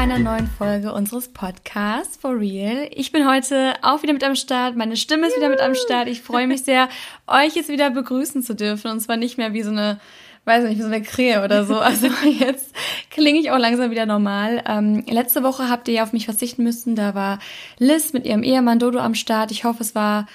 einer 0.00 0.18
neuen 0.18 0.48
Folge 0.48 0.92
unseres 0.92 1.28
Podcasts 1.28 2.16
For 2.16 2.36
Real. 2.36 2.88
Ich 2.90 3.12
bin 3.12 3.28
heute 3.28 3.74
auch 3.82 4.02
wieder 4.02 4.12
mit 4.12 4.24
am 4.24 4.34
Start. 4.34 4.74
Meine 4.74 4.96
Stimme 4.96 5.28
ist 5.28 5.36
wieder 5.36 5.48
mit 5.48 5.60
am 5.60 5.74
Start. 5.74 6.08
Ich 6.08 6.22
freue 6.22 6.46
mich 6.46 6.64
sehr, 6.64 6.88
euch 7.28 7.54
jetzt 7.54 7.68
wieder 7.68 7.90
begrüßen 7.90 8.42
zu 8.42 8.54
dürfen. 8.54 8.90
Und 8.90 9.00
zwar 9.00 9.16
nicht 9.16 9.38
mehr 9.38 9.52
wie 9.52 9.62
so 9.62 9.70
eine 9.70 10.00
weiß 10.46 10.64
nicht, 10.64 10.78
wie 10.78 10.82
so 10.82 10.88
eine 10.88 11.02
Krähe 11.02 11.44
oder 11.44 11.64
so. 11.64 11.78
Also 11.78 12.08
jetzt 12.40 12.74
klinge 13.10 13.38
ich 13.40 13.50
auch 13.50 13.58
langsam 13.58 13.90
wieder 13.90 14.06
normal. 14.06 14.62
Ähm, 14.66 15.04
letzte 15.08 15.42
Woche 15.42 15.68
habt 15.68 15.88
ihr 15.88 15.94
ja 15.94 16.02
auf 16.04 16.12
mich 16.12 16.24
verzichten 16.26 16.62
müssen. 16.62 16.94
Da 16.96 17.14
war 17.14 17.38
Liz 17.78 18.12
mit 18.12 18.24
ihrem 18.26 18.42
Ehemann 18.42 18.78
Dodo 18.78 18.98
am 19.00 19.14
Start. 19.14 19.50
Ich 19.50 19.64
hoffe, 19.64 19.82
es 19.82 19.94
war 19.94 20.26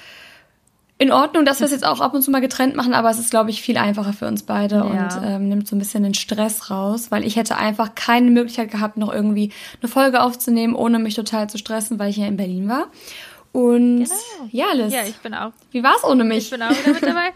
in 0.97 1.11
Ordnung, 1.11 1.43
dass 1.43 1.59
wir 1.59 1.65
es 1.65 1.71
jetzt 1.71 1.85
auch 1.85 1.99
ab 1.99 2.13
und 2.13 2.21
zu 2.21 2.31
mal 2.31 2.39
getrennt 2.39 2.75
machen, 2.75 2.93
aber 2.93 3.09
es 3.09 3.19
ist, 3.19 3.29
glaube 3.29 3.49
ich, 3.49 3.61
viel 3.61 3.77
einfacher 3.77 4.13
für 4.13 4.27
uns 4.27 4.43
beide 4.43 4.75
Ja. 4.75 4.81
und 4.83 5.09
ähm, 5.25 5.49
nimmt 5.49 5.67
so 5.67 5.75
ein 5.75 5.79
bisschen 5.79 6.03
den 6.03 6.13
Stress 6.13 6.69
raus, 6.71 7.11
weil 7.11 7.25
ich 7.25 7.35
hätte 7.35 7.57
einfach 7.57 7.95
keine 7.95 8.31
Möglichkeit 8.31 8.71
gehabt, 8.71 8.95
noch 8.95 9.11
irgendwie 9.13 9.51
eine 9.81 9.89
Folge 9.89 10.21
aufzunehmen, 10.21 10.73
ohne 10.73 10.99
mich 10.99 11.15
total 11.15 11.49
zu 11.49 11.57
stressen, 11.57 11.99
weil 11.99 12.09
ich 12.11 12.17
ja 12.17 12.27
in 12.27 12.37
Berlin 12.37 12.69
war. 12.69 12.87
Und 13.51 14.07
ja, 14.51 14.71
Liz, 14.73 14.93
Ja, 14.93 15.03
ich 15.05 15.17
bin 15.17 15.33
auch. 15.33 15.51
wie 15.71 15.83
war's 15.83 16.03
ohne 16.05 16.23
mich? 16.23 16.45
Ich 16.45 16.49
bin 16.51 16.61
auch 16.61 16.69
wieder 16.71 16.93
mit 16.93 17.03
dabei. 17.03 17.31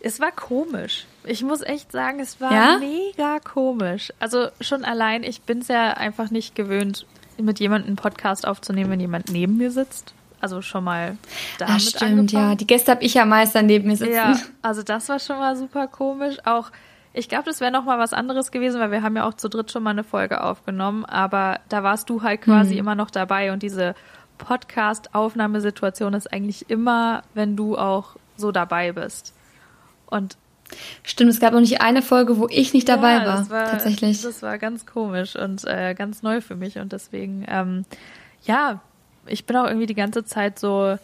Es 0.00 0.18
war 0.20 0.32
komisch. 0.32 1.06
Ich 1.26 1.42
muss 1.42 1.62
echt 1.62 1.90
sagen, 1.92 2.20
es 2.20 2.40
war 2.40 2.52
Ja? 2.52 2.78
mega 2.78 3.38
komisch. 3.40 4.12
Also 4.18 4.48
schon 4.60 4.84
allein, 4.84 5.22
ich 5.22 5.42
bin 5.42 5.58
es 5.58 5.68
ja 5.68 5.92
einfach 5.92 6.30
nicht 6.30 6.54
gewöhnt, 6.54 7.06
mit 7.38 7.58
jemandem 7.60 7.88
einen 7.88 7.96
Podcast 7.96 8.46
aufzunehmen, 8.46 8.90
wenn 8.90 9.00
jemand 9.00 9.30
neben 9.30 9.56
mir 9.56 9.70
sitzt. 9.70 10.14
Also 10.40 10.60
schon 10.62 10.84
mal 10.84 11.16
damit 11.58 11.74
Ach, 11.76 11.80
stimmt, 11.80 12.32
ja. 12.32 12.38
angefangen. 12.40 12.56
Die 12.58 12.66
Gäste 12.66 12.92
habe 12.92 13.02
ich 13.02 13.14
ja 13.14 13.24
meist 13.24 13.54
dann 13.54 13.66
neben 13.66 13.88
mir 13.88 13.96
sitzen. 13.96 14.12
Ja, 14.14 14.36
also 14.62 14.82
das 14.82 15.08
war 15.08 15.18
schon 15.18 15.38
mal 15.38 15.56
super 15.56 15.86
komisch. 15.88 16.36
Auch, 16.44 16.70
ich 17.14 17.28
glaube, 17.30 17.44
das 17.46 17.60
wäre 17.60 17.72
noch 17.72 17.84
mal 17.84 17.98
was 17.98 18.12
anderes 18.12 18.50
gewesen, 18.50 18.78
weil 18.80 18.90
wir 18.90 19.02
haben 19.02 19.16
ja 19.16 19.26
auch 19.26 19.34
zu 19.34 19.48
dritt 19.48 19.72
schon 19.72 19.82
mal 19.82 19.90
eine 19.90 20.04
Folge 20.04 20.42
aufgenommen, 20.44 21.04
aber 21.06 21.60
da 21.70 21.82
warst 21.82 22.10
du 22.10 22.22
halt 22.22 22.42
quasi 22.42 22.76
immer 22.76 22.94
noch 22.94 23.10
dabei 23.10 23.52
und 23.52 23.62
diese 23.62 23.94
Podcast-Aufnahmesituation 24.38 26.14
ist 26.14 26.32
eigentlich 26.32 26.68
immer, 26.70 27.22
wenn 27.34 27.56
du 27.56 27.76
auch 27.78 28.16
so 28.36 28.52
dabei 28.52 28.92
bist. 28.92 29.34
Und 30.06 30.36
Stimmt, 31.02 31.30
es 31.30 31.40
gab 31.40 31.52
noch 31.52 31.60
nicht 31.60 31.80
eine 31.80 32.02
Folge, 32.02 32.38
wo 32.38 32.48
ich 32.50 32.72
nicht 32.72 32.88
dabei 32.88 33.14
ja, 33.14 33.26
war, 33.26 33.36
das 33.38 33.50
war. 33.50 33.70
Tatsächlich. 33.70 34.22
Das 34.22 34.42
war 34.42 34.58
ganz 34.58 34.86
komisch 34.86 35.36
und 35.36 35.64
äh, 35.66 35.94
ganz 35.94 36.22
neu 36.22 36.40
für 36.40 36.56
mich 36.56 36.78
und 36.78 36.92
deswegen, 36.92 37.44
ähm, 37.48 37.84
ja, 38.44 38.80
ich 39.26 39.46
bin 39.46 39.56
auch 39.56 39.66
irgendwie 39.66 39.86
die 39.86 39.94
ganze 39.94 40.24
Zeit 40.24 40.58
so 40.58 40.96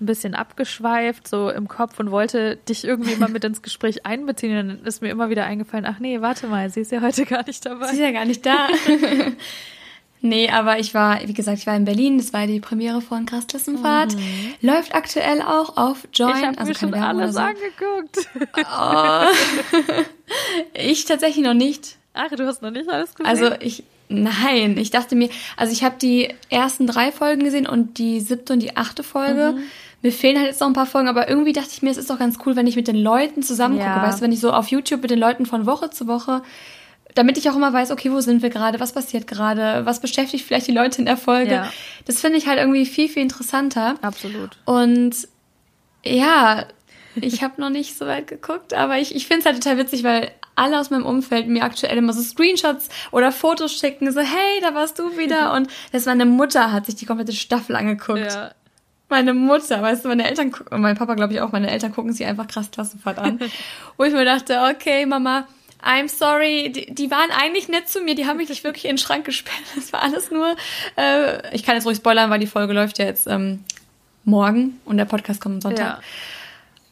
ein 0.00 0.06
bisschen 0.06 0.34
abgeschweift, 0.34 1.26
so 1.26 1.50
im 1.50 1.66
Kopf 1.66 1.98
und 1.98 2.10
wollte 2.10 2.56
dich 2.56 2.84
irgendwie 2.84 3.16
mal 3.16 3.28
mit 3.28 3.44
ins 3.44 3.62
Gespräch 3.62 4.06
einbeziehen. 4.06 4.56
Und 4.58 4.68
dann 4.68 4.86
ist 4.86 5.02
mir 5.02 5.10
immer 5.10 5.30
wieder 5.30 5.44
eingefallen, 5.44 5.86
ach 5.86 5.98
nee, 5.98 6.20
warte 6.20 6.46
mal, 6.46 6.70
sie 6.70 6.80
ist 6.80 6.92
ja 6.92 7.00
heute 7.00 7.24
gar 7.24 7.44
nicht 7.46 7.62
Sie 7.62 7.68
dabei. 7.68 7.90
ist 7.90 7.98
ja 7.98 8.12
gar 8.12 8.24
nicht 8.24 8.46
da. 8.46 8.68
nee, 10.20 10.50
aber 10.50 10.78
ich 10.78 10.94
war, 10.94 11.20
wie 11.26 11.32
gesagt, 11.32 11.58
ich 11.58 11.66
war 11.66 11.76
in 11.76 11.84
Berlin. 11.84 12.18
Das 12.18 12.32
war 12.32 12.46
die 12.46 12.60
Premiere 12.60 13.00
von 13.00 13.26
Krassklassenfahrt. 13.26 14.16
Läuft 14.60 14.94
aktuell 14.94 15.42
auch 15.42 15.76
auf 15.76 16.08
Join. 16.12 16.30
Mhm. 16.30 16.36
Ich 16.36 16.46
habe 16.46 16.58
also 16.58 16.68
mir 16.68 16.78
schon 16.78 16.92
Werbung 16.92 17.20
alles 17.20 17.36
oder 17.36 17.46
angeguckt. 17.46 18.16
so. 19.76 20.04
Ich 20.74 21.04
tatsächlich 21.06 21.44
noch 21.44 21.54
nicht. 21.54 21.96
Ach, 22.14 22.30
du 22.30 22.46
hast 22.46 22.62
noch 22.62 22.70
nicht 22.70 22.88
alles 22.88 23.14
gesehen? 23.14 23.26
Also 23.26 23.50
ich, 23.60 23.84
nein, 24.08 24.76
ich 24.76 24.90
dachte 24.90 25.14
mir, 25.14 25.30
also 25.56 25.72
ich 25.72 25.84
habe 25.84 25.96
die 26.00 26.34
ersten 26.50 26.86
drei 26.86 27.12
Folgen 27.12 27.44
gesehen 27.44 27.66
und 27.66 27.98
die 27.98 28.20
siebte 28.20 28.52
und 28.52 28.60
die 28.60 28.76
achte 28.76 29.02
Folge. 29.02 29.54
Mhm. 29.56 29.62
Mir 30.02 30.12
fehlen 30.12 30.36
halt 30.36 30.46
jetzt 30.46 30.60
noch 30.60 30.68
ein 30.68 30.74
paar 30.74 30.86
Folgen, 30.86 31.08
aber 31.08 31.28
irgendwie 31.28 31.52
dachte 31.52 31.70
ich 31.72 31.82
mir, 31.82 31.90
es 31.90 31.96
ist 31.96 32.10
doch 32.10 32.18
ganz 32.18 32.38
cool, 32.44 32.56
wenn 32.56 32.66
ich 32.66 32.76
mit 32.76 32.88
den 32.88 32.96
Leuten 32.96 33.42
zusammen 33.42 33.78
gucke. 33.78 33.88
Ja. 33.88 34.02
Weißt 34.02 34.18
du, 34.18 34.24
wenn 34.24 34.32
ich 34.32 34.40
so 34.40 34.52
auf 34.52 34.68
YouTube 34.68 35.02
mit 35.02 35.10
den 35.10 35.18
Leuten 35.18 35.46
von 35.46 35.66
Woche 35.66 35.90
zu 35.90 36.06
Woche, 36.06 36.42
damit 37.18 37.36
ich 37.36 37.50
auch 37.50 37.56
immer 37.56 37.72
weiß, 37.72 37.90
okay, 37.90 38.12
wo 38.12 38.20
sind 38.20 38.42
wir 38.42 38.50
gerade, 38.50 38.78
was 38.78 38.92
passiert 38.92 39.26
gerade, 39.26 39.84
was 39.84 39.98
beschäftigt 39.98 40.44
vielleicht 40.44 40.68
die 40.68 40.72
Leute 40.72 41.00
in 41.00 41.06
der 41.06 41.16
Folge. 41.16 41.52
Ja. 41.52 41.72
Das 42.04 42.20
finde 42.20 42.38
ich 42.38 42.46
halt 42.46 42.60
irgendwie 42.60 42.86
viel, 42.86 43.08
viel 43.08 43.24
interessanter. 43.24 43.96
Absolut. 44.02 44.50
Und 44.64 45.26
ja, 46.04 46.66
ich 47.16 47.42
habe 47.42 47.60
noch 47.60 47.70
nicht 47.70 47.98
so 47.98 48.06
weit 48.06 48.28
geguckt, 48.28 48.72
aber 48.72 48.98
ich, 48.98 49.16
ich 49.16 49.26
finde 49.26 49.40
es 49.40 49.46
halt 49.46 49.60
total 49.60 49.78
witzig, 49.78 50.04
weil 50.04 50.30
alle 50.54 50.78
aus 50.78 50.90
meinem 50.90 51.06
Umfeld 51.06 51.48
mir 51.48 51.64
aktuell 51.64 51.98
immer 51.98 52.12
so 52.12 52.22
Screenshots 52.22 52.88
oder 53.10 53.32
Fotos 53.32 53.72
schicken, 53.72 54.12
so 54.12 54.20
hey, 54.20 54.60
da 54.60 54.74
warst 54.74 55.00
du 55.00 55.18
wieder. 55.18 55.52
Und 55.56 55.68
das 55.90 56.06
meine 56.06 56.24
Mutter 56.24 56.70
hat 56.70 56.86
sich 56.86 56.94
die 56.94 57.06
komplette 57.06 57.32
Staffel 57.32 57.74
angeguckt. 57.74 58.20
Ja. 58.20 58.52
Meine 59.08 59.34
Mutter, 59.34 59.82
weißt 59.82 60.04
du, 60.04 60.08
meine 60.08 60.28
Eltern, 60.28 60.54
und 60.70 60.82
mein 60.82 60.96
Papa 60.96 61.14
glaube 61.14 61.32
ich 61.32 61.40
auch, 61.40 61.50
meine 61.50 61.70
Eltern 61.70 61.92
gucken 61.94 62.12
sich 62.12 62.26
einfach 62.26 62.46
krass 62.46 62.70
Klassenfahrt 62.70 63.18
an. 63.18 63.40
Wo 63.96 64.04
ich 64.04 64.12
mir 64.12 64.24
dachte, 64.24 64.60
okay, 64.70 65.04
Mama, 65.04 65.48
I'm 65.82 66.08
sorry, 66.08 66.72
die, 66.72 66.92
die 66.92 67.10
waren 67.10 67.30
eigentlich 67.30 67.68
nett 67.68 67.88
zu 67.88 68.00
mir, 68.00 68.14
die 68.14 68.26
haben 68.26 68.36
mich 68.38 68.48
nicht 68.48 68.64
wirklich 68.64 68.84
in 68.84 68.92
den 68.92 68.98
Schrank 68.98 69.24
gesperrt. 69.24 69.56
Das 69.76 69.92
war 69.92 70.02
alles 70.02 70.30
nur, 70.30 70.56
äh, 70.96 71.54
ich 71.54 71.62
kann 71.62 71.76
jetzt 71.76 71.86
ruhig 71.86 71.96
spoilern, 71.98 72.30
weil 72.30 72.40
die 72.40 72.46
Folge 72.46 72.72
läuft 72.72 72.98
ja 72.98 73.04
jetzt 73.04 73.26
ähm, 73.28 73.64
morgen 74.24 74.80
und 74.84 74.96
der 74.96 75.04
Podcast 75.04 75.40
kommt 75.40 75.56
am 75.56 75.60
Sonntag. 75.60 76.00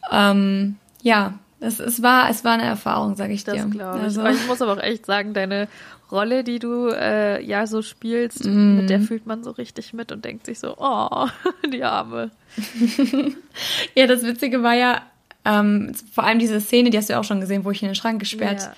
Ja, 0.09 0.31
Ähm, 0.31 0.77
ja, 1.01 1.33
es, 1.59 1.79
es, 1.79 2.01
war, 2.01 2.29
es 2.29 2.43
war 2.45 2.53
eine 2.53 2.63
Erfahrung, 2.63 3.15
sage 3.15 3.33
ich 3.33 3.43
das 3.43 3.55
dir. 3.55 3.69
ich. 3.73 3.81
Also, 3.81 4.21
Aber 4.21 4.31
ich 4.31 4.47
muss 4.47 4.61
aber 4.61 4.73
auch 4.73 4.81
echt 4.83 5.05
sagen, 5.05 5.33
deine 5.33 5.67
Rolle, 6.11 6.43
die 6.45 6.59
du 6.59 6.87
äh, 6.87 7.43
ja 7.43 7.67
so 7.67 7.81
spielst, 7.81 8.45
Mhm. 8.45 8.77
mit 8.77 8.89
der 8.89 9.01
fühlt 9.01 9.25
man 9.25 9.43
so 9.43 9.51
richtig 9.51 9.93
mit 9.93 10.11
und 10.13 10.23
denkt 10.23 10.45
sich 10.45 10.59
so, 10.59 10.75
oh, 10.77 11.27
die 11.73 11.83
Arme. 11.83 12.31
ja, 13.95 14.07
das 14.07 14.23
Witzige 14.23 14.63
war 14.63 14.73
ja, 14.73 15.01
ähm, 15.47 15.93
vor 16.13 16.23
allem 16.25 16.39
diese 16.39 16.59
Szene, 16.59 16.89
die 16.89 16.97
hast 16.97 17.09
du 17.09 17.13
ja 17.13 17.19
auch 17.19 17.23
schon 17.23 17.39
gesehen, 17.39 17.63
wo 17.65 17.71
ich 17.71 17.81
in 17.81 17.87
den 17.87 17.95
Schrank 17.95 18.19
gesperrt 18.19 18.61
Ja. 18.61 18.73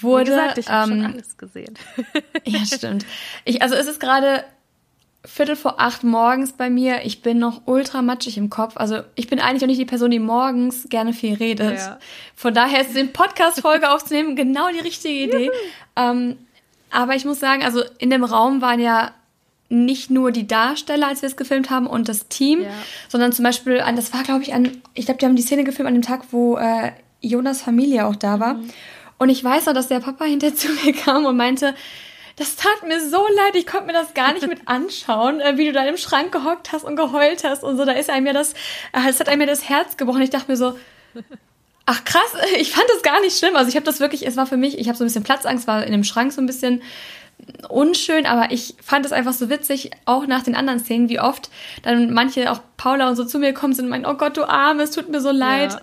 wurde. 0.00 0.30
Wie 0.32 0.36
gesagt, 0.36 0.58
ich 0.58 0.68
habe 0.68 0.92
ähm, 0.92 1.02
schon 1.02 1.12
alles 1.12 1.36
gesehen. 1.36 1.74
Ja, 2.44 2.64
stimmt. 2.64 3.04
Ich, 3.44 3.62
also 3.62 3.74
es 3.74 3.86
ist 3.86 4.00
gerade 4.00 4.44
Viertel 5.26 5.56
vor 5.56 5.80
acht 5.80 6.04
morgens 6.04 6.52
bei 6.52 6.68
mir. 6.68 7.04
Ich 7.06 7.22
bin 7.22 7.38
noch 7.38 7.62
ultra 7.64 8.02
matschig 8.02 8.36
im 8.36 8.50
Kopf. 8.50 8.76
Also 8.76 9.00
ich 9.14 9.26
bin 9.26 9.40
eigentlich 9.40 9.62
auch 9.62 9.66
nicht 9.68 9.80
die 9.80 9.86
Person, 9.86 10.10
die 10.10 10.18
morgens 10.18 10.86
gerne 10.90 11.14
viel 11.14 11.34
redet. 11.34 11.78
Ja. 11.78 11.98
Von 12.36 12.52
daher 12.52 12.82
ist 12.82 12.94
den 12.94 13.12
Podcast-Folge 13.12 13.90
aufzunehmen 13.94 14.36
genau 14.36 14.68
die 14.70 14.80
richtige 14.80 15.14
Idee. 15.24 15.50
Ähm, 15.96 16.36
aber 16.90 17.14
ich 17.16 17.24
muss 17.24 17.40
sagen, 17.40 17.62
also 17.64 17.82
in 17.98 18.10
dem 18.10 18.22
Raum 18.22 18.60
waren 18.60 18.78
ja 18.80 19.12
nicht 19.68 20.10
nur 20.10 20.30
die 20.30 20.46
Darsteller, 20.46 21.08
als 21.08 21.22
wir 21.22 21.28
es 21.28 21.36
gefilmt 21.36 21.70
haben, 21.70 21.86
und 21.86 22.08
das 22.08 22.28
Team, 22.28 22.62
Ja. 22.62 22.68
sondern 23.08 23.32
zum 23.32 23.44
Beispiel 23.44 23.80
an, 23.80 23.96
das 23.96 24.12
war, 24.12 24.22
glaube 24.22 24.42
ich, 24.42 24.52
an, 24.54 24.82
ich 24.94 25.06
glaube, 25.06 25.18
die 25.18 25.26
haben 25.26 25.36
die 25.36 25.42
Szene 25.42 25.64
gefilmt 25.64 25.88
an 25.88 25.94
dem 25.94 26.02
Tag, 26.02 26.22
wo 26.30 26.56
äh, 26.56 26.92
Jonas 27.20 27.62
Familie 27.62 28.06
auch 28.06 28.16
da 28.16 28.38
war. 28.40 28.58
Und 29.18 29.28
ich 29.30 29.42
weiß 29.42 29.66
noch, 29.66 29.74
dass 29.74 29.88
der 29.88 30.00
Papa 30.00 30.24
hinter 30.26 30.54
zu 30.54 30.68
mir 30.84 30.92
kam 30.92 31.24
und 31.24 31.36
meinte, 31.36 31.74
das 32.36 32.56
tat 32.56 32.82
mir 32.86 33.00
so 33.00 33.18
leid, 33.36 33.54
ich 33.54 33.64
konnte 33.66 33.86
mir 33.86 33.92
das 33.92 34.12
gar 34.12 34.32
nicht 34.34 34.46
mit 34.46 34.62
anschauen, 34.66 35.40
äh, 35.40 35.56
wie 35.56 35.66
du 35.66 35.72
da 35.72 35.84
im 35.86 35.96
Schrank 35.96 36.32
gehockt 36.32 36.72
hast 36.72 36.84
und 36.84 36.96
geheult 36.96 37.44
hast 37.44 37.62
und 37.64 37.76
so. 37.76 37.84
Da 37.84 37.92
ist 37.92 38.10
einem 38.10 38.26
ja 38.26 38.32
das, 38.32 38.52
äh, 38.92 39.08
es 39.08 39.20
hat 39.20 39.28
einem 39.28 39.42
ja 39.42 39.46
das 39.46 39.68
Herz 39.68 39.96
gebrochen. 39.96 40.20
Ich 40.22 40.30
dachte 40.30 40.50
mir 40.50 40.56
so, 40.56 40.76
ach 41.86 42.04
krass, 42.04 42.34
ich 42.58 42.72
fand 42.72 42.86
das 42.92 43.02
gar 43.02 43.20
nicht 43.20 43.38
schlimm. 43.38 43.56
Also 43.56 43.68
ich 43.68 43.76
habe 43.76 43.86
das 43.86 44.00
wirklich, 44.00 44.26
es 44.26 44.36
war 44.36 44.46
für 44.46 44.56
mich, 44.56 44.78
ich 44.78 44.88
habe 44.88 44.98
so 44.98 45.04
ein 45.04 45.06
bisschen 45.06 45.22
Platzangst, 45.24 45.66
war 45.66 45.84
in 45.84 45.92
dem 45.92 46.04
Schrank 46.04 46.32
so 46.32 46.40
ein 46.40 46.46
bisschen 46.46 46.82
unschön, 47.68 48.26
aber 48.26 48.52
ich 48.52 48.74
fand 48.82 49.06
es 49.06 49.12
einfach 49.12 49.32
so 49.32 49.50
witzig, 49.50 49.90
auch 50.04 50.26
nach 50.26 50.42
den 50.42 50.54
anderen 50.54 50.80
Szenen, 50.80 51.08
wie 51.08 51.20
oft 51.20 51.50
dann 51.82 52.12
manche, 52.12 52.50
auch 52.50 52.60
Paula 52.76 53.08
und 53.08 53.16
so 53.16 53.24
zu 53.24 53.38
mir 53.38 53.52
kommen 53.52 53.72
sind 53.72 53.86
und 53.86 53.90
meinen, 53.90 54.06
oh 54.06 54.14
Gott, 54.14 54.36
du 54.36 54.44
Arme, 54.44 54.82
es 54.82 54.90
tut 54.90 55.08
mir 55.08 55.20
so 55.20 55.30
leid. 55.30 55.72
Ja. 55.72 55.80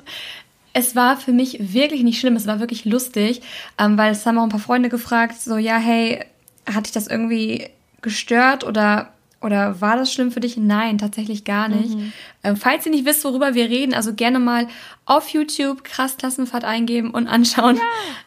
Es 0.73 0.95
war 0.95 1.17
für 1.17 1.33
mich 1.33 1.73
wirklich 1.73 2.03
nicht 2.03 2.19
schlimm, 2.19 2.35
es 2.35 2.47
war 2.47 2.59
wirklich 2.59 2.85
lustig, 2.85 3.41
ähm, 3.77 3.97
weil 3.97 4.11
es 4.13 4.25
haben 4.25 4.37
auch 4.37 4.43
ein 4.43 4.49
paar 4.49 4.59
Freunde 4.59 4.89
gefragt, 4.89 5.41
so, 5.41 5.57
ja, 5.57 5.77
hey, 5.77 6.23
hat 6.65 6.85
dich 6.85 6.93
das 6.93 7.07
irgendwie 7.07 7.69
gestört 8.01 8.63
oder, 8.63 9.11
oder 9.41 9.81
war 9.81 9.97
das 9.97 10.13
schlimm 10.13 10.31
für 10.31 10.39
dich? 10.39 10.55
Nein, 10.57 10.97
tatsächlich 10.99 11.43
gar 11.45 11.67
nicht. 11.67 11.97
Ähm, 12.43 12.55
falls 12.55 12.85
ihr 12.85 12.91
nicht 12.91 13.05
wisst, 13.05 13.23
worüber 13.25 13.53
wir 13.55 13.69
reden, 13.69 13.93
also 13.93 14.13
gerne 14.13 14.39
mal 14.39 14.67
auf 15.05 15.29
YouTube 15.29 15.83
krass 15.83 16.17
Klassenfahrt 16.17 16.63
eingeben 16.63 17.11
und 17.11 17.27
anschauen. 17.27 17.79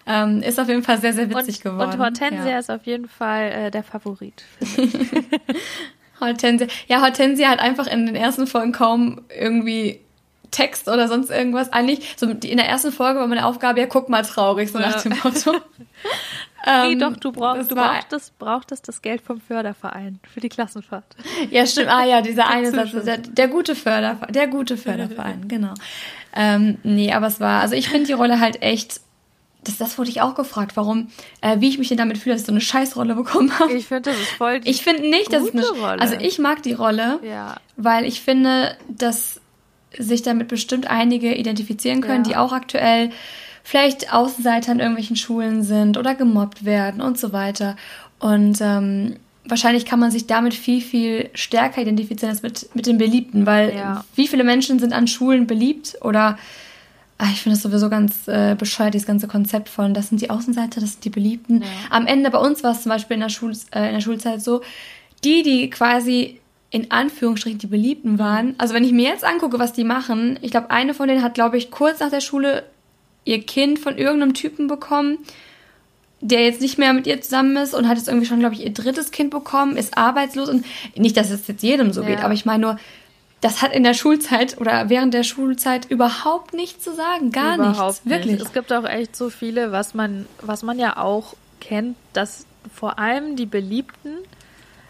Ähm, 0.06 0.42
ist 0.42 0.58
auf 0.60 0.68
jeden 0.68 0.82
Fall 0.82 1.00
sehr, 1.00 1.12
sehr 1.12 1.30
witzig 1.30 1.56
und, 1.64 1.72
geworden. 1.72 1.92
Und 1.92 1.98
Hortensia 1.98 2.46
Ja. 2.50 2.58
ist 2.58 2.70
auf 2.70 2.84
jeden 2.86 3.08
Fall 3.08 3.50
äh, 3.52 3.70
der 3.70 3.82
Favorit. 3.84 4.44
Hortensia. 6.20 6.66
Ja, 6.88 7.00
Hortensia 7.02 7.48
hat 7.48 7.58
einfach 7.60 7.86
in 7.86 8.06
den 8.06 8.14
ersten 8.16 8.46
Folgen 8.46 8.72
kaum 8.72 9.22
irgendwie 9.36 10.00
Text 10.50 10.88
oder 10.88 11.08
sonst 11.08 11.30
irgendwas. 11.30 11.72
Eigentlich, 11.72 12.14
so 12.16 12.26
in 12.26 12.40
der 12.56 12.68
ersten 12.68 12.92
Folge 12.92 13.18
war 13.18 13.26
meine 13.26 13.44
Aufgabe, 13.46 13.80
ja, 13.80 13.86
guck 13.86 14.08
mal 14.08 14.22
traurig, 14.22 14.70
so 14.70 14.78
Ja. 14.78 14.90
nach 14.90 15.02
dem 15.02 15.16
Motto. 15.22 15.54
nee, 16.66 16.92
Ähm, 16.92 16.98
doch, 16.98 17.16
du, 17.16 17.32
brauch, 17.32 17.54
das 17.56 17.68
du 17.68 17.76
war- 17.76 17.94
brauchtest, 17.94 18.38
brauchtest 18.38 18.88
das 18.88 19.02
Geld 19.02 19.20
vom 19.20 19.40
Förderverein 19.40 20.18
für 20.32 20.40
die 20.40 20.48
Klassenfahrt. 20.48 21.04
Ja, 21.50 21.66
stimmt. 21.66 21.88
Ah 21.90 22.04
ja, 22.04 22.20
dieser 22.22 22.48
eine 22.48 22.70
Satz, 22.70 22.90
der, 23.04 23.18
der 23.18 23.48
gute 23.48 23.74
Förderverein, 23.74 24.32
der 24.32 24.46
gute 24.48 24.76
Förderverein, 24.76 25.44
genau. 25.48 25.74
Ähm, 26.34 26.78
nee, 26.82 27.12
aber 27.12 27.26
es 27.28 27.38
war, 27.40 27.60
also 27.60 27.74
ich 27.74 27.88
finde 27.88 28.06
die 28.06 28.12
Rolle 28.12 28.40
halt 28.40 28.62
echt 28.62 29.00
das, 29.66 29.78
das 29.78 29.96
wurde 29.96 30.10
ich 30.10 30.20
auch 30.20 30.34
gefragt, 30.34 30.76
warum, 30.76 31.08
äh, 31.40 31.58
wie 31.60 31.70
ich 31.70 31.78
mich 31.78 31.88
denn 31.88 31.96
damit 31.96 32.18
fühle, 32.18 32.34
dass 32.34 32.42
ich 32.42 32.46
so 32.46 32.52
eine 32.52 32.60
Scheißrolle 32.60 33.14
bekommen 33.14 33.58
habe. 33.58 33.72
Ich 33.72 33.86
finde, 33.86 34.10
das 34.10 34.20
ist 34.20 34.32
voll 34.32 34.60
die 34.60 34.68
Ich 34.70 34.82
finde 34.82 35.08
nicht, 35.08 35.32
dass 35.32 35.42
es 35.42 35.52
eine 35.54 35.66
Rolle. 35.66 36.02
Also 36.02 36.16
ich 36.20 36.38
mag 36.38 36.62
die 36.62 36.74
Rolle, 36.74 37.18
ja. 37.22 37.54
weil 37.78 38.04
ich 38.04 38.20
finde, 38.20 38.76
dass 38.90 39.40
sich 39.96 40.20
damit 40.20 40.48
bestimmt 40.48 40.86
einige 40.90 41.34
identifizieren 41.34 42.02
können, 42.02 42.24
Ja. 42.24 42.30
die 42.30 42.36
auch 42.36 42.52
aktuell 42.52 43.08
vielleicht 43.64 44.12
Außenseiter 44.12 44.70
in 44.72 44.78
irgendwelchen 44.78 45.16
Schulen 45.16 45.64
sind 45.64 45.96
oder 45.98 46.14
gemobbt 46.14 46.64
werden 46.64 47.00
und 47.00 47.18
so 47.18 47.32
weiter. 47.32 47.76
Und 48.20 48.58
ähm, 48.60 49.16
wahrscheinlich 49.46 49.86
kann 49.86 49.98
man 49.98 50.10
sich 50.10 50.26
damit 50.26 50.54
viel, 50.54 50.80
viel 50.80 51.30
stärker 51.34 51.80
identifizieren 51.82 52.30
als 52.30 52.42
mit, 52.42 52.68
mit 52.74 52.86
den 52.86 52.98
Beliebten, 52.98 53.46
weil 53.46 53.74
Ja. 53.74 54.04
wie 54.14 54.28
viele 54.28 54.44
Menschen 54.44 54.78
sind 54.78 54.92
an 54.92 55.08
Schulen 55.08 55.48
beliebt 55.48 55.96
oder 56.02 56.38
Ah, 57.16 57.28
ich 57.32 57.42
finde 57.42 57.56
es 57.56 57.62
sowieso 57.62 57.88
ganz 57.88 58.26
äh, 58.26 58.56
bescheuert, 58.58 58.92
dieses 58.92 59.06
ganze 59.06 59.28
Konzept 59.28 59.68
von, 59.68 59.94
das 59.94 60.08
sind 60.08 60.20
die 60.20 60.30
Außenseiter, 60.30 60.80
das 60.80 60.94
sind 60.94 61.04
die 61.04 61.10
Beliebten. 61.10 61.62
Ja. 61.62 61.68
Am 61.90 62.08
Ende 62.08 62.28
bei 62.28 62.38
uns 62.38 62.64
war 62.64 62.72
es 62.72 62.82
zum 62.82 62.90
Beispiel 62.90 63.14
in 63.14 63.20
der, 63.20 63.28
Schul 63.28 63.52
äh, 63.72 63.86
in 63.86 63.94
der 63.94 64.00
Schulzeit 64.00 64.42
so, 64.42 64.62
die, 65.22 65.44
die 65.44 65.70
quasi 65.70 66.40
in 66.70 66.90
Anführungsstrichen 66.90 67.60
die 67.60 67.68
Beliebten 67.68 68.18
waren, 68.18 68.56
also 68.58 68.74
wenn 68.74 68.82
ich 68.82 68.90
mir 68.90 69.10
jetzt 69.10 69.22
angucke, 69.22 69.60
was 69.60 69.72
die 69.72 69.84
machen, 69.84 70.40
ich 70.42 70.50
glaube, 70.50 70.72
eine 70.72 70.92
von 70.92 71.06
denen 71.06 71.22
hat, 71.22 71.34
glaube 71.34 71.56
ich, 71.56 71.70
kurz 71.70 72.00
nach 72.00 72.10
der 72.10 72.20
Schule 72.20 72.64
ihr 73.24 73.42
Kind 73.42 73.78
von 73.78 73.96
irgendeinem 73.98 74.34
Typen 74.34 74.66
bekommen, 74.66 75.18
der 76.20 76.42
jetzt 76.44 76.60
nicht 76.60 76.78
mehr 76.78 76.92
mit 76.92 77.06
ihr 77.06 77.20
zusammen 77.20 77.56
ist 77.56 77.74
und 77.74 77.88
hat 77.88 77.98
jetzt 77.98 78.08
irgendwie 78.08 78.26
schon, 78.26 78.40
glaube 78.40 78.54
ich, 78.54 78.64
ihr 78.64 78.72
drittes 78.72 79.10
Kind 79.10 79.30
bekommen, 79.30 79.76
ist 79.76 79.96
arbeitslos 79.98 80.48
und 80.48 80.64
nicht, 80.96 81.16
dass 81.16 81.30
es 81.30 81.46
jetzt 81.46 81.62
jedem 81.62 81.92
so 81.92 82.02
Ja. 82.02 82.08
geht, 82.08 82.24
aber 82.24 82.32
ich 82.32 82.46
meine 82.46 82.62
nur, 82.62 82.78
das 83.42 83.60
hat 83.60 83.74
in 83.74 83.82
der 83.84 83.92
Schulzeit 83.92 84.56
oder 84.58 84.88
während 84.88 85.12
der 85.12 85.22
Schulzeit 85.22 85.90
überhaupt 85.90 86.54
nichts 86.54 86.82
zu 86.82 86.94
sagen, 86.94 87.30
gar 87.30 87.56
Überhaupt 87.56 88.06
nichts, 88.06 88.06
wirklich. 88.06 88.34
Nicht. 88.36 88.46
Es 88.46 88.52
gibt 88.54 88.72
auch 88.72 88.86
echt 88.86 89.14
so 89.14 89.28
viele, 89.28 89.70
was 89.70 89.92
man, 89.92 90.24
was 90.40 90.62
man 90.62 90.78
ja 90.78 90.96
auch 90.96 91.34
kennt, 91.60 91.96
dass 92.14 92.46
vor 92.74 92.98
allem 92.98 93.36
die 93.36 93.44
Beliebten, 93.44 94.16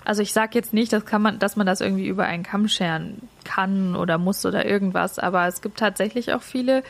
also 0.04 0.22
ich 0.22 0.32
sage 0.32 0.52
jetzt 0.54 0.72
nicht, 0.72 0.92
dass 0.92 1.04
kann 1.04 1.20
man, 1.20 1.40
dass 1.40 1.56
man 1.56 1.66
das 1.66 1.80
irgendwie 1.80 2.06
über 2.06 2.26
einen 2.26 2.44
Kamm 2.44 2.68
scheren 2.68 3.28
kann 3.42 3.96
oder 3.96 4.18
muss 4.18 4.46
oder 4.46 4.64
irgendwas, 4.64 5.18
aber 5.18 5.48
es 5.48 5.60
gibt 5.60 5.78
tatsächlich 5.80 6.32
auch 6.32 6.42
viele, 6.42 6.84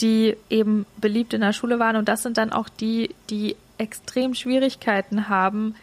die 0.00 0.36
eben 0.50 0.86
beliebt 0.98 1.32
in 1.34 1.40
der 1.40 1.52
Schule 1.52 1.78
waren 1.78 1.96
und 1.96 2.08
das 2.08 2.22
sind 2.22 2.36
dann 2.36 2.52
auch 2.52 2.68
die, 2.68 3.14
die 3.30 3.56
extrem 3.78 4.34
Schwierigkeiten 4.34 5.28
haben, 5.28 5.74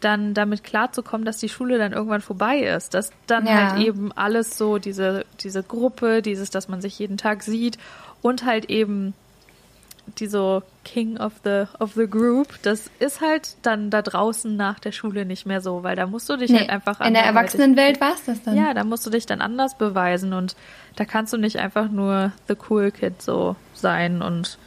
dann 0.00 0.34
damit 0.34 0.64
klarzukommen, 0.64 1.24
dass 1.24 1.38
die 1.38 1.48
Schule 1.48 1.78
dann 1.78 1.92
irgendwann 1.92 2.20
vorbei 2.22 2.58
ist. 2.58 2.94
Dass 2.94 3.12
dann 3.26 3.46
Ja. 3.46 3.54
halt 3.54 3.86
eben 3.86 4.10
alles 4.12 4.58
so, 4.58 4.78
diese, 4.78 5.24
diese 5.40 5.62
Gruppe, 5.62 6.22
dieses, 6.22 6.50
dass 6.50 6.68
man 6.68 6.80
sich 6.80 6.98
jeden 6.98 7.16
Tag 7.18 7.42
sieht 7.42 7.78
und 8.20 8.44
halt 8.44 8.66
eben 8.66 9.14
die 10.18 10.26
so 10.26 10.62
King 10.84 11.16
of 11.18 11.34
the 11.44 11.64
of 11.78 11.92
the 11.94 12.06
Group, 12.08 12.58
das 12.62 12.90
ist 12.98 13.20
halt 13.20 13.56
dann 13.62 13.88
da 13.90 14.02
draußen 14.02 14.54
nach 14.56 14.78
der 14.80 14.92
Schule 14.92 15.24
nicht 15.24 15.46
mehr 15.46 15.60
so, 15.60 15.82
weil 15.84 15.96
da 15.96 16.06
musst 16.06 16.28
du 16.28 16.36
dich 16.36 16.50
Nee, 16.50 16.58
halt 16.58 16.70
einfach 16.70 17.00
in 17.00 17.14
der 17.14 17.24
Erwachsenenwelt 17.24 18.00
war 18.00 18.14
es 18.14 18.24
das 18.24 18.42
dann. 18.42 18.56
ja, 18.56 18.74
da 18.74 18.84
musst 18.84 19.06
du 19.06 19.10
dich 19.10 19.26
dann 19.26 19.40
anders 19.40 19.78
beweisen 19.78 20.32
und 20.32 20.56
da 20.96 21.04
kannst 21.04 21.32
du 21.32 21.38
nicht 21.38 21.58
einfach 21.60 21.88
nur 21.88 22.32
the 22.48 22.56
cool 22.68 22.90
kid 22.90 23.22
so 23.22 23.56
sein 23.74 24.22
und 24.22 24.58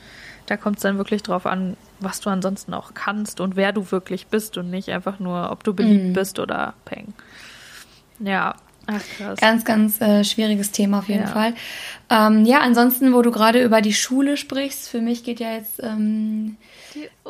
da 0.48 0.58
kommt 0.58 0.78
es 0.78 0.84
dann 0.84 0.98
wirklich 0.98 1.22
drauf 1.24 1.46
an, 1.46 1.76
was 2.00 2.22
du 2.22 2.30
ansonsten 2.30 2.74
auch 2.74 2.94
kannst 2.94 3.40
und 3.42 3.56
wer 3.56 3.72
du 3.74 3.92
wirklich 3.92 4.28
bist 4.28 4.58
und 4.58 4.70
nicht 4.70 4.90
einfach 4.90 5.20
nur, 5.20 5.52
ob 5.52 5.64
du 5.64 5.74
beliebt 5.74 6.06
Mhm. 6.10 6.14
bist 6.14 6.40
oder 6.40 6.74
peng. 6.86 7.14
Ja, 8.20 8.56
ach 8.88 9.02
krass. 9.18 9.40
Ganz, 9.40 9.66
ganz 9.66 10.02
äh, 10.02 10.24
schwieriges 10.24 10.72
Thema 10.72 11.00
auf 11.00 11.10
jeden 11.10 11.22
Ja. 11.24 11.28
Fall. 11.28 11.54
Ähm, 12.10 12.46
ja, 12.46 12.60
ansonsten, 12.60 13.14
wo 13.14 13.22
du 13.22 13.32
gerade 13.32 13.64
über 13.64 13.82
die 13.82 13.94
Schule 13.94 14.38
sprichst, 14.38 14.90
für 14.90 15.02
mich 15.02 15.24
geht 15.24 15.40
ja 15.40 15.54
jetzt 15.54 15.82
ähm, 15.82 16.58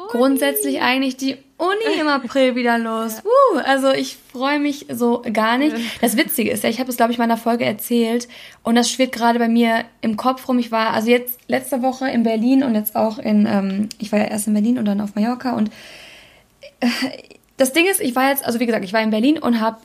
grundsätzlich 0.10 0.82
eigentlich 0.82 1.16
die 1.16 1.38
Uni 1.58 2.00
im 2.02 2.08
April 2.08 2.56
wieder 2.56 2.78
los. 2.78 3.22
Uh, 3.24 3.60
also 3.60 3.92
ich 3.92 4.18
freue 4.34 4.60
mich 4.60 4.88
so 4.92 5.24
gar 5.32 5.58
nicht. 5.58 5.76
Das 6.02 6.18
Witzige 6.18 6.52
ist 6.52 6.64
ja, 6.64 6.70
ich 6.70 6.80
habe 6.80 6.90
es, 6.90 6.98
glaube 6.98 7.14
ich, 7.14 7.18
mal 7.18 7.24
in 7.24 7.32
einer 7.32 7.40
Folge 7.40 7.64
erzählt 7.64 8.28
und 8.64 8.76
das 8.76 8.92
schwirrt 8.92 9.14
gerade 9.14 9.40
bei 9.40 9.48
mir 9.48 9.86
im 10.02 10.18
Kopf 10.18 10.48
rum. 10.50 10.60
Ich 10.60 10.72
war 10.74 10.92
also 10.92 11.10
jetzt 11.10 11.40
letzte 11.48 11.82
Woche 11.82 12.10
in 12.10 12.24
Berlin 12.24 12.64
und 12.64 12.76
jetzt 12.76 12.98
auch 12.98 13.18
in, 13.18 13.46
ähm, 13.46 13.90
ich 14.00 14.12
war 14.12 14.20
ja 14.20 14.26
erst 14.26 14.48
in 14.48 14.54
Berlin 14.54 14.78
und 14.78 14.86
dann 14.86 15.00
auf 15.00 15.16
Mallorca 15.16 15.54
und 15.54 15.72
äh, 16.82 16.88
das 17.58 17.72
Ding 17.72 17.86
ist, 17.88 18.02
ich 18.02 18.16
war 18.18 18.30
jetzt, 18.30 18.46
also 18.46 18.60
wie 18.60 18.66
gesagt, 18.66 18.84
ich 18.84 18.92
war 18.92 19.02
in 19.02 19.12
Berlin 19.12 19.38
und 19.38 19.62
habe 19.62 19.78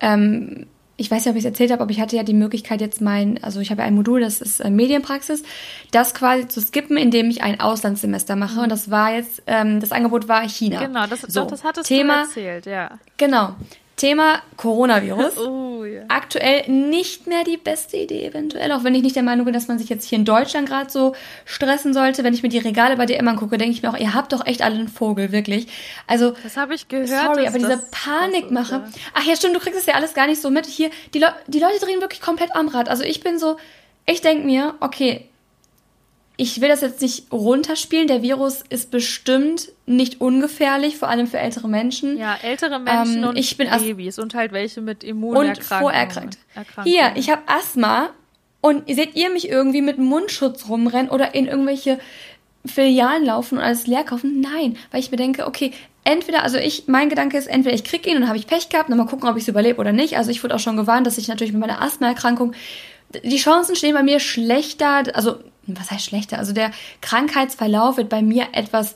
ähm, 0.00 0.66
ich 0.96 1.10
weiß 1.10 1.24
ja, 1.24 1.30
ob 1.30 1.36
ich 1.36 1.44
es 1.44 1.46
erzählt 1.46 1.70
habe, 1.70 1.82
aber 1.82 1.90
ich 1.90 2.00
hatte 2.00 2.16
ja 2.16 2.22
die 2.22 2.34
Möglichkeit 2.34 2.80
jetzt 2.80 3.00
mein, 3.00 3.42
also 3.42 3.60
ich 3.60 3.70
habe 3.70 3.80
ja 3.80 3.86
ein 3.86 3.94
Modul, 3.94 4.20
das 4.20 4.40
ist 4.40 4.60
äh, 4.60 4.70
Medienpraxis, 4.70 5.42
das 5.90 6.14
quasi 6.14 6.48
zu 6.48 6.60
skippen, 6.60 6.96
indem 6.96 7.30
ich 7.30 7.42
ein 7.42 7.60
Auslandssemester 7.60 8.36
mache. 8.36 8.60
Und 8.60 8.68
das 8.68 8.90
war 8.90 9.12
jetzt, 9.12 9.42
ähm, 9.46 9.80
das 9.80 9.92
Angebot 9.92 10.28
war 10.28 10.46
China. 10.48 10.84
Genau, 10.84 11.06
das, 11.06 11.22
so, 11.22 11.40
doch, 11.40 11.48
das 11.48 11.64
hattest 11.64 11.88
Thema, 11.88 12.24
du 12.24 12.28
erzählt, 12.28 12.66
ja. 12.66 12.98
Genau. 13.16 13.54
Thema 13.96 14.42
Coronavirus. 14.56 15.36
Oh, 15.82 15.84
ja. 15.84 16.02
Aktuell 16.06 16.68
nicht 16.70 17.26
mehr 17.26 17.42
die 17.42 17.56
beste 17.56 17.96
Idee 17.96 18.26
eventuell, 18.26 18.70
auch 18.70 18.84
wenn 18.84 18.94
ich 18.94 19.02
nicht 19.02 19.16
der 19.16 19.24
Meinung 19.24 19.46
bin, 19.46 19.52
dass 19.52 19.66
man 19.66 19.80
sich 19.80 19.88
jetzt 19.88 20.08
hier 20.08 20.16
in 20.16 20.24
Deutschland 20.24 20.68
gerade 20.68 20.88
so 20.90 21.14
stressen 21.44 21.92
sollte. 21.92 22.22
Wenn 22.22 22.34
ich 22.34 22.44
mir 22.44 22.48
die 22.48 22.58
Regale 22.58 22.96
bei 22.96 23.04
DM 23.04 23.26
angucke, 23.26 23.58
denke 23.58 23.74
ich 23.74 23.82
mir 23.82 23.90
auch, 23.90 23.96
ihr 23.96 24.14
habt 24.14 24.32
doch 24.32 24.46
echt 24.46 24.62
alle 24.62 24.76
einen 24.76 24.86
Vogel, 24.88 25.32
wirklich. 25.32 25.66
Also 26.06 26.34
Das 26.44 26.56
habe 26.56 26.74
ich 26.74 26.86
gehört. 26.86 27.08
Sorry, 27.08 27.48
aber 27.48 27.58
diese 27.58 27.82
Panikmache. 27.90 28.84
Ach 29.14 29.24
ja, 29.24 29.34
stimmt, 29.34 29.56
du 29.56 29.60
kriegst 29.60 29.78
es 29.80 29.86
ja 29.86 29.94
alles 29.94 30.14
gar 30.14 30.28
nicht 30.28 30.40
so 30.40 30.50
mit. 30.50 30.66
Hier, 30.66 30.90
die, 31.14 31.18
Le 31.18 31.34
die 31.48 31.58
Leute 31.58 31.84
drehen 31.84 32.00
wirklich 32.00 32.20
komplett 32.20 32.54
am 32.54 32.68
Rad. 32.68 32.88
Also 32.88 33.02
ich 33.02 33.20
bin 33.24 33.40
so, 33.40 33.56
ich 34.06 34.20
denke 34.20 34.46
mir, 34.46 34.74
okay, 34.78 35.28
ich 36.36 36.60
will 36.60 36.68
das 36.68 36.80
jetzt 36.80 37.02
nicht 37.02 37.30
runterspielen. 37.30 38.08
Der 38.08 38.22
Virus 38.22 38.64
ist 38.68 38.90
bestimmt 38.90 39.70
nicht 39.86 40.20
ungefährlich, 40.20 40.96
vor 40.96 41.08
allem 41.08 41.26
für 41.26 41.38
ältere 41.38 41.68
Menschen. 41.68 42.16
Ja, 42.16 42.36
ältere 42.42 42.78
Menschen 42.78 43.22
Ähm, 43.22 43.28
und 43.28 43.38
ich 43.38 43.56
bin 43.56 43.68
Babys 43.68 44.18
und 44.18 44.34
halt 44.34 44.52
welche 44.52 44.80
mit 44.80 45.04
und 45.04 45.10
Immunerkrankungen. 45.10 45.80
vorerkrankt. 45.80 46.38
Erkrankungen. 46.54 46.86
Hier, 46.96 47.12
ich 47.16 47.30
habe 47.30 47.42
Asthma 47.46 48.10
und 48.60 48.86
seht 48.88 49.14
ihr 49.14 49.30
mich 49.30 49.48
irgendwie 49.48 49.82
mit 49.82 49.98
Mundschutz 49.98 50.68
rumrennen 50.68 51.10
oder 51.10 51.34
in 51.34 51.46
irgendwelche 51.46 51.98
Filialen 52.64 53.24
laufen 53.24 53.58
und 53.58 53.64
alles 53.64 53.86
leer 53.86 54.04
kaufen? 54.04 54.40
Nein, 54.40 54.76
weil 54.90 55.00
ich 55.00 55.10
mir 55.10 55.16
denke, 55.16 55.46
okay, 55.46 55.72
entweder, 56.04 56.42
also 56.44 56.58
ich, 56.58 56.84
mein 56.86 57.08
Gedanke 57.08 57.36
ist, 57.36 57.46
entweder 57.46 57.74
ich 57.74 57.84
krieg 57.84 58.06
ihn 58.06 58.16
und 58.16 58.28
habe 58.28 58.38
ich 58.38 58.46
Pech 58.46 58.68
gehabt, 58.68 58.88
dann 58.88 58.98
mal 58.98 59.06
gucken, 59.06 59.28
ob 59.28 59.36
ich 59.36 59.42
es 59.42 59.48
überlebe 59.48 59.80
oder 59.80 59.92
nicht. 59.92 60.16
Also 60.16 60.30
ich 60.30 60.42
wurde 60.42 60.54
auch 60.54 60.60
schon 60.60 60.76
gewarnt, 60.76 61.06
dass 61.06 61.18
ich 61.18 61.28
natürlich 61.28 61.52
mit 61.52 61.60
meiner 61.60 61.82
Asthmaerkrankung, 61.82 62.54
die 63.24 63.36
Chancen 63.36 63.76
stehen 63.76 63.94
bei 63.94 64.02
mir 64.02 64.20
schlechter, 64.20 65.04
also 65.14 65.38
was 65.66 65.90
heißt 65.90 66.04
schlechter? 66.04 66.38
Also 66.38 66.52
der 66.52 66.70
Krankheitsverlauf 67.00 67.96
wird 67.96 68.08
bei 68.08 68.22
mir 68.22 68.48
etwas 68.52 68.94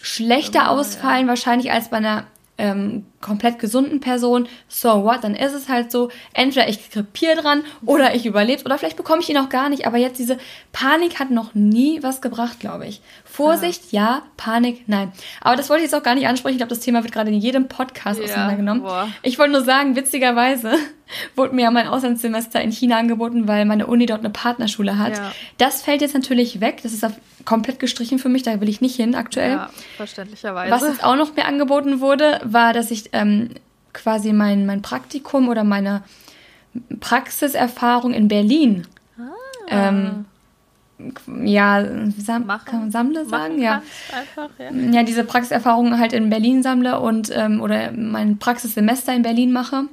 schlechter 0.00 0.70
ausfallen, 0.70 1.28
wahrscheinlich 1.28 1.72
als 1.72 1.90
bei 1.90 1.96
einer 1.96 2.26
ähm, 2.56 3.06
komplett 3.20 3.58
gesunden 3.58 4.00
Person. 4.00 4.48
So 4.68 5.04
what? 5.04 5.24
Dann 5.24 5.34
ist 5.34 5.54
es 5.54 5.68
halt 5.68 5.90
so. 5.90 6.10
Entweder 6.32 6.68
ich 6.68 6.90
krepiere 6.90 7.40
dran 7.40 7.64
oder 7.84 8.14
ich 8.14 8.26
überlebe 8.26 8.64
oder 8.64 8.78
vielleicht 8.78 8.96
bekomme 8.96 9.22
ich 9.22 9.28
ihn 9.28 9.38
auch 9.38 9.48
gar 9.48 9.68
nicht. 9.68 9.86
Aber 9.86 9.96
jetzt 9.96 10.18
diese 10.18 10.38
Panik 10.72 11.18
hat 11.18 11.30
noch 11.30 11.54
nie 11.54 12.02
was 12.02 12.20
gebracht, 12.20 12.60
glaube 12.60 12.86
ich. 12.86 13.00
Vorsicht, 13.36 13.90
ja. 13.92 14.22
Panik, 14.36 14.84
nein. 14.86 15.10
Aber 15.40 15.56
das 15.56 15.68
wollte 15.68 15.82
ich 15.84 15.90
jetzt 15.90 15.98
auch 15.98 16.04
gar 16.04 16.14
nicht 16.14 16.28
ansprechen. 16.28 16.54
Ich 16.54 16.58
glaube, 16.58 16.70
das 16.70 16.80
Thema 16.80 17.02
wird 17.02 17.12
gerade 17.12 17.30
in 17.30 17.36
jedem 17.36 17.66
Podcast 17.68 18.20
Ja, 18.20 18.26
auseinandergenommen. 18.26 18.82
boah. 18.84 19.08
Ich 19.22 19.38
wollte 19.38 19.52
nur 19.52 19.62
sagen, 19.64 19.96
witzigerweise 19.96 20.72
wurde 21.34 21.54
mir 21.54 21.62
ja 21.62 21.70
mein 21.72 21.88
Auslandssemester 21.88 22.60
in 22.60 22.70
China 22.70 22.96
angeboten, 22.98 23.48
weil 23.48 23.64
meine 23.64 23.86
Uni 23.88 24.06
dort 24.06 24.20
eine 24.20 24.30
Partnerschule 24.30 24.98
hat. 24.98 25.16
Ja. 25.16 25.32
Das 25.58 25.82
fällt 25.82 26.00
jetzt 26.00 26.14
natürlich 26.14 26.60
weg. 26.60 26.80
Das 26.84 26.92
ist 26.92 27.04
auf, 27.04 27.12
komplett 27.44 27.80
gestrichen 27.80 28.20
für 28.20 28.28
mich. 28.28 28.44
Da 28.44 28.60
will 28.60 28.68
ich 28.68 28.80
nicht 28.80 28.94
hin 28.96 29.14
aktuell. 29.16 29.52
Ja, 29.52 29.70
verständlicherweise. 29.96 30.70
Was 30.70 30.82
jetzt 30.82 31.02
auch 31.02 31.16
noch 31.16 31.34
mir 31.34 31.46
angeboten 31.46 32.00
wurde, 32.00 32.40
war, 32.44 32.72
dass 32.72 32.92
ich 32.92 33.10
ähm, 33.12 33.50
quasi 33.92 34.32
mein, 34.32 34.64
mein 34.64 34.80
Praktikum 34.80 35.48
oder 35.48 35.64
meine 35.64 36.02
Praxiserfahrung 37.00 38.12
in 38.14 38.28
Berlin 38.28 38.86
ähm, 39.68 40.24
ja, 41.44 41.84
sam 42.18 42.46
Machen- 42.46 42.64
kann 42.64 42.80
man 42.80 42.90
sammle 42.90 43.26
sagen? 43.26 43.60
Ja. 43.60 43.82
einfach, 44.12 44.50
ja. 44.58 44.70
ja, 44.70 45.02
diese 45.02 45.24
Praxiserfahrung 45.24 45.98
halt 45.98 46.12
in 46.12 46.30
Berlin 46.30 46.62
sammle 46.62 47.00
und 47.00 47.30
ähm, 47.34 47.60
oder 47.60 47.92
mein 47.92 48.38
Praxissemester 48.38 49.14
in 49.14 49.22
Berlin 49.22 49.52
mache. 49.52 49.84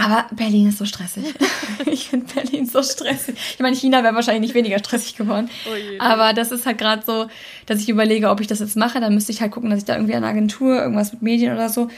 Aber 0.00 0.24
Berlin 0.30 0.68
ist 0.68 0.78
so 0.78 0.86
stressig. 0.86 1.24
ich 1.86 2.08
finde 2.08 2.32
Berlin 2.32 2.64
so 2.64 2.82
stressig. 2.82 3.36
Ich 3.52 3.58
meine, 3.60 3.76
China 3.76 4.02
wäre 4.02 4.14
wahrscheinlich 4.14 4.40
nicht 4.40 4.54
weniger 4.54 4.78
stressig 4.78 5.14
geworden. 5.14 5.50
Oh. 5.66 5.74
Aber 5.98 6.32
das 6.32 6.52
ist 6.52 6.64
halt 6.64 6.78
gerade 6.78 7.02
so, 7.04 7.26
dass 7.66 7.80
ich 7.80 7.90
überlege, 7.90 8.30
ob 8.30 8.40
ich 8.40 8.46
das 8.46 8.60
jetzt 8.60 8.76
mache. 8.76 8.98
Dann 9.00 9.14
müsste 9.14 9.30
ich 9.30 9.42
halt 9.42 9.52
gucken, 9.52 9.68
dass 9.68 9.80
ich 9.80 9.84
da 9.84 9.96
irgendwie 9.96 10.14
an 10.14 10.24
einer 10.24 10.32
Agentur, 10.32 10.80
irgendwas 10.80 11.12
mit 11.12 11.20
Medien 11.20 11.52
oder 11.52 11.68
so, 11.68 11.88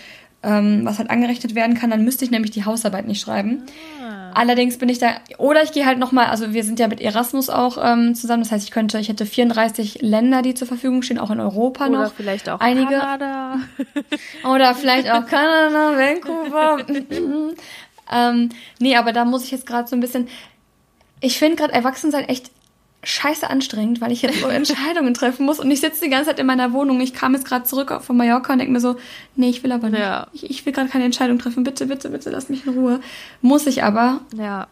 ähm, 0.43 0.81
was 0.85 0.99
halt 0.99 1.11
angerechnet 1.11 1.55
werden 1.55 1.77
kann. 1.77 1.91
Dann 1.91 2.05
müsste 2.05 2.25
ich 2.25 2.31
nämlich 2.31 2.51
die 2.51 2.65
Hausarbeit 2.65 3.07
nicht 3.07 3.21
schreiben. 3.21 3.63
Ah. 4.03 4.33
Allerdings 4.35 4.79
bin 4.79 4.89
ich 4.89 4.99
da, 4.99 5.17
oder 5.39 5.63
ich 5.63 5.73
gehe 5.73 5.87
halt 5.87 5.99
nochmal, 5.99 6.27
also 6.27 6.53
wir 6.53 6.65
sind 6.65 6.81
ja 6.81 6.89
mit 6.89 7.01
Erasmus 7.01 7.51
auch 7.51 7.79
ähm, 7.81 8.15
zusammen. 8.15 8.43
Das 8.43 8.53
heißt, 8.53 8.65
ich 8.65 8.71
könnte, 8.71 8.99
ich 8.99 9.09
hätte 9.09 9.27
34 9.27 10.03
Länder, 10.03 10.43
die 10.43 10.55
zur 10.55 10.67
Verfügung 10.67 11.03
stehen, 11.03 11.19
auch 11.19 11.31
in 11.31 11.41
Europa 11.41 11.87
Oder 11.87 12.05
noch. 12.05 12.15
vielleicht 12.15 12.49
auch 12.49 12.61
einige. 12.61 12.95
Kanada. 12.95 13.61
Oder 14.49 14.75
vielleicht 14.75 15.11
auch 15.11 15.27
Kanada, 15.27 15.97
Vancouver. 15.97 16.79
ähm, 18.13 18.49
nee, 18.81 18.97
aber 18.97 19.13
da 19.13 19.25
muss 19.25 19.45
ich 19.45 19.51
jetzt 19.51 19.67
gerade 19.67 19.89
so 19.89 19.97
ein 19.97 20.01
bisschen. 20.01 20.29
Ich 21.21 21.39
finde 21.39 21.57
gerade 21.57 21.73
Erwachsensein 21.73 22.25
echt 22.25 22.51
scheiße 23.05 23.49
anstrengend, 23.49 24.01
weil 24.01 24.13
ich 24.13 24.23
jetzt 24.23 24.41
so 24.41 24.47
Entscheidungen 24.49 25.15
treffen 25.15 25.45
muss 25.45 25.59
und 25.59 25.71
ich 25.71 25.81
sitze 25.81 26.05
die 26.05 26.11
ganze 26.11 26.31
Zeit 26.31 26.39
in 26.39 26.47
meiner 26.47 26.73
Wohnung. 26.73 27.01
Ich 27.01 27.15
kam 27.15 27.35
jetzt 27.35 27.47
gerade 27.47 27.65
zurück 27.65 28.01
von 28.03 28.17
Mallorca 28.17 28.53
und 28.53 28.59
denke 28.59 28.73
mir 28.73 28.81
so, 28.81 28.97
nee, 29.35 29.51
ich 29.51 29.63
will 29.63 29.73
aber 29.73 29.91
nicht. 29.91 30.01
Ja. 30.01 30.29
Ich, 30.33 30.49
ich 30.51 30.67
will 30.67 30.73
gerade 30.73 30.89
keine 30.89 31.05
Entscheidung 31.05 31.39
treffen. 31.39 31.65
Bitte, 31.65 31.87
bitte, 31.87 32.11
bitte, 32.11 32.31
lass 32.31 32.49
mich 32.49 32.67
in 32.67 32.75
Ruhe. 32.75 33.01
Muss 33.41 33.67
ich 33.67 33.83
aber. 33.83 34.21
Ja. 34.37 34.69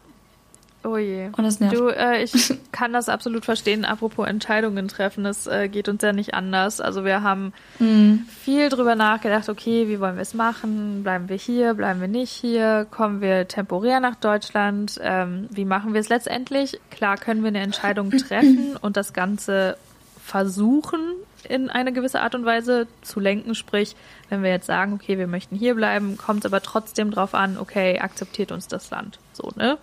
Oh 0.82 0.96
je. 0.96 1.28
Und 1.36 1.44
das 1.44 1.60
nervt. 1.60 1.76
Du, 1.76 1.88
äh, 1.88 2.22
ich 2.22 2.54
kann 2.72 2.92
das 2.94 3.10
absolut 3.10 3.44
verstehen. 3.44 3.84
Apropos 3.84 4.26
Entscheidungen 4.26 4.88
treffen, 4.88 5.24
das 5.24 5.46
äh, 5.46 5.68
geht 5.68 5.88
uns 5.90 6.02
ja 6.02 6.12
nicht 6.14 6.32
anders. 6.32 6.80
Also 6.80 7.04
wir 7.04 7.22
haben 7.22 7.52
Mhm. 7.78 8.24
viel 8.42 8.70
drüber 8.70 8.94
nachgedacht, 8.94 9.48
okay, 9.50 9.88
wie 9.88 10.00
wollen 10.00 10.16
wir 10.16 10.22
es 10.22 10.32
machen? 10.32 11.02
Bleiben 11.02 11.28
wir 11.28 11.36
hier, 11.36 11.74
bleiben 11.74 12.00
wir 12.00 12.08
nicht 12.08 12.30
hier? 12.32 12.86
Kommen 12.90 13.20
wir 13.20 13.46
temporär 13.46 14.00
nach 14.00 14.16
Deutschland? 14.16 14.98
Ähm, 15.02 15.48
wie 15.50 15.66
machen 15.66 15.92
wir 15.92 16.00
es 16.00 16.08
letztendlich? 16.08 16.80
Klar 16.90 17.18
können 17.18 17.42
wir 17.42 17.48
eine 17.48 17.60
Entscheidung 17.60 18.10
treffen 18.28 18.76
und 18.80 18.96
das 18.96 19.12
Ganze 19.12 19.76
versuchen 20.24 21.00
in 21.48 21.70
eine 21.70 21.92
gewisse 21.92 22.20
Art 22.20 22.34
und 22.34 22.44
Weise 22.44 22.86
zu 23.02 23.20
lenken. 23.20 23.54
Sprich, 23.54 23.96
wenn 24.28 24.42
wir 24.42 24.50
jetzt 24.50 24.66
sagen, 24.66 24.92
okay, 24.94 25.18
wir 25.18 25.26
möchten 25.26 25.56
hier 25.56 25.74
bleiben, 25.74 26.16
kommt 26.16 26.44
es 26.44 26.50
aber 26.50 26.62
trotzdem 26.62 27.10
drauf 27.10 27.34
an, 27.34 27.58
okay, 27.58 27.98
akzeptiert 27.98 28.52
uns 28.52 28.68
das 28.68 28.90
Land. 28.90 29.18
So, 29.32 29.50
ne? 29.56 29.76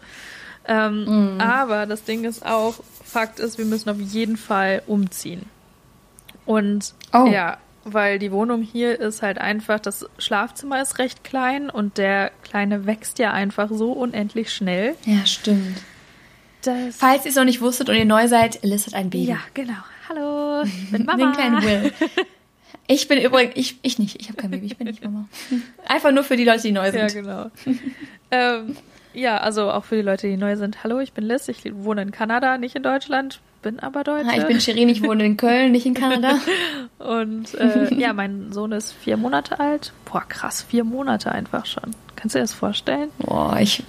Ähm, 0.68 1.38
Aber 1.40 1.86
das 1.86 2.04
Ding 2.04 2.24
ist 2.26 2.46
auch, 2.46 2.76
Fakt 3.04 3.40
ist, 3.40 3.58
wir 3.58 3.66
müssen 3.66 3.90
auf 3.90 4.00
jeden 4.00 4.38
Fall 4.38 4.82
umziehen. 4.86 5.44
Und 6.46 6.94
Oh. 7.14 7.26
ja, 7.26 7.58
weil 7.86 8.20
die 8.20 8.32
Wohnung 8.34 8.62
hier 8.62 9.00
ist 9.00 9.22
halt 9.22 9.38
einfach, 9.38 9.80
das 9.80 10.06
Schlafzimmer 10.18 10.82
ist 10.82 11.00
recht 11.00 11.24
klein 11.24 11.70
und 11.70 11.98
der 11.98 12.32
Kleine 12.44 12.86
wächst 12.86 13.18
ja 13.20 13.32
einfach 13.32 13.70
so 13.72 13.94
unendlich 13.94 14.54
schnell. 14.54 14.96
Ja, 15.06 15.26
stimmt. 15.26 15.78
Das, 16.64 16.98
Falls 16.98 17.24
ihr 17.24 17.30
es 17.30 17.36
noch 17.38 17.46
nicht 17.46 17.62
wusstet 17.62 17.88
und 17.88 17.96
ihr 17.96 18.04
neu 18.06 18.28
seid, 18.28 18.60
Liz 18.64 18.88
hat 18.88 18.94
ein 18.94 19.10
Baby. 19.10 19.26
ja, 19.30 19.38
genau. 19.54 19.74
Hallo, 20.10 20.64
ich 20.66 20.92
bin 20.92 21.00
Den 21.00 21.06
Mama. 21.06 21.32
kleinen 21.34 21.62
Will. 21.64 21.94
Ich 22.88 23.08
bin 23.08 23.22
übrigens, 23.22 23.54
ich, 23.56 23.78
ich 23.84 24.00
nicht, 24.00 24.20
ich 24.20 24.28
habe 24.30 24.38
kein 24.38 24.52
Baby, 24.52 24.66
ich 24.66 24.78
bin 24.78 24.88
nicht 24.88 25.04
Mama. 25.04 25.28
Einfach 25.86 26.12
nur 26.12 26.24
für 26.26 26.36
die 26.36 26.44
Leute, 26.46 26.64
die 26.64 26.72
neu 26.74 26.92
sind. 26.92 27.14
Ja, 27.14 27.22
genau. 27.22 27.52
ähm, 28.32 28.76
ja, 29.18 29.38
also 29.38 29.72
auch 29.72 29.84
für 29.84 29.96
die 29.96 30.04
Leute, 30.04 30.28
die 30.28 30.38
neu 30.38 30.56
sind. 30.56 30.84
Hallo, 30.84 31.00
ich 31.00 31.14
bin 31.14 31.26
Liz, 31.26 31.48
ich 31.48 31.64
wohne 31.74 32.04
in 32.04 32.12
Kanada, 32.12 32.58
nicht 32.58 32.76
in 32.76 32.84
Deutschland, 32.84 33.40
bin 33.64 33.80
aber 33.80 34.04
Deutsche. 34.04 34.30
Ah, 34.30 34.38
ich 34.38 34.46
bin 34.46 34.62
Shirin, 34.62 34.90
ich 34.90 35.02
wohne 35.02 35.26
in 35.26 35.38
Köln, 35.38 35.72
nicht 35.72 35.88
in 35.88 35.96
Kanada. 35.96 36.38
Und 37.00 37.56
äh, 37.56 37.94
ja, 37.98 38.14
mein 38.14 38.52
Sohn 38.54 38.72
ist 38.72 38.94
vier 38.94 39.18
Monate 39.18 39.60
alt. 39.60 39.92
Boah, 40.06 40.24
krass, 40.28 40.62
vier 40.62 40.84
Monate 40.84 41.32
einfach 41.32 41.66
schon. 41.66 41.96
Kannst 42.16 42.36
du 42.36 42.40
dir 42.40 42.44
das 42.44 42.54
vorstellen? 42.54 43.10
Boah, 43.18 43.58
ich, 43.60 43.84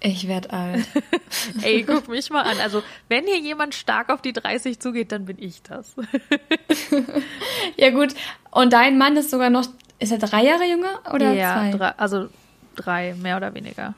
ich 0.00 0.26
werde 0.26 0.50
alt. 0.54 0.86
Ey, 1.62 1.82
guck 1.82 2.08
mich 2.08 2.30
mal 2.30 2.42
an. 2.42 2.56
Also, 2.62 2.82
wenn 3.08 3.26
hier 3.26 3.38
jemand 3.38 3.74
stark 3.74 4.08
auf 4.08 4.22
die 4.22 4.32
30 4.32 4.80
zugeht, 4.80 5.12
dann 5.12 5.26
bin 5.26 5.36
ich 5.38 5.62
das. 5.62 5.94
Ja 7.76 7.90
gut, 7.90 8.14
und 8.50 8.72
dein 8.72 8.96
Mann 8.96 9.18
ist 9.18 9.30
sogar 9.30 9.50
noch, 9.50 9.66
ist 9.98 10.12
er 10.12 10.18
drei 10.18 10.44
Jahre 10.44 10.64
jünger 10.64 11.00
oder 11.12 11.32
ja, 11.32 11.68
zwei? 11.70 11.76
drei, 11.76 11.88
also 11.98 12.28
drei, 12.74 13.14
mehr 13.14 13.36
oder 13.36 13.52
weniger. 13.54 13.94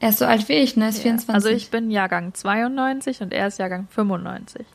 Er 0.00 0.08
ist 0.08 0.18
so 0.18 0.24
alt 0.24 0.48
wie 0.48 0.54
ich, 0.54 0.76
ne? 0.76 0.88
Ist 0.88 0.98
Ja. 0.98 1.02
24. 1.02 1.34
Also 1.34 1.48
ich 1.48 1.70
bin 1.70 1.90
Jahrgang 1.90 2.34
92 2.34 3.20
und 3.20 3.32
er 3.32 3.46
ist 3.48 3.58
Jahrgang 3.58 3.86
95. 3.90 4.66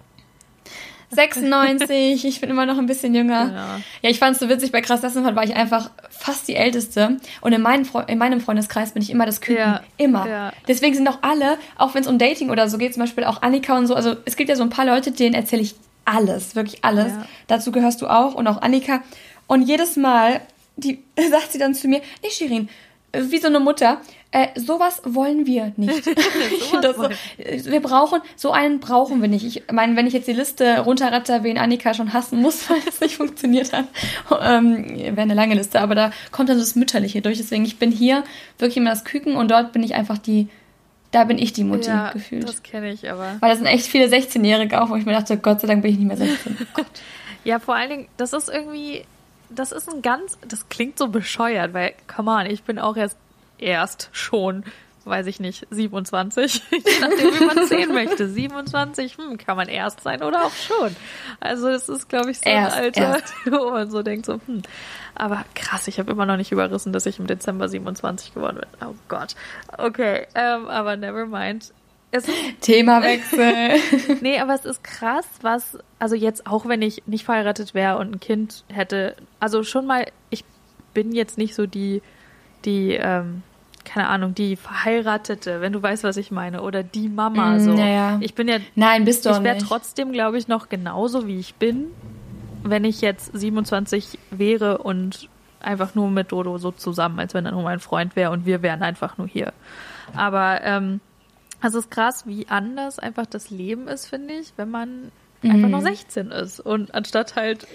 96, 1.11 2.25
ich 2.25 2.41
bin 2.41 2.49
immer 2.49 2.65
noch 2.65 2.77
ein 2.77 2.85
bisschen 2.85 3.13
jünger. 3.13 3.51
Ja. 3.53 3.81
Ja, 4.01 4.09
ich 4.09 4.19
fand 4.19 4.33
es 4.33 4.39
so 4.39 4.49
witzig, 4.49 4.71
bei 4.71 4.81
Krass 4.81 4.99
Klassenfahrt 5.01 5.35
war 5.35 5.43
ich 5.43 5.55
einfach 5.55 5.89
fast 6.09 6.47
die 6.47 6.55
Älteste. 6.55 7.17
Und 7.41 7.53
in, 7.53 7.61
meinen 7.61 7.85
Fre 7.85 8.05
in 8.07 8.17
meinem 8.17 8.41
Freundeskreis 8.41 8.91
bin 8.91 9.01
ich 9.01 9.09
immer 9.09 9.25
das 9.25 9.41
Küken. 9.41 9.57
Ja, 9.57 9.81
Immer. 9.97 10.27
ja. 10.27 10.53
Deswegen 10.67 10.95
sind 10.95 11.07
auch 11.07 11.19
alle, 11.21 11.57
auch 11.77 11.93
wenn 11.93 12.01
es 12.01 12.07
um 12.07 12.17
Dating 12.17 12.49
oder 12.49 12.69
so 12.69 12.77
geht, 12.77 12.93
zum 12.93 13.01
Beispiel 13.01 13.23
auch 13.23 13.41
Annika 13.41 13.77
und 13.77 13.87
so, 13.87 13.95
also 13.95 14.15
es 14.25 14.35
gibt 14.35 14.49
ja 14.49 14.55
so 14.55 14.63
ein 14.63 14.69
paar 14.69 14.85
Leute, 14.85 15.11
denen 15.11 15.35
erzähle 15.35 15.61
ich 15.61 15.75
alles, 16.05 16.55
wirklich 16.55 16.83
alles. 16.83 17.11
Ja. 17.11 17.25
Dazu 17.47 17.71
gehörst 17.71 18.01
du 18.01 18.07
auch 18.07 18.35
und 18.35 18.47
auch 18.47 18.61
Annika. 18.61 19.01
Und 19.47 19.63
jedes 19.63 19.95
Mal, 19.97 20.41
die 20.75 21.03
sagt 21.31 21.51
sie 21.51 21.59
dann 21.59 21.73
zu 21.73 21.87
mir, 21.87 22.01
nee, 22.23 22.29
Shirin, 22.29 22.69
wie 23.13 23.37
so 23.37 23.47
eine 23.47 23.59
Mutter, 23.59 24.01
äh, 24.35 24.49
sowas 24.59 25.01
wollen 25.05 25.45
wir 25.45 25.71
nicht. 25.77 26.05
das 26.81 26.97
wir 27.37 27.79
brauchen, 27.79 28.19
so 28.35 28.51
einen 28.51 28.81
brauchen 28.81 29.21
wir 29.21 29.29
nicht. 29.29 29.45
Ich 29.45 29.63
meine, 29.71 29.95
wenn 29.95 30.07
ich 30.07 30.13
jetzt 30.13 30.27
die 30.27 30.33
Liste 30.33 30.79
runterratter, 30.79 31.43
wen 31.43 31.57
Annika 31.57 31.93
schon 31.93 32.11
hassen 32.11 32.41
muss, 32.41 32.69
weil 32.69 32.81
das 32.81 32.99
nicht 32.99 33.15
funktioniert 33.15 33.71
hat, 33.71 33.85
ähm, 34.41 34.89
wäre 34.89 35.21
eine 35.21 35.35
lange 35.35 35.55
Liste, 35.55 35.79
aber 35.79 35.95
da 35.95 36.11
kommt 36.33 36.49
dann 36.49 36.57
so 36.57 36.63
das 36.63 36.75
Mütterliche 36.75 37.21
durch. 37.21 37.37
Deswegen, 37.37 37.63
ich 37.63 37.79
bin 37.79 37.93
hier 37.93 38.25
wirklich 38.59 38.75
immer 38.75 38.89
das 38.89 39.05
Küken 39.05 39.37
und 39.37 39.49
dort 39.51 39.71
bin 39.71 39.83
ich 39.83 39.95
einfach 39.95 40.17
die, 40.17 40.49
da 41.11 41.23
bin 41.23 41.37
ich 41.37 41.53
die 41.53 41.63
Mutti 41.63 41.87
ja, 41.87 42.11
gefühlt. 42.11 42.45
das 42.45 42.61
kenne 42.61 42.91
ich 42.91 43.09
aber. 43.09 43.37
Weil 43.39 43.51
da 43.51 43.55
sind 43.55 43.67
echt 43.67 43.85
viele 43.85 44.07
16-Jährige 44.07 44.81
auch, 44.81 44.89
wo 44.89 44.97
ich 44.97 45.05
mir 45.05 45.13
dachte, 45.13 45.37
Gott 45.37 45.61
sei 45.61 45.67
Dank 45.67 45.81
bin 45.81 45.91
ich 45.91 45.97
nicht 45.97 46.07
mehr 46.07 46.17
16. 46.17 46.57
Ja, 47.45 47.59
vor 47.59 47.75
allen 47.75 47.91
Dingen, 47.91 48.07
das 48.17 48.33
ist 48.33 48.49
irgendwie, 48.49 49.05
das 49.51 49.71
ist 49.71 49.87
ein 49.87 50.01
ganz, 50.01 50.39
das 50.47 50.67
klingt 50.67 50.97
so 50.97 51.09
bescheuert, 51.09 51.75
weil, 51.75 51.93
come 52.07 52.31
on, 52.31 52.47
ich 52.47 52.63
bin 52.63 52.79
auch 52.79 52.97
erst, 52.97 53.17
erst 53.57 54.09
schon, 54.11 54.63
weiß 55.05 55.27
ich 55.27 55.39
nicht, 55.39 55.67
27, 55.69 56.61
je 56.71 56.79
nachdem, 57.01 57.39
wie 57.39 57.45
man 57.45 57.67
sehen 57.67 57.93
möchte. 57.93 58.27
27, 58.27 59.17
hm, 59.17 59.37
kann 59.37 59.57
man 59.57 59.67
erst 59.67 60.01
sein 60.01 60.23
oder 60.23 60.45
auch 60.45 60.53
schon. 60.53 60.95
Also 61.39 61.69
es 61.69 61.89
ist, 61.89 62.09
glaube 62.09 62.31
ich, 62.31 62.39
so 62.39 62.49
Erst, 62.49 62.75
ein 62.75 62.83
Alter, 62.83 63.01
erst. 63.01 63.33
wo 63.45 63.71
man 63.71 63.89
so 63.89 64.03
denkt, 64.03 64.25
so, 64.25 64.39
hm. 64.45 64.61
Aber 65.13 65.45
krass, 65.53 65.87
ich 65.87 65.99
habe 65.99 66.11
immer 66.11 66.25
noch 66.25 66.37
nicht 66.37 66.51
überrissen, 66.51 66.91
dass 66.91 67.05
ich 67.05 67.19
im 67.19 67.27
Dezember 67.27 67.69
27 67.69 68.33
geworden 68.33 68.57
bin. 68.57 68.87
Oh 68.87 68.95
Gott. 69.07 69.35
Okay, 69.77 70.27
ähm, 70.35 70.67
aber 70.67 70.97
never 70.97 71.25
mind. 71.25 71.73
Es 72.11 72.27
Themawechsel. 72.61 73.75
Nee, 74.21 74.39
aber 74.39 74.53
es 74.53 74.63
ist 74.63 74.83
krass, 74.83 75.25
was, 75.41 75.77
also 75.99 76.15
jetzt 76.15 76.47
auch 76.47 76.65
wenn 76.65 76.81
ich 76.81 77.03
nicht 77.07 77.25
verheiratet 77.25 77.73
wäre 77.73 77.97
und 77.97 78.11
ein 78.11 78.19
Kind 78.21 78.63
hätte, 78.69 79.17
also 79.41 79.63
schon 79.63 79.85
mal, 79.85 80.05
ich 80.29 80.45
bin 80.93 81.11
jetzt 81.11 81.37
nicht 81.37 81.55
so 81.55 81.65
die, 81.65 82.01
die, 82.65 82.93
ähm, 82.93 83.43
keine 83.83 84.07
Ahnung, 84.07 84.33
die 84.33 84.55
Verheiratete, 84.55 85.61
wenn 85.61 85.73
du 85.73 85.81
weißt, 85.81 86.03
was 86.03 86.17
ich 86.17 86.31
meine, 86.31 86.61
oder 86.61 86.83
die 86.83 87.07
Mama 87.09 87.55
Mm, 87.55 87.59
so. 87.59 87.77
ja, 87.77 87.87
ja. 87.87 88.17
Ich 88.21 88.33
bin 88.33 88.47
ja, 88.47 88.57
Nein, 88.75 89.05
bist 89.05 89.25
du 89.25 89.29
auch 89.29 89.37
ich 89.37 89.43
wäre 89.43 89.57
trotzdem, 89.57 90.11
glaube 90.11 90.37
ich, 90.37 90.47
noch 90.47 90.69
genauso 90.69 91.27
wie 91.27 91.39
ich 91.39 91.55
bin, 91.55 91.87
wenn 92.63 92.83
ich 92.83 93.01
jetzt 93.01 93.31
27 93.37 94.17
wäre 94.31 94.79
und 94.79 95.29
einfach 95.61 95.95
nur 95.95 96.09
mit 96.09 96.31
Dodo 96.31 96.57
so 96.57 96.71
zusammen, 96.71 97.19
als 97.19 97.33
wenn 97.33 97.45
er 97.45 97.51
nur 97.51 97.63
mein 97.63 97.79
Freund 97.79 98.15
wäre 98.15 98.31
und 98.31 98.45
wir 98.45 98.61
wären 98.61 98.81
einfach 98.83 99.17
nur 99.17 99.27
hier. 99.27 99.53
Aber 100.15 100.61
ähm, 100.63 100.99
es 101.63 101.73
ist 101.73 101.89
krass, 101.89 102.25
wie 102.27 102.47
anders 102.49 102.99
einfach 102.99 103.25
das 103.25 103.49
Leben 103.49 103.87
ist, 103.87 104.07
finde 104.07 104.33
ich, 104.35 104.53
wenn 104.57 104.69
man 104.69 105.11
einfach 105.43 105.69
noch 105.69 105.81
16 105.81 106.31
ist 106.31 106.59
und 106.59 106.93
anstatt 106.95 107.35
halt 107.35 107.67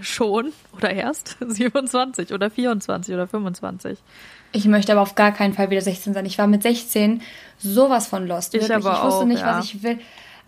schon 0.00 0.52
oder 0.76 0.90
erst 0.90 1.36
27 1.46 2.32
oder 2.32 2.50
24 2.50 3.14
oder 3.14 3.26
25. 3.26 3.98
Ich 4.52 4.64
möchte 4.66 4.92
aber 4.92 5.02
auf 5.02 5.14
gar 5.14 5.32
keinen 5.32 5.54
Fall 5.54 5.70
wieder 5.70 5.80
16 5.82 6.14
sein. 6.14 6.26
Ich 6.26 6.38
war 6.38 6.46
mit 6.46 6.62
16 6.62 7.22
sowas 7.58 8.06
von 8.06 8.26
lost. 8.26 8.54
Ich 8.54 8.62
Wirklich. 8.62 8.76
aber 8.86 8.96
ich 8.98 9.02
wusste 9.04 9.20
auch, 9.20 9.24
nicht, 9.26 9.40
ja. 9.40 9.58
was 9.58 9.64
ich 9.66 9.82
will. 9.82 9.98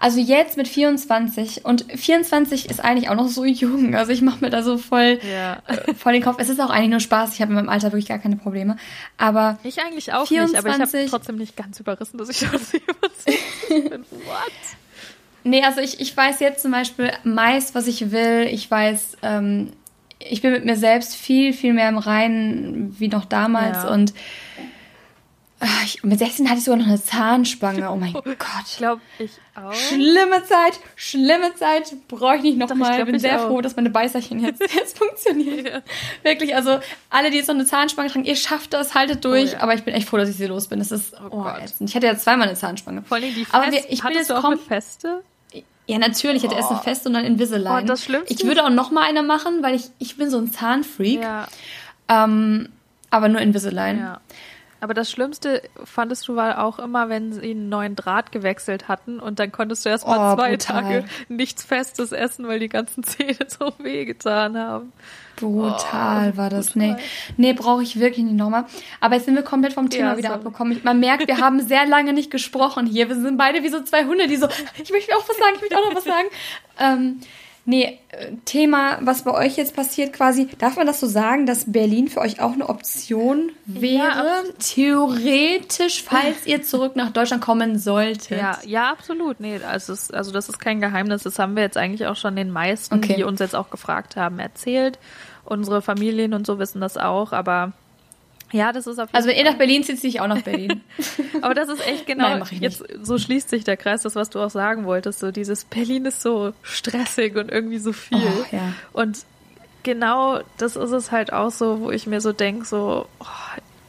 Also 0.01 0.21
jetzt 0.21 0.57
mit 0.57 0.69
24 0.69 1.65
und 1.65 1.85
24 1.93 2.71
ist 2.71 2.85
eigentlich 2.85 3.09
auch 3.11 3.17
noch 3.17 3.27
so 3.27 3.45
jung. 3.45 3.97
Also 3.97 4.13
ich 4.13 4.23
mache 4.23 4.39
mir 4.45 4.49
da 4.51 4.63
so 4.63 4.79
voll, 4.79 5.19
Ja. 5.29 5.61
äh, 5.67 5.93
voll 5.95 6.13
den 6.13 6.23
Kopf. 6.23 6.37
Es 6.39 6.49
ist 6.49 6.61
auch 6.61 6.71
eigentlich 6.71 6.91
nur 6.91 7.01
Spaß. 7.01 7.35
Ich 7.35 7.41
habe 7.43 7.51
in 7.51 7.57
meinem 7.57 7.69
Alter 7.69 7.89
wirklich 7.89 8.07
gar 8.07 8.21
keine 8.21 8.37
Probleme. 8.37 8.77
Aber 9.17 9.59
Ich 9.65 9.81
eigentlich 9.81 10.13
auch 10.13 10.31
nicht, 10.31 10.41
aber 10.57 10.69
ich 10.69 10.75
habe 10.75 10.87
24 10.87 11.11
trotzdem 11.11 11.37
nicht 11.37 11.57
ganz 11.57 11.81
überrissen, 11.81 12.17
dass 12.17 12.29
ich 12.29 12.39
schon 12.49 12.51
27 12.59 13.91
bin. 13.91 14.05
What? 14.11 14.78
Nee, 15.49 15.63
also 15.65 15.81
ich, 15.81 16.01
ich 16.01 16.17
weiß 16.17 16.41
jetzt 16.41 16.63
zum 16.63 16.71
Beispiel 16.73 17.13
meist, 17.25 17.75
was 17.75 17.87
ich 17.87 18.11
will. 18.11 18.49
Ich 18.51 18.71
weiß, 18.71 19.19
ähm, 19.23 19.73
ich 20.19 20.43
bin 20.43 20.53
mit 20.53 20.65
mir 20.65 20.77
selbst 20.77 21.15
viel, 21.15 21.53
viel 21.53 21.73
mehr 21.73 21.89
im 21.89 21.99
Reinen 21.99 22.95
wie 22.99 23.09
noch 23.09 23.25
damals. 23.25 23.85
Ja. 23.85 23.91
Und 23.91 24.13
ah, 25.61 25.67
ich, 25.85 26.03
mit 26.03 26.19
16 26.19 26.49
hatte 26.49 26.59
ich 26.59 26.65
sogar 26.65 26.79
noch 26.79 26.87
eine 26.87 27.03
Zahnspange. 27.03 27.91
Oh 27.91 27.97
mein 27.97 28.13
Gott. 28.25 28.37
Ich 28.67 28.77
glaube, 28.79 29.01
ich 29.19 29.31
auch. 29.55 29.73
Schlimme 29.73 30.45
Zeit, 30.45 30.81
schlimme 30.97 31.55
Zeit, 31.55 31.95
brauche 32.09 32.37
ich 32.37 32.43
nicht 32.43 32.53
ich 32.55 32.59
nochmal. 32.59 32.95
glaub, 32.97 33.07
bin 33.07 33.15
ich 33.15 33.23
sehr 33.23 33.41
auch. 33.41 33.49
froh, 33.49 33.61
dass 33.61 33.77
meine 33.77 33.91
Beißerchen 33.91 34.41
jetzt, 34.41 34.61
jetzt 34.75 34.99
funktionieren. 34.99 35.67
Ja. 35.67 35.83
Wirklich, 36.23 36.55
also 36.55 36.79
alle, 37.11 37.31
die 37.31 37.37
jetzt 37.39 37.49
noch 37.49 37.55
eine 37.55 37.67
Zahnspange 37.67 38.11
tragen, 38.11 38.25
ihr 38.25 38.37
schafft 38.37 38.73
das, 38.73 38.95
haltet 38.95 39.25
durch. 39.25 39.51
Oh 39.51 39.55
ja. 39.55 39.61
aber 39.61 39.75
ich 39.75 39.85
bin 39.85 39.95
echt 39.95 40.09
froh, 40.09 40.17
dass 40.17 40.29
ich 40.29 40.37
sie 40.37 40.47
los 40.47 40.69
bin. 40.69 40.79
Das 40.79 40.91
ist 40.91 41.15
Oh 41.31 41.45
oh. 41.45 41.47
Ich 41.81 41.95
hatte 41.95 42.07
ja 42.07 42.17
zweimal 42.17 42.49
eine 42.49 42.57
Zahnspange. 42.57 43.03
Vor 43.03 43.17
allem 43.17 43.35
die 43.35 43.45
Fest, 43.45 43.55
Aber 43.55 43.71
wir, 43.71 43.85
ich 43.89 44.03
bin 44.03 44.13
jetzt 44.13 44.33
auch 44.33 44.45
eine 44.45 44.59
Feste? 44.59 45.23
Ja, 45.89 45.99
natürlich. 45.99 46.45
Ich 46.45 46.51
hatte 46.51 46.57
erst 46.57 46.71
eine 46.71 46.81
Feste 46.81 47.09
und 47.09 47.15
dann 47.15 47.25
Invisalign. 47.25 47.85
Oh, 47.85 47.87
das 47.87 48.05
Schlimmste 48.05 48.35
Ich 48.35 48.45
würde 48.45 48.63
auch 48.65 48.71
nochmal 48.71 49.05
eine 49.09 49.23
machen, 49.23 49.63
weil 49.63 49.75
ich, 49.75 49.85
ich 49.99 50.19
bin 50.19 50.29
so 50.31 50.37
ein 50.39 50.53
Zahnfreak. 50.53 51.23
Ja, 51.23 51.49
Ähm, 52.09 52.69
aber 53.11 53.29
nur 53.29 53.41
Invisalign. 53.41 53.99
ja. 53.99 54.21
Aber 54.81 54.95
das 54.95 55.11
Schlimmste 55.11 55.63
fandest 55.85 56.29
du 56.29 56.37
war 56.37 56.63
auch 56.63 56.79
immer, 56.79 57.09
wenn 57.09 57.33
sie 57.33 57.51
einen 57.51 57.69
neuen 57.69 57.97
Draht 57.97 58.31
gewechselt 58.31 58.87
hatten 58.87 59.19
und 59.19 59.39
dann 59.41 59.51
konntest 59.51 59.85
du 59.85 59.89
erst 59.89 60.07
mal 60.07 60.33
oh, 60.33 60.37
zwei 60.37 60.51
brutal. 60.51 60.83
Tage 60.83 61.05
nichts 61.29 61.65
Festes 61.65 62.13
essen, 62.13 62.47
weil 62.47 62.61
die 62.61 62.69
ganzen 62.69 63.03
Zähne 63.05 63.37
so 63.49 63.73
wehgetan 63.79 64.57
haben. 64.57 64.93
Brutal 65.37 66.33
oh, 66.35 66.37
war 66.37 66.51
das. 66.51 66.73
Brutal. 66.73 66.97
Nee, 66.97 66.97
nee 67.37 67.53
brauche 67.53 67.83
ich 67.83 67.99
wirklich 67.99 68.25
nicht 68.25 68.37
nochmal. 68.37 68.67
Aber 69.01 69.17
jetzt 69.17 69.25
sind 69.25 69.35
wir 69.35 69.43
komplett 69.43 69.73
vom 69.73 69.91
Thema 69.91 70.13
ja, 70.13 70.17
wieder 70.17 70.29
sorry. 70.29 70.41
abgekommen. 70.41 70.81
Man 70.85 71.01
merkt, 71.01 71.27
wir 71.27 71.39
haben 71.39 71.61
sehr 71.61 71.87
lange 71.87 72.13
nicht 72.13 72.31
gesprochen 72.31 72.87
hier. 72.87 73.09
Wir 73.09 73.21
sind 73.21 73.37
beide 73.37 73.63
wie 73.63 73.69
so 73.69 73.83
zwei 73.83 74.05
Hunde, 74.05 74.29
die 74.29 74.37
so, 74.37 74.49
ich 74.83 74.91
möchte 74.91 75.17
auch 75.17 75.29
was 75.29 75.37
sagen, 75.37 75.53
ich 75.57 75.61
möchte 75.61 75.77
auch 75.77 75.89
noch 75.89 75.97
was 75.97 76.05
sagen. 76.05 76.29
Ähm, 76.79 77.21
Nee, 77.71 77.99
Thema, 78.47 78.97
was 79.03 79.25
bei 79.25 79.35
euch 79.35 79.59
jetzt 79.59 79.77
passiert 79.77 80.15
quasi, 80.15 80.49
darf 80.57 80.77
man 80.77 80.87
das 80.87 81.01
so 81.01 81.07
sagen, 81.07 81.45
dass 81.45 81.71
Berlin 81.71 82.09
für 82.09 82.21
euch 82.21 82.41
auch 82.41 82.53
eine 82.53 82.67
Option 82.67 83.53
wäre? 83.67 83.99
Ja, 83.99 84.43
Theoretisch, 84.59 86.03
falls 86.03 86.47
ihr 86.47 86.63
zurück 86.63 86.97
nach 86.97 87.11
Deutschland 87.11 87.43
kommen 87.43 87.79
solltet. 87.79 88.39
Ja, 88.39 88.59
ja, 88.65 88.91
absolut. 88.91 89.41
Nee, 89.41 89.61
also, 89.63 89.93
also 90.15 90.33
das 90.33 90.49
ist 90.49 90.59
kein 90.61 90.81
Geheimnis. 90.81 91.25
Das 91.25 91.39
haben 91.39 91.57
wir 91.57 91.63
jetzt 91.63 91.77
eigentlich 91.77 92.07
auch 92.07 92.17
schon 92.17 92.37
den 92.37 92.51
meisten, 92.51 92.95
okay. 92.95 93.17
die 93.17 93.25
uns 93.25 93.39
jetzt 93.39 93.55
auch 93.55 93.69
gefragt 93.69 94.17
haben, 94.17 94.39
erzählt. 94.39 94.99
Unsere 95.45 95.83
Familien 95.83 96.33
und 96.33 96.47
so 96.47 96.59
wissen 96.59 96.81
das 96.81 96.97
auch, 96.97 97.33
aber 97.33 97.75
ja, 98.53 98.73
das 98.73 98.87
ist 98.87 98.99
auf 98.99 99.09
jeden 99.09 99.17
Also 99.17 99.29
wenn 99.29 99.37
Fall. 99.37 99.45
ihr 99.45 99.51
nach 99.51 99.59
Berlin 99.59 99.85
zieht, 99.85 100.01
ziehe 100.01 100.11
ich 100.11 100.21
auch 100.21 100.27
nach 100.27 100.43
Berlin. 100.43 100.81
Aber 101.43 101.55
das 101.55 101.69
ist 101.69 101.87
echt 101.87 102.07
genau, 102.07 102.29
Nein, 102.39 102.45
jetzt 102.61 102.83
so 103.03 103.19
schließt 103.19 103.49
sich 103.51 103.65
der 103.65 103.77
Kreis, 103.77 104.03
das 104.03 104.15
was 104.15 104.31
du 104.31 104.41
auch 104.41 104.51
sagen 104.51 104.85
wolltest, 104.85 105.19
so 105.19 105.31
dieses 105.31 105.65
Berlin 105.65 106.07
ist 106.07 106.23
so 106.23 106.53
stressig 106.63 107.37
und 107.37 107.51
irgendwie 107.51 107.79
so 107.79 107.93
viel. 107.93 108.19
Oh, 108.19 108.45
ja. 108.51 108.73
Und 108.93 109.19
genau 109.83 110.41
das 110.57 110.77
ist 110.77 110.91
es 110.91 111.11
halt 111.13 111.33
auch 111.33 111.51
so, 111.51 111.81
wo 111.81 111.91
ich 111.91 112.07
mir 112.07 112.21
so 112.21 112.33
denke, 112.33 112.65
so, 112.65 113.07
oh, 113.21 113.25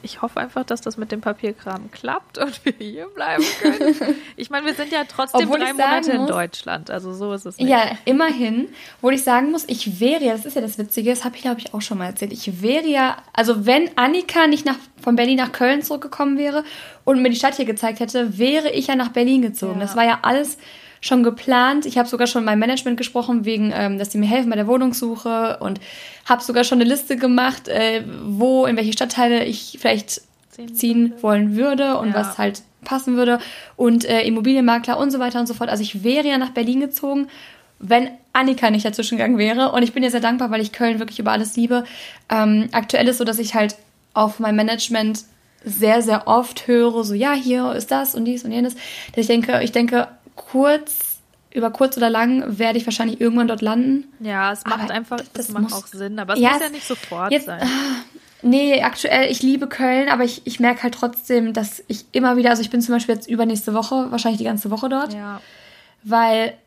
ich 0.01 0.21
hoffe 0.21 0.39
einfach, 0.39 0.63
dass 0.63 0.81
das 0.81 0.97
mit 0.97 1.11
dem 1.11 1.21
Papierkram 1.21 1.91
klappt 1.91 2.37
und 2.37 2.63
wir 2.63 2.73
hier 2.77 3.07
bleiben 3.07 3.43
können. 3.61 3.95
Ich 4.35 4.49
meine, 4.49 4.65
wir 4.65 4.73
sind 4.73 4.91
ja 4.91 5.03
trotzdem 5.03 5.41
Obwohl 5.41 5.59
drei 5.59 5.73
Monate 5.73 6.13
muss, 6.13 6.21
in 6.21 6.27
Deutschland, 6.27 6.89
also 6.89 7.13
so 7.13 7.33
ist 7.33 7.45
es 7.45 7.57
nicht. 7.57 7.69
Ja, 7.69 7.91
immerhin. 8.05 8.69
Wo 9.01 9.09
ich 9.09 9.23
sagen 9.23 9.51
muss, 9.51 9.65
ich 9.67 9.99
wäre 9.99 10.23
ja, 10.23 10.31
das 10.31 10.45
ist 10.45 10.55
ja 10.55 10.61
das 10.61 10.77
Witzige, 10.77 11.09
das 11.09 11.25
habe 11.25 11.35
ich 11.35 11.41
glaube 11.41 11.59
ich 11.59 11.73
auch 11.73 11.81
schon 11.81 11.97
mal 11.97 12.05
erzählt, 12.05 12.31
ich 12.31 12.61
wäre 12.61 12.87
ja, 12.87 13.17
also 13.33 13.65
wenn 13.65 13.89
Annika 13.97 14.47
nicht 14.47 14.65
nach, 14.65 14.77
von 15.01 15.15
Berlin 15.15 15.37
nach 15.37 15.51
Köln 15.51 15.81
zurückgekommen 15.81 16.37
wäre 16.37 16.63
und 17.03 17.21
mir 17.21 17.29
die 17.29 17.35
Stadt 17.35 17.55
hier 17.55 17.65
gezeigt 17.65 17.99
hätte, 17.99 18.37
wäre 18.37 18.71
ich 18.71 18.87
ja 18.87 18.95
nach 18.95 19.09
Berlin 19.09 19.41
gezogen. 19.41 19.75
Ja. 19.75 19.81
Das 19.81 19.95
war 19.95 20.05
ja 20.05 20.19
alles 20.21 20.57
schon 21.01 21.23
geplant. 21.23 21.85
Ich 21.85 21.97
habe 21.97 22.07
sogar 22.07 22.27
schon 22.27 22.41
mit 22.41 22.47
meinem 22.47 22.59
Management 22.59 22.97
gesprochen, 22.97 23.45
wegen, 23.45 23.71
ähm, 23.73 23.97
dass 23.97 24.09
die 24.09 24.17
mir 24.17 24.27
helfen 24.27 24.49
bei 24.49 24.55
der 24.55 24.67
Wohnungssuche 24.67 25.57
und 25.59 25.79
habe 26.25 26.43
sogar 26.43 26.63
schon 26.63 26.81
eine 26.81 26.89
Liste 26.89 27.17
gemacht, 27.17 27.67
äh, 27.67 28.03
wo, 28.23 28.65
in 28.65 28.75
welche 28.75 28.93
Stadtteile 28.93 29.45
ich 29.45 29.77
vielleicht 29.79 30.21
ziehen 30.73 31.13
wollen 31.21 31.55
würde 31.55 31.97
und 31.97 32.09
ja. 32.09 32.15
was 32.15 32.37
halt 32.37 32.63
passen 32.83 33.15
würde 33.15 33.39
und 33.75 34.05
äh, 34.05 34.21
Immobilienmakler 34.23 34.97
und 34.97 35.11
so 35.11 35.19
weiter 35.19 35.39
und 35.39 35.47
so 35.47 35.53
fort. 35.53 35.69
Also 35.69 35.83
ich 35.83 36.03
wäre 36.03 36.27
ja 36.27 36.37
nach 36.37 36.49
Berlin 36.49 36.79
gezogen, 36.79 37.27
wenn 37.79 38.09
Annika 38.33 38.69
nicht 38.69 38.85
dazwischen 38.85 39.17
gegangen 39.17 39.37
wäre. 39.37 39.71
Und 39.71 39.83
ich 39.83 39.93
bin 39.93 40.03
ja 40.03 40.09
sehr 40.09 40.19
dankbar, 40.19 40.51
weil 40.51 40.61
ich 40.61 40.71
Köln 40.71 40.99
wirklich 40.99 41.19
über 41.19 41.31
alles 41.31 41.55
liebe. 41.55 41.85
Ähm, 42.29 42.69
aktuell 42.71 43.07
ist 43.07 43.17
so, 43.17 43.23
dass 43.23 43.39
ich 43.39 43.55
halt 43.55 43.75
auf 44.13 44.39
mein 44.39 44.55
Management 44.55 45.23
sehr, 45.63 46.01
sehr 46.01 46.27
oft 46.27 46.67
höre, 46.67 47.03
so 47.03 47.13
ja, 47.13 47.33
hier 47.33 47.73
ist 47.73 47.91
das 47.91 48.15
und 48.15 48.25
dies 48.25 48.45
und 48.45 48.51
jenes. 48.51 48.75
Dass 48.75 49.17
ich 49.17 49.27
denke, 49.27 49.61
ich 49.61 49.71
denke, 49.71 50.07
kurz, 50.39 51.19
über 51.51 51.71
kurz 51.71 51.97
oder 51.97 52.09
lang 52.09 52.57
werde 52.57 52.77
ich 52.77 52.85
wahrscheinlich 52.85 53.19
irgendwann 53.19 53.47
dort 53.47 53.61
landen. 53.61 54.11
Ja, 54.19 54.51
es 54.51 54.65
macht 54.65 54.83
aber 54.83 54.93
einfach, 54.93 55.17
das, 55.17 55.47
das 55.47 55.49
macht 55.49 55.73
auch 55.73 55.87
Sinn, 55.87 56.19
aber 56.19 56.33
es 56.33 56.39
ja, 56.39 56.51
muss 56.51 56.61
ja 56.61 56.69
nicht 56.69 56.87
sofort 56.87 57.31
jetzt, 57.31 57.45
sein. 57.45 57.67
Nee, 58.41 58.81
aktuell, 58.83 59.29
ich 59.29 59.43
liebe 59.43 59.67
Köln, 59.67 60.07
aber 60.07 60.23
ich, 60.23 60.43
ich 60.45 60.59
merke 60.61 60.83
halt 60.83 60.93
trotzdem, 60.93 61.53
dass 61.53 61.83
ich 61.87 62.05
immer 62.13 62.37
wieder, 62.37 62.51
also 62.51 62.61
ich 62.61 62.69
bin 62.69 62.81
zum 62.81 62.95
Beispiel 62.95 63.15
jetzt 63.15 63.29
übernächste 63.29 63.73
Woche, 63.73 64.11
wahrscheinlich 64.11 64.37
die 64.37 64.45
ganze 64.45 64.71
Woche 64.71 64.87
dort. 64.87 65.13
Ja. 65.13 65.41
Weil 66.03 66.57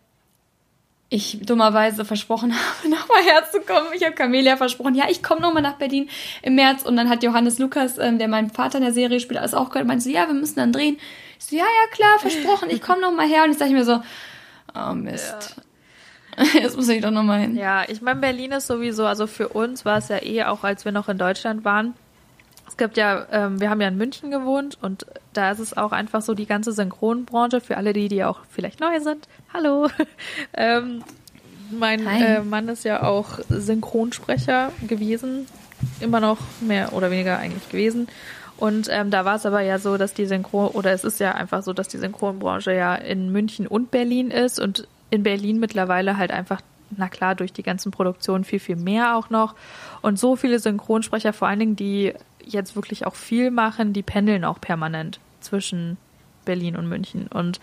ich 1.09 1.41
dummerweise 1.43 2.05
versprochen 2.05 2.55
habe, 2.83 2.89
nochmal 2.91 3.23
herzukommen. 3.23 3.93
Ich 3.95 4.05
habe 4.05 4.15
Camelia 4.15 4.57
versprochen, 4.57 4.95
ja, 4.95 5.05
ich 5.11 5.23
komme 5.23 5.41
nochmal 5.41 5.63
nach 5.63 5.77
Berlin 5.77 6.09
im 6.43 6.55
März. 6.55 6.83
Und 6.83 6.97
dann 6.97 7.09
hat 7.09 7.23
Johannes 7.23 7.59
Lukas, 7.59 7.99
ähm, 7.99 8.19
der 8.19 8.29
meinen 8.29 8.51
Vater 8.51 8.79
in 8.79 8.85
der 8.85 8.93
Serie 8.93 9.21
spielt, 9.21 9.39
alles 9.39 9.55
auch 9.55 9.71
gehört, 9.71 9.87
meinte 9.87 10.05
so, 10.05 10.11
ja, 10.11 10.27
wir 10.27 10.35
müssen 10.35 10.57
dann 10.57 10.73
drehen. 10.73 10.99
Ich 11.43 11.51
so, 11.51 11.57
ja, 11.57 11.65
ja, 11.65 11.91
klar, 11.91 12.19
versprochen, 12.19 12.71
ich 12.71 12.81
komme 12.81 13.01
nochmal 13.01 13.27
her. 13.27 13.43
Und 13.43 13.51
jetzt 13.51 13.59
sage 13.59 13.71
ich 13.71 13.77
mir 13.77 13.85
so, 13.85 14.01
oh 14.75 14.95
Mist. 14.95 15.57
Ja. 15.57 15.63
Jetzt 16.55 16.79
muss 16.79 16.89
ich 16.89 17.03
doch 17.03 17.11
nochmal 17.11 17.41
hin. 17.41 17.57
Ja, 17.57 17.85
ich 17.87 18.01
meine, 18.01 18.19
Berlin 18.19 18.53
ist 18.53 18.67
sowieso, 18.67 19.05
also 19.05 19.27
für 19.27 19.49
uns 19.49 19.85
war 19.85 19.99
es 19.99 20.09
ja 20.09 20.23
eh, 20.23 20.45
auch 20.45 20.65
als 20.65 20.87
wir 20.87 20.93
noch 20.93 21.11
in 21.11 21.19
Deutschland 21.19 21.63
waren, 21.67 21.93
es 22.73 22.79
gibt 22.79 22.97
ja, 22.97 23.27
ähm, 23.31 23.61
wir 23.61 23.69
haben 23.69 23.83
ja 23.83 23.89
in 23.89 23.99
München 23.99 24.31
gewohnt 24.31 24.79
und 24.81 25.05
da 25.35 25.51
ist 25.51 25.59
es 25.59 25.77
auch 25.77 25.93
einfach 25.93 26.23
so 26.23 26.33
die 26.33 26.47
ganze 26.47 26.73
Synchronbranche, 26.73 27.61
für 27.61 27.77
alle 27.77 27.93
die, 27.93 28.09
die 28.09 28.25
auch 28.25 28.39
vielleicht 28.49 28.81
neu 28.81 28.99
sind. 29.01 29.29
Hallo. 29.53 29.89
ähm, 30.55 31.05
mein 31.71 32.07
äh, 32.07 32.41
Mann 32.41 32.69
ist 32.69 32.87
ja 32.87 33.03
auch 33.03 33.41
Synchronsprecher 33.51 34.73
gewesen, 34.89 35.49
immer 36.01 36.21
noch 36.21 36.39
mehr 36.63 36.95
oder 36.95 37.11
weniger 37.11 37.37
eigentlich 37.37 37.69
gewesen. 37.69 38.09
Und 38.63 38.87
ähm, 38.93 39.11
da 39.11 39.25
war 39.25 39.35
es 39.35 39.45
aber 39.45 39.61
ja 39.63 39.81
so, 39.81 39.97
dass 39.97 40.15
die 40.15 40.25
Synchron, 40.25 40.69
oder 40.69 40.93
es 40.93 41.03
ist 41.03 41.19
ja 41.19 41.33
einfach 41.33 41.65
so, 41.65 41.73
dass 41.73 41.89
die 41.89 41.99
Synchronbranche 41.99 42.73
ja 42.73 42.95
in 42.95 43.33
München 43.33 43.67
und 43.67 43.91
Berlin 43.91 44.31
ist 44.31 44.61
und 44.61 44.87
in 45.11 45.25
Berlin 45.25 45.59
mittlerweile 45.59 46.17
halt 46.17 46.31
einfach, 46.31 46.61
na 46.97 47.09
klar, 47.09 47.35
durch 47.35 47.53
die 47.53 47.65
ganzen 47.65 47.91
Produktionen 47.91 48.45
viel, 48.45 48.61
viel 48.61 48.77
mehr 48.77 49.17
auch 49.17 49.31
noch. 49.31 49.57
Und 50.01 50.17
so 50.17 50.37
viele 50.37 50.61
Synchronsprecher, 50.61 51.33
vor 51.33 51.49
allen 51.49 51.59
Dingen, 51.59 51.75
die 51.75 52.15
jetzt 52.45 52.77
wirklich 52.77 53.05
auch 53.05 53.17
viel 53.17 53.51
machen, 53.51 53.95
die 53.95 54.05
pendeln 54.05 54.45
auch 54.45 54.61
permanent 54.61 55.19
zwischen 55.41 55.97
Berlin 56.45 56.77
und 56.77 56.89
München. 56.89 57.27
Und 57.27 57.59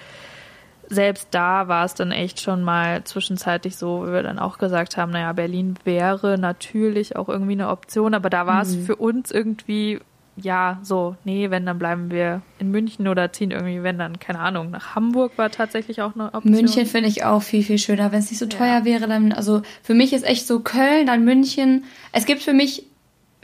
selbst 0.90 1.30
da 1.32 1.70
war 1.70 1.86
es 1.86 1.94
dann 1.94 2.12
echt 2.12 2.42
schon 2.42 2.62
mal 2.62 3.06
zwischenzeitlich 3.06 3.78
so, 3.78 4.06
wie 4.06 4.12
wir 4.12 4.24
dann 4.24 4.38
auch 4.38 4.58
gesagt 4.58 4.98
haben, 4.98 5.14
naja, 5.14 5.32
Berlin 5.32 5.76
wäre 5.86 6.38
natürlich 6.38 7.16
auch 7.16 7.30
irgendwie 7.30 7.54
eine 7.54 7.70
Option, 7.70 8.14
aber 8.14 8.30
da 8.30 8.46
war 8.48 8.56
mhm. 8.56 8.70
es 8.70 8.76
für 8.86 8.98
uns 8.98 9.32
irgendwie, 9.32 10.02
ja, 10.44 10.80
so, 10.84 11.16
nee, 11.24 11.50
wenn, 11.50 11.66
dann 11.66 11.80
bleiben 11.80 12.12
wir 12.12 12.42
in 12.60 12.72
München 12.72 13.08
oder 13.08 13.32
ziehen 13.32 13.52
irgendwie, 13.52 13.84
wenn 13.84 13.98
dann, 13.98 14.20
keine 14.20 14.40
Ahnung, 14.40 14.72
nach 14.72 14.96
Hamburg 14.96 15.38
war 15.38 15.52
tatsächlich 15.52 16.02
auch 16.02 16.16
eine 16.16 16.34
Option. 16.34 16.52
München 16.52 16.86
finde 16.86 17.10
ich 17.10 17.24
auch 17.24 17.42
viel, 17.42 17.64
viel 17.64 17.78
schöner. 17.78 18.12
Wenn 18.12 18.20
es 18.20 18.30
nicht 18.30 18.40
so 18.40 18.46
teuer 18.46 18.80
ja. 18.80 18.86
wäre, 18.86 19.08
dann, 19.08 19.32
also 19.32 19.62
für 19.84 19.94
mich 19.94 20.14
ist 20.14 20.26
echt 20.26 20.48
so 20.48 20.60
Köln, 20.60 21.08
dann 21.08 21.24
München. 21.24 21.86
Es 22.12 22.26
gibt 22.26 22.42
für 22.42 22.54
mich 22.54 22.86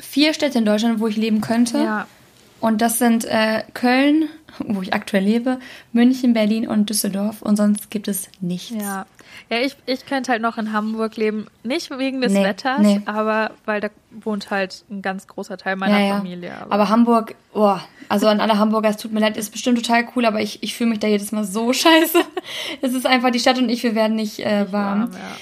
vier 0.01 0.33
Städte 0.33 0.57
in 0.57 0.65
Deutschland, 0.65 0.99
wo 0.99 1.07
ich 1.07 1.17
leben 1.17 1.41
könnte. 1.41 1.77
Ja. 1.77 2.07
Und 2.65 2.81
das 2.81 2.97
sind 2.97 3.25
äh, 3.25 3.61
Köln, 3.75 4.27
wo 4.57 4.81
ich 4.81 4.91
aktuell 4.91 5.23
lebe, 5.23 5.59
München, 5.93 6.33
Berlin 6.33 6.67
und 6.67 6.89
Düsseldorf. 6.89 7.43
Und 7.43 7.57
sonst 7.57 7.91
gibt 7.91 8.07
es 8.07 8.27
nichts. 8.41 8.71
Ja, 8.71 9.05
ja 9.51 9.59
ich, 9.59 9.77
ich 9.85 10.07
könnte 10.07 10.31
halt 10.31 10.41
noch 10.41 10.57
in 10.57 10.73
Hamburg 10.73 11.15
leben. 11.15 11.45
Nicht 11.61 11.91
wegen 11.95 12.21
des 12.21 12.33
nee, 12.33 12.43
Wetters, 12.43 12.79
nee. 12.79 13.01
aber 13.05 13.51
weil 13.65 13.81
da 13.81 13.89
wohnt 14.09 14.49
halt 14.49 14.83
ein 14.89 15.03
ganz 15.03 15.27
großer 15.27 15.57
Teil 15.59 15.75
meiner 15.75 15.99
ja, 15.99 16.07
ja. 16.07 16.17
Familie. 16.17 16.55
Aber. 16.59 16.71
aber, 16.71 16.89
Hamburg, 16.89 17.35
oh, 17.53 17.77
also 18.09 18.27
an 18.27 18.39
alle 18.39 18.57
Hamburger, 18.57 18.89
es 18.89 18.97
tut 18.97 19.13
mir 19.13 19.19
leid, 19.19 19.37
ist 19.37 19.51
bestimmt 19.51 19.77
total 19.77 20.07
cool, 20.15 20.25
aber 20.25 20.41
ich, 20.41 20.63
ich 20.63 20.73
fühle 20.73 20.89
mich 20.89 20.99
da 20.99 21.07
jedes 21.07 21.31
Mal 21.31 21.43
so 21.43 21.71
scheiße. 21.73 22.17
es 22.81 22.95
ist 22.95 23.05
einfach, 23.05 23.29
die 23.29 23.39
Stadt 23.39 23.59
und 23.59 23.69
ich, 23.69 23.83
wir 23.83 23.93
werden 23.93 24.15
nicht 24.15 24.39
äh, 24.39 24.71
warm. 24.71 25.01
warm 25.01 25.11
ja. 25.11 25.37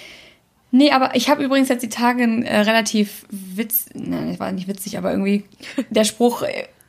Nee, 0.75 0.91
aber 0.91 1.15
ich 1.15 1.29
habe 1.29 1.43
übrigens 1.43 1.69
jetzt 1.69 1.83
die 1.83 1.89
Tage 1.89 2.23
äh, 2.23 2.62
relativ 2.62 3.27
witz, 3.29 3.86
nein, 3.93 4.38
war 4.39 4.51
nicht 4.51 4.67
witzig, 4.67 4.97
aber 4.97 5.12
irgendwie 5.12 5.45
der 5.91 6.03
Spruch 6.03 6.43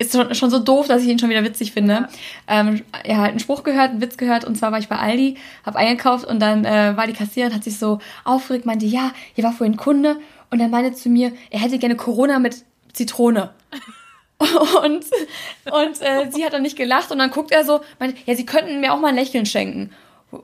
ist 0.05 0.37
schon, 0.37 0.51
so 0.51 0.59
doof, 0.59 0.89
dass 0.89 1.03
ich 1.03 1.09
ihn 1.09 1.19
schon 1.19 1.31
wieder 1.31 1.45
witzig 1.45 1.73
finde. 1.73 1.93
Ja. 1.95 2.09
Ähm, 2.49 2.83
ja, 3.05 3.19
halt 3.19 3.31
einen 3.31 3.41
Spruch 3.41 3.63
gehört, 3.63 3.91
einen 3.91 4.01
Witz 4.01 4.17
gehört 4.17 4.45
und 4.45 4.57
zwar 4.57 4.73
war 4.73 4.79
ich 4.79 4.89
bei 4.89 4.97
Aldi, 4.97 5.37
habe 5.65 5.79
eingekauft 5.79 6.27
und 6.27 6.41
dann 6.41 6.65
äh, 6.65 6.97
war 6.97 7.07
die 7.07 7.13
Kassiererin, 7.13 7.55
hat 7.55 7.65
sich 7.65 7.79
so 7.79 7.99
aufgeregt, 8.25 8.67
meinte, 8.67 8.87
ja, 8.87 9.13
hier 9.35 9.45
war 9.45 9.53
vorhin 9.53 9.75
ein 9.75 9.79
Kunde 9.79 10.17
und 10.51 10.59
dann 10.59 10.71
meinte 10.71 10.93
zu 10.93 11.09
mir, 11.09 11.33
er 11.51 11.61
hätte 11.61 11.79
gerne 11.79 11.97
Corona 11.97 12.39
mit 12.39 12.65
Zitrone. 12.93 13.51
und 14.85 15.05
und 15.71 16.03
äh, 16.03 16.31
sie 16.31 16.45
hat 16.45 16.53
dann 16.53 16.63
nicht 16.63 16.77
gelacht 16.77 17.11
und 17.11 17.19
dann 17.19 17.31
guckt 17.31 17.51
er 17.51 17.65
so, 17.65 17.81
meinte, 17.99 18.17
ja, 18.27 18.35
sie 18.35 18.47
könnten 18.47 18.81
mir 18.81 18.93
auch 18.93 18.99
mal 18.99 19.09
ein 19.09 19.15
Lächeln 19.15 19.47
schenken 19.47 19.91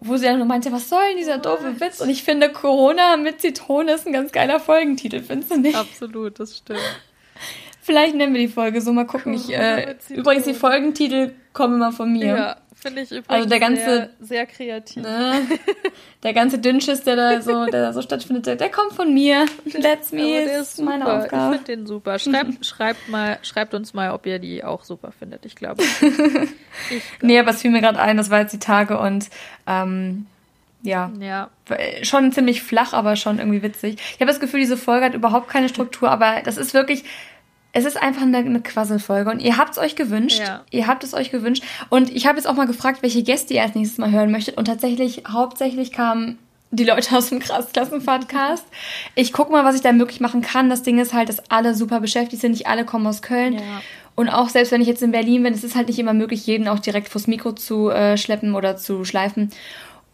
wo 0.00 0.16
sie 0.16 0.26
dann 0.26 0.38
nur 0.38 0.46
meinte, 0.46 0.72
was 0.72 0.88
soll 0.88 1.02
denn 1.08 1.16
dieser 1.16 1.38
doofe 1.38 1.80
Witz? 1.80 2.00
Und 2.00 2.10
ich 2.10 2.22
finde, 2.22 2.50
Corona 2.50 3.16
mit 3.16 3.40
Zitrone 3.40 3.92
ist 3.92 4.06
ein 4.06 4.12
ganz 4.12 4.32
geiler 4.32 4.60
Folgentitel, 4.60 5.22
findest 5.22 5.52
du 5.52 5.58
nicht? 5.58 5.76
Absolut, 5.76 6.38
das 6.38 6.58
stimmt. 6.58 6.80
Vielleicht 7.82 8.14
nennen 8.14 8.34
wir 8.34 8.40
die 8.40 8.52
Folge 8.52 8.80
so, 8.80 8.92
mal 8.92 9.06
gucken. 9.06 9.34
Ich, 9.34 9.52
äh, 9.52 9.96
übrigens, 10.10 10.44
die 10.44 10.54
Folgentitel 10.54 11.32
kommen 11.52 11.76
immer 11.76 11.92
von 11.92 12.12
mir. 12.12 12.26
Ja, 12.26 12.56
finde 12.74 13.02
ich 13.02 13.10
übrigens 13.10 13.28
also 13.28 13.48
der 13.48 13.60
ganze, 13.60 13.84
sehr, 13.84 14.10
sehr 14.20 14.46
kreativ. 14.46 15.02
Ne, 15.02 15.40
der 16.22 16.32
ganze 16.34 16.58
Dünnschiss, 16.58 17.02
der 17.02 17.16
da 17.16 17.40
so, 17.40 17.66
der 17.66 17.82
da 17.82 17.92
so 17.92 18.02
stattfindet, 18.02 18.46
der, 18.46 18.56
der 18.56 18.70
kommt 18.70 18.92
von 18.92 19.12
mir. 19.12 19.46
That's 19.80 20.12
me, 20.12 20.44
der 20.44 20.60
ist, 20.60 20.80
meine 20.80 21.04
super. 21.04 21.18
Aufgabe. 21.18 21.54
Ich 21.54 21.60
finde 21.62 21.76
den 21.76 21.86
super. 21.86 22.18
Schreibt, 22.18 22.66
schreibt, 22.66 23.08
mal, 23.08 23.38
schreibt 23.42 23.74
uns 23.74 23.94
mal, 23.94 24.10
ob 24.10 24.26
ihr 24.26 24.38
die 24.38 24.62
auch 24.62 24.84
super 24.84 25.12
findet. 25.12 25.46
Ich 25.46 25.54
glaube. 25.54 25.82
ich 26.90 27.02
nee, 27.22 27.38
aber 27.38 27.50
es 27.50 27.62
fiel 27.62 27.70
mir 27.70 27.80
gerade 27.80 27.98
ein, 27.98 28.16
das 28.16 28.30
war 28.30 28.40
jetzt 28.40 28.52
die 28.52 28.58
Tage 28.58 28.98
und 28.98 29.30
ähm, 29.66 30.26
ja. 30.82 31.10
ja. 31.20 31.50
Schon 32.02 32.32
ziemlich 32.32 32.62
flach, 32.62 32.92
aber 32.92 33.16
schon 33.16 33.38
irgendwie 33.38 33.62
witzig. 33.62 33.96
Ich 33.96 34.20
habe 34.20 34.26
das 34.26 34.40
Gefühl, 34.40 34.60
diese 34.60 34.76
Folge 34.76 35.06
hat 35.06 35.14
überhaupt 35.14 35.48
keine 35.48 35.68
Struktur, 35.68 36.10
aber 36.10 36.40
das 36.42 36.56
ist 36.56 36.72
wirklich 36.74 37.04
es 37.72 37.84
ist 37.84 38.00
einfach 38.00 38.22
eine, 38.22 38.38
eine 38.38 38.60
Quasselfolge 38.60 39.30
und 39.30 39.40
ihr 39.40 39.56
habt 39.56 39.72
es 39.72 39.78
euch 39.78 39.94
gewünscht. 39.94 40.40
Ja. 40.40 40.62
Ihr 40.70 40.86
habt 40.86 41.04
es 41.04 41.14
euch 41.14 41.30
gewünscht. 41.30 41.62
Und 41.88 42.10
ich 42.10 42.26
habe 42.26 42.36
jetzt 42.36 42.46
auch 42.46 42.54
mal 42.54 42.66
gefragt, 42.66 43.02
welche 43.02 43.22
Gäste 43.22 43.54
ihr 43.54 43.62
als 43.62 43.74
nächstes 43.74 43.98
mal 43.98 44.10
hören 44.10 44.32
möchtet. 44.32 44.56
Und 44.56 44.64
tatsächlich, 44.64 45.22
hauptsächlich 45.28 45.92
kamen 45.92 46.38
die 46.72 46.84
Leute 46.84 47.16
aus 47.16 47.28
dem 47.28 47.40
Klassenfahrtcast. 47.40 48.64
Ich 49.14 49.32
gucke 49.32 49.52
mal, 49.52 49.64
was 49.64 49.76
ich 49.76 49.82
da 49.82 49.92
möglich 49.92 50.20
machen 50.20 50.40
kann. 50.40 50.70
Das 50.70 50.82
Ding 50.82 50.98
ist 50.98 51.14
halt, 51.14 51.28
dass 51.28 51.50
alle 51.50 51.74
super 51.74 52.00
beschäftigt 52.00 52.40
sind. 52.40 52.52
Nicht 52.52 52.66
alle 52.66 52.84
kommen 52.84 53.06
aus 53.06 53.22
Köln. 53.22 53.54
Ja. 53.54 53.82
Und 54.16 54.28
auch 54.28 54.48
selbst 54.48 54.72
wenn 54.72 54.82
ich 54.82 54.88
jetzt 54.88 55.02
in 55.02 55.12
Berlin 55.12 55.44
bin, 55.44 55.54
es 55.54 55.64
ist 55.64 55.76
halt 55.76 55.88
nicht 55.88 55.98
immer 55.98 56.12
möglich, 56.12 56.46
jeden 56.46 56.68
auch 56.68 56.80
direkt 56.80 57.08
vors 57.08 57.26
Mikro 57.26 57.52
zu 57.52 57.90
äh, 57.90 58.16
schleppen 58.16 58.54
oder 58.54 58.76
zu 58.76 59.04
schleifen. 59.04 59.50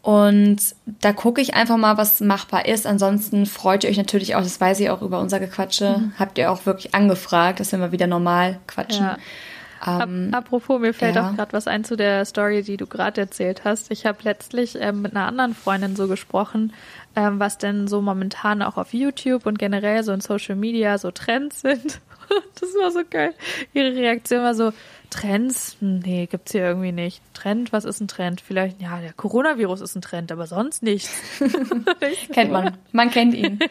Und 0.07 0.73
da 1.01 1.11
gucke 1.11 1.41
ich 1.41 1.53
einfach 1.53 1.75
mal, 1.75 1.97
was 1.97 2.21
machbar 2.21 2.65
ist. 2.65 2.87
Ansonsten 2.87 3.45
freut 3.45 3.83
ihr 3.83 3.89
euch 3.89 3.97
natürlich 3.97 4.35
auch, 4.35 4.41
das 4.41 4.61
weiß 4.61 4.79
ich 4.79 4.89
auch 4.89 5.01
über 5.01 5.19
unser 5.19 5.41
Gequatsche. 5.41 5.97
Mhm. 5.97 6.13
Habt 6.17 6.37
ihr 6.37 6.49
auch 6.49 6.65
wirklich 6.65 6.95
angefragt, 6.95 7.59
dass 7.59 7.73
wir 7.73 7.79
mal 7.79 7.91
wieder 7.91 8.07
normal 8.07 8.57
quatschen. 8.67 9.03
Ja. 9.03 9.17
Ähm, 9.85 10.29
Ap 10.31 10.45
apropos, 10.45 10.79
mir 10.79 10.93
fällt 10.93 11.17
ja. 11.17 11.27
auch 11.27 11.35
gerade 11.35 11.51
was 11.51 11.67
ein 11.67 11.83
zu 11.83 11.97
der 11.97 12.23
Story, 12.23 12.63
die 12.63 12.77
du 12.77 12.87
gerade 12.87 13.19
erzählt 13.19 13.65
hast. 13.65 13.91
Ich 13.91 14.05
habe 14.05 14.19
letztlich 14.23 14.77
ähm, 14.79 15.01
mit 15.01 15.13
einer 15.13 15.27
anderen 15.27 15.53
Freundin 15.53 15.97
so 15.97 16.07
gesprochen, 16.07 16.71
ähm, 17.17 17.41
was 17.41 17.57
denn 17.57 17.89
so 17.89 18.01
momentan 18.01 18.61
auch 18.61 18.77
auf 18.77 18.93
YouTube 18.93 19.45
und 19.45 19.59
generell 19.59 20.03
so 20.03 20.13
in 20.13 20.21
Social 20.21 20.55
Media 20.55 20.97
so 20.99 21.11
Trends 21.11 21.59
sind. 21.63 21.99
Das 22.59 22.69
war 22.73 22.91
so 22.91 23.01
geil. 23.09 23.33
Ihre 23.73 23.95
Reaktion 23.95 24.41
war 24.43 24.55
so, 24.55 24.71
Trends? 25.09 25.77
Hm, 25.79 25.99
Nee, 25.99 26.25
gibt's 26.25 26.51
hier 26.51 26.61
irgendwie 26.61 26.91
nicht. 26.91 27.21
Trend, 27.33 27.71
was 27.71 27.85
ist 27.85 28.01
ein 28.01 28.07
Trend? 28.07 28.41
Vielleicht, 28.41 28.81
ja, 28.81 28.99
der 28.99 29.13
Coronavirus 29.13 29.81
ist 29.81 29.95
ein 29.95 30.01
Trend, 30.01 30.31
aber 30.31 30.47
sonst 30.47 30.83
nichts. 30.83 31.11
kennt 32.33 32.51
man. 32.51 32.77
Man 32.91 33.11
kennt 33.11 33.33
ihn. 33.33 33.59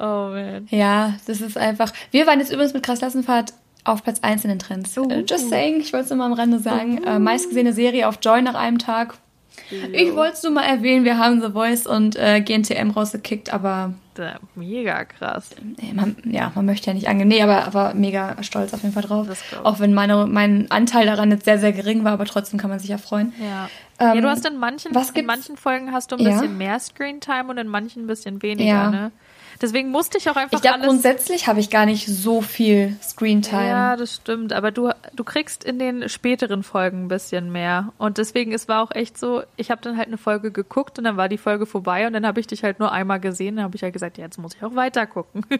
Oh 0.00 0.28
man. 0.30 0.68
Ja, 0.70 1.14
das 1.26 1.40
ist 1.40 1.58
einfach. 1.58 1.92
Wir 2.12 2.24
waren 2.28 2.38
jetzt 2.38 2.52
übrigens 2.52 2.72
mit 2.72 2.84
Krass 2.84 3.00
Klassenfahrt 3.00 3.52
auf 3.82 4.04
Platz 4.04 4.20
1 4.20 4.44
in 4.44 4.50
den 4.50 4.60
Trends. 4.60 4.96
Uh. 4.96 5.08
Äh, 5.10 5.24
Just 5.28 5.48
saying, 5.50 5.80
ich 5.80 5.92
wollte 5.92 6.04
es 6.04 6.10
nur 6.10 6.18
mal 6.18 6.26
am 6.26 6.34
Rande 6.34 6.60
sagen. 6.60 7.02
Äh, 7.02 7.18
meistgesehene 7.18 7.72
Serie 7.72 8.06
auf 8.06 8.18
Joy 8.22 8.42
nach 8.42 8.54
einem 8.54 8.78
Tag. 8.78 9.14
Ich 9.92 10.14
wollte 10.14 10.34
es 10.34 10.42
nur 10.42 10.52
mal 10.52 10.64
erwähnen, 10.64 11.04
wir 11.04 11.18
haben 11.18 11.40
The 11.42 11.50
Voice 11.52 11.86
und 11.86 12.16
äh, 12.16 12.40
GNTM 12.40 12.90
rausgekickt, 12.90 13.52
aber 13.52 13.94
Da- 14.14 14.38
Mega 14.54 15.04
krass. 15.04 15.50
nee, 15.80 15.92
man, 15.94 16.16
ja, 16.24 16.50
man 16.54 16.66
möchte 16.66 16.88
ja 16.88 16.94
nicht 16.94 17.08
angehen. 17.08 17.28
Nee, 17.28 17.42
aber, 17.42 17.64
aber 17.66 17.94
mega 17.94 18.42
stolz 18.42 18.74
auf 18.74 18.82
jeden 18.82 18.92
Fall 18.94 19.04
drauf. 19.04 19.26
Auch 19.64 19.78
wenn 19.80 19.94
meine, 19.94 20.26
mein 20.26 20.70
Anteil 20.70 21.06
daran 21.06 21.30
jetzt 21.30 21.44
sehr, 21.44 21.58
sehr 21.58 21.72
gering 21.72 22.02
war, 22.04 22.12
aber 22.12 22.24
trotzdem 22.24 22.58
kann 22.58 22.70
man 22.70 22.78
sich 22.80 22.88
ja 22.90 22.98
freuen. 22.98 23.32
Ja. 23.40 23.68
Ähm, 24.00 24.14
ja, 24.16 24.20
du 24.20 24.28
hast 24.28 24.44
in 24.46 24.58
manchen, 24.58 24.94
was 24.94 25.10
in 25.10 25.26
manchen 25.26 25.56
Folgen 25.56 25.92
hast 25.92 26.10
du 26.12 26.16
ein 26.16 26.22
Ja. 26.22 26.30
bisschen 26.40 26.56
mehr 26.58 26.78
Screentime 26.80 27.48
und 27.48 27.58
in 27.58 27.68
manchen 27.68 28.04
ein 28.04 28.06
bisschen 28.06 28.42
weniger, 28.42 28.64
Ja. 28.68 28.90
ne? 28.90 29.12
Deswegen 29.60 29.90
musste 29.90 30.18
ich 30.18 30.30
auch 30.30 30.36
einfach 30.36 30.56
Ich 30.56 30.62
glaube, 30.62 30.84
grundsätzlich 30.84 31.48
habe 31.48 31.58
ich 31.58 31.68
gar 31.68 31.84
nicht 31.84 32.06
so 32.06 32.42
viel 32.42 32.96
Screentime. 33.02 33.66
Ja, 33.66 33.96
das 33.96 34.14
stimmt. 34.14 34.52
Aber 34.52 34.70
du, 34.70 34.90
du 35.14 35.24
kriegst 35.24 35.64
in 35.64 35.78
den 35.78 36.08
späteren 36.08 36.62
Folgen 36.62 37.04
ein 37.04 37.08
bisschen 37.08 37.50
mehr. 37.50 37.92
Und 37.98 38.18
deswegen, 38.18 38.52
es 38.52 38.68
war 38.68 38.82
auch 38.82 38.92
echt 38.92 39.18
so, 39.18 39.42
ich 39.56 39.70
habe 39.70 39.80
dann 39.82 39.96
halt 39.96 40.06
eine 40.06 40.18
Folge 40.18 40.52
geguckt 40.52 40.98
und 40.98 41.04
dann 41.04 41.16
war 41.16 41.28
die 41.28 41.38
Folge 41.38 41.66
vorbei 41.66 42.06
und 42.06 42.12
dann 42.12 42.26
habe 42.26 42.38
ich 42.38 42.46
dich 42.46 42.62
halt 42.62 42.78
nur 42.78 42.92
einmal 42.92 43.18
gesehen. 43.18 43.56
Dann 43.56 43.64
habe 43.64 43.74
ich 43.74 43.82
halt 43.82 43.92
gesagt, 43.92 44.16
ja, 44.18 44.24
jetzt 44.24 44.38
muss 44.38 44.54
ich 44.54 44.62
auch 44.62 44.76
weiter 44.76 45.06
gucken. 45.06 45.44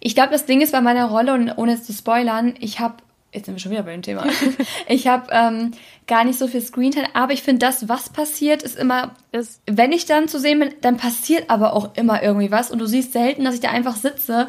Ich 0.00 0.14
glaube, 0.14 0.30
das 0.30 0.46
Ding 0.46 0.60
ist 0.60 0.72
bei 0.72 0.80
meiner 0.80 1.06
Rolle, 1.06 1.34
und 1.34 1.50
ohne 1.56 1.72
es 1.72 1.84
zu 1.84 1.92
spoilern, 1.92 2.54
ich 2.60 2.80
habe, 2.80 2.96
jetzt 3.36 3.46
sind 3.46 3.54
wir 3.54 3.60
schon 3.60 3.72
wieder 3.72 3.82
bei 3.82 3.92
dem 3.92 4.02
Thema, 4.02 4.24
ich 4.88 5.06
habe 5.06 5.28
ähm, 5.30 5.72
gar 6.06 6.24
nicht 6.24 6.38
so 6.38 6.48
viel 6.48 6.60
Screentime, 6.60 7.06
aber 7.14 7.32
ich 7.32 7.42
finde, 7.42 7.64
das, 7.66 7.88
was 7.88 8.08
passiert, 8.10 8.62
ist 8.62 8.76
immer, 8.76 9.14
Ist, 9.32 9.60
wenn 9.66 9.92
ich 9.92 10.06
dann 10.06 10.28
zu 10.28 10.40
sehen 10.40 10.58
bin, 10.58 10.74
dann 10.80 10.96
passiert 10.96 11.48
aber 11.50 11.74
auch 11.74 11.94
immer 11.96 12.22
irgendwie 12.22 12.50
was 12.50 12.70
und 12.70 12.78
du 12.78 12.86
siehst 12.86 13.12
selten, 13.12 13.44
dass 13.44 13.54
ich 13.54 13.60
da 13.60 13.70
einfach 13.70 13.96
sitze, 13.96 14.48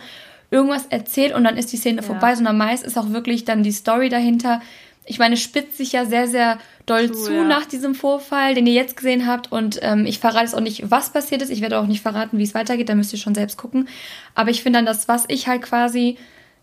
irgendwas 0.49 0.85
erzählt 0.89 1.35
und 1.35 1.43
dann 1.43 1.57
ist 1.57 1.71
die 1.73 1.77
Szene 1.77 1.97
Ja. 2.01 2.07
vorbei, 2.07 2.33
sondern 2.33 2.57
meist 2.57 2.85
ist 2.85 2.97
auch 2.97 3.09
wirklich 3.09 3.43
dann 3.45 3.63
die 3.63 3.71
Story 3.71 4.09
dahinter. 4.09 4.61
Ich 5.09 5.19
meine, 5.19 5.35
es 5.35 5.41
spitzt 5.41 5.77
sich 5.77 5.91
ja 5.93 6.05
sehr, 6.05 6.27
sehr 6.27 6.57
doll 6.85 7.07
True, 7.07 7.17
zu 7.17 7.33
ja. 7.33 7.43
nach 7.43 7.65
diesem 7.65 7.95
Vorfall, 7.95 8.55
den 8.55 8.67
ihr 8.67 8.73
jetzt 8.73 8.97
gesehen 8.97 9.25
habt. 9.25 9.51
Und 9.51 9.79
ähm, 9.81 10.05
ich 10.05 10.19
verrate 10.19 10.43
jetzt 10.45 10.55
auch 10.55 10.59
nicht, 10.61 10.89
was 10.91 11.11
passiert 11.11 11.41
ist. 11.41 11.49
Ich 11.49 11.61
werde 11.61 11.79
auch 11.79 11.87
nicht 11.87 12.01
verraten, 12.01 12.37
wie 12.37 12.43
es 12.43 12.53
weitergeht. 12.53 12.89
Da 12.89 12.95
müsst 12.95 13.13
ihr 13.13 13.19
schon 13.19 13.35
selbst 13.35 13.57
gucken. 13.57 13.87
Aber 14.35 14.49
ich 14.49 14.63
finde 14.63 14.79
dann, 14.79 14.85
das, 14.85 15.07
was 15.07 15.23
ich 15.29 15.47
halt 15.47 15.61
quasi 15.61 16.17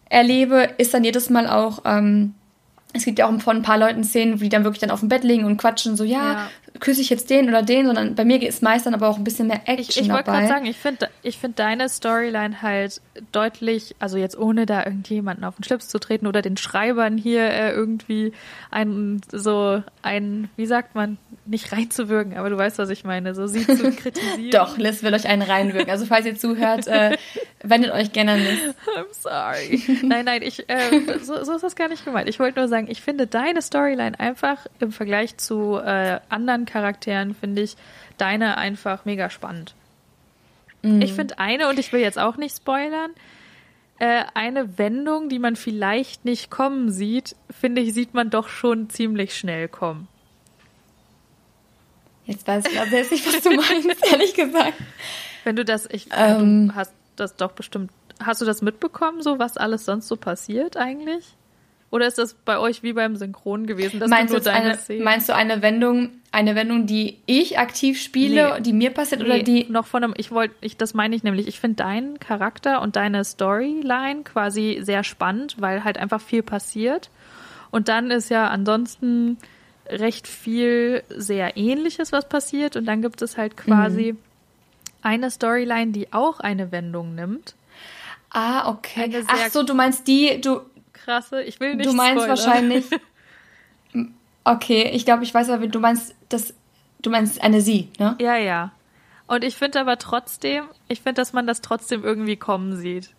erlebe, 0.08 0.70
ist 0.78 0.94
dann 0.94 1.04
jedes 1.04 1.30
Mal 1.30 1.48
auch. 1.48 1.82
Ähm, 1.84 2.34
es 2.92 3.04
gibt 3.04 3.18
ja 3.18 3.26
auch 3.26 3.40
von 3.40 3.56
ein 3.56 3.62
paar 3.62 3.78
Leuten 3.78 4.04
Szenen, 4.04 4.38
die 4.38 4.48
dann 4.48 4.64
wirklich 4.64 4.80
dann 4.80 4.90
auf 4.90 5.00
dem 5.00 5.08
Bett 5.08 5.24
liegen 5.24 5.44
und 5.44 5.56
quatschen, 5.56 5.96
so, 5.96 6.04
ja, 6.04 6.32
Ja. 6.32 6.50
Küsse 6.80 7.00
ich 7.00 7.08
jetzt 7.08 7.30
den 7.30 7.48
oder 7.48 7.62
den, 7.62 7.86
sondern 7.86 8.14
bei 8.14 8.24
mir 8.24 8.42
ist 8.42 8.62
meist 8.62 8.86
dann 8.86 8.94
aber 8.94 9.08
auch 9.08 9.16
ein 9.16 9.24
bisschen 9.24 9.46
mehr 9.46 9.62
Action 9.66 9.90
ich 9.90 10.00
ich 10.00 10.08
wollte 10.08 10.24
dabei. 10.24 10.38
gerade 10.38 10.48
sagen, 10.48 10.66
ich 10.66 10.76
finde 10.76 11.08
ich 11.22 11.38
find 11.38 11.58
deine 11.58 11.88
Storyline 11.88 12.62
halt 12.62 13.00
deutlich, 13.30 13.94
also 14.00 14.16
jetzt 14.18 14.36
ohne 14.36 14.66
da 14.66 14.84
irgendjemanden 14.84 15.44
auf 15.44 15.54
den 15.56 15.64
Schlips 15.64 15.88
zu 15.88 15.98
treten 16.00 16.26
oder 16.26 16.42
den 16.42 16.56
Schreibern 16.56 17.16
hier 17.16 17.44
äh, 17.48 17.70
irgendwie 17.70 18.32
ein, 18.70 19.20
so 19.30 19.82
ein, 20.02 20.50
wie 20.56 20.66
sagt 20.66 20.94
man, 20.96 21.18
nicht 21.46 21.72
reinzuwirken, 21.72 22.36
aber 22.36 22.50
du 22.50 22.56
weißt, 22.56 22.78
was 22.78 22.90
ich 22.90 23.04
meine, 23.04 23.34
so 23.34 23.46
sie 23.46 23.66
zu 23.66 23.90
kritisieren. 23.96 24.50
Doch, 24.50 24.76
Liz 24.76 25.02
will 25.02 25.14
euch 25.14 25.26
einen 25.28 25.42
reinwirken. 25.42 25.90
Also 25.90 26.06
falls 26.06 26.26
ihr 26.26 26.36
zuhört, 26.36 26.86
äh, 26.86 27.16
wendet 27.62 27.92
euch 27.92 28.12
gerne 28.12 28.32
an 28.32 28.40
Liz. 28.40 28.74
I'm 28.96 29.12
sorry. 29.12 29.82
Nein, 30.02 30.24
nein, 30.24 30.42
ich, 30.42 30.68
äh, 30.68 31.18
so, 31.22 31.44
so 31.44 31.54
ist 31.54 31.62
das 31.62 31.76
gar 31.76 31.88
nicht 31.88 32.04
gemeint. 32.04 32.28
Ich 32.28 32.40
wollte 32.40 32.58
nur 32.58 32.68
sagen, 32.68 32.86
ich 32.90 33.00
finde 33.00 33.26
deine 33.26 33.62
Storyline 33.62 34.18
einfach 34.18 34.66
im 34.80 34.90
Vergleich 34.90 35.36
zu 35.36 35.76
äh, 35.76 36.18
anderen 36.64 36.66
Charakteren, 36.66 37.34
finde 37.34 37.62
ich 37.62 37.76
deine 38.18 38.56
einfach 38.58 39.04
mega 39.04 39.30
spannend. 39.30 39.74
Ich 41.00 41.14
finde 41.14 41.38
eine, 41.38 41.68
und 41.68 41.78
ich 41.78 41.94
will 41.94 42.00
jetzt 42.00 42.18
auch 42.18 42.36
nicht 42.36 42.54
spoilern, 42.54 43.12
äh, 44.00 44.24
eine 44.34 44.76
Wendung, 44.76 45.30
die 45.30 45.38
man 45.38 45.56
vielleicht 45.56 46.26
nicht 46.26 46.50
kommen 46.50 46.90
sieht, 46.90 47.36
finde 47.50 47.80
ich, 47.80 47.94
sieht 47.94 48.12
man 48.12 48.28
doch 48.28 48.48
schon 48.48 48.90
ziemlich 48.90 49.34
schnell 49.34 49.66
kommen. 49.68 50.08
Jetzt 52.26 52.46
weiß 52.46 52.66
ich 52.70 52.78
aber 52.78 52.90
selbst 52.90 53.12
nicht, 53.12 53.26
was 53.26 53.42
du 53.42 53.50
meinst, 53.54 54.06
ehrlich 54.12 54.34
gesagt. 54.34 54.74
Wenn 55.44 55.56
du 55.56 55.64
das, 55.64 55.88
ich, 55.90 56.08
Ähm. 56.14 56.68
du 56.68 56.74
hast 56.74 56.92
das 57.16 57.36
doch 57.36 57.52
bestimmt, 57.52 57.90
hast 58.22 58.42
du 58.42 58.44
das 58.44 58.60
mitbekommen, 58.60 59.22
so 59.22 59.38
was 59.38 59.56
alles 59.56 59.86
sonst 59.86 60.08
so 60.08 60.16
passiert 60.16 60.76
eigentlich? 60.76 61.24
Oder 61.94 62.08
ist 62.08 62.18
das 62.18 62.34
bei 62.34 62.58
euch 62.58 62.82
wie 62.82 62.92
beim 62.92 63.14
Synchron 63.14 63.66
gewesen, 63.68 64.00
dass 64.00 64.10
Meinst 64.10 64.30
du 64.34 64.38
nur 64.38 64.44
deine 64.44 64.76
eine, 64.88 65.00
meinst 65.04 65.28
du 65.28 65.34
eine 65.34 65.62
Wendung, 65.62 66.10
eine 66.32 66.56
Wendung, 66.56 66.86
die 66.86 67.18
ich 67.26 67.56
aktiv 67.60 68.00
spiele, 68.02 68.54
Nee. 68.56 68.62
die 68.62 68.72
mir 68.72 68.90
passiert 68.90 69.20
oder 69.20 69.34
Nee, 69.34 69.42
die. 69.44 69.66
noch 69.70 69.86
von 69.86 70.02
einem, 70.02 70.14
ich 70.16 70.32
wollte, 70.32 70.56
ich, 70.60 70.76
das 70.76 70.92
meine 70.92 71.14
ich 71.14 71.22
nämlich, 71.22 71.46
ich 71.46 71.60
finde 71.60 71.76
deinen 71.76 72.18
Charakter 72.18 72.82
und 72.82 72.96
deine 72.96 73.24
Storyline 73.24 74.24
quasi 74.24 74.80
sehr 74.82 75.04
spannend, 75.04 75.54
weil 75.60 75.84
halt 75.84 75.96
einfach 75.96 76.20
viel 76.20 76.42
passiert. 76.42 77.10
Und 77.70 77.86
dann 77.88 78.10
ist 78.10 78.28
ja 78.28 78.48
ansonsten 78.48 79.38
recht 79.88 80.26
viel 80.26 81.04
sehr 81.10 81.56
ähnliches, 81.56 82.10
was 82.10 82.28
passiert. 82.28 82.74
Und 82.74 82.86
dann 82.86 83.02
gibt 83.02 83.22
es 83.22 83.36
halt 83.36 83.56
quasi 83.56 84.14
Mhm. 84.14 84.18
eine 85.02 85.30
Storyline, 85.30 85.92
die 85.92 86.12
auch 86.12 86.40
eine 86.40 86.72
Wendung 86.72 87.14
nimmt. 87.14 87.54
Ah, 88.30 88.68
okay. 88.68 89.22
Ach 89.28 89.48
so, 89.50 89.62
du 89.62 89.74
meinst 89.74 90.08
die, 90.08 90.40
du, 90.40 90.60
Krasse, 91.04 91.42
ich 91.42 91.60
will 91.60 91.74
nicht 91.74 91.88
du 91.88 91.92
meinst 91.92 92.24
spoilern. 92.24 92.38
wahrscheinlich. 92.38 92.84
Okay, 94.46 94.90
ich 94.92 95.06
glaube, 95.06 95.24
ich 95.24 95.32
weiß 95.32 95.48
aber, 95.48 95.66
du 95.68 95.80
meinst 95.80 96.14
das, 96.28 96.52
du 97.00 97.08
meinst 97.08 97.42
eine 97.42 97.62
sie, 97.62 97.88
ne? 97.98 98.14
Ja, 98.20 98.36
ja. 98.36 98.72
Und 99.26 99.42
ich 99.42 99.56
finde 99.56 99.80
aber 99.80 99.96
trotzdem, 99.96 100.64
ich 100.88 101.00
finde, 101.00 101.14
dass 101.14 101.32
man 101.32 101.46
das 101.46 101.62
trotzdem 101.62 102.04
irgendwie 102.04 102.36
kommen 102.36 102.76
sieht. 102.76 103.14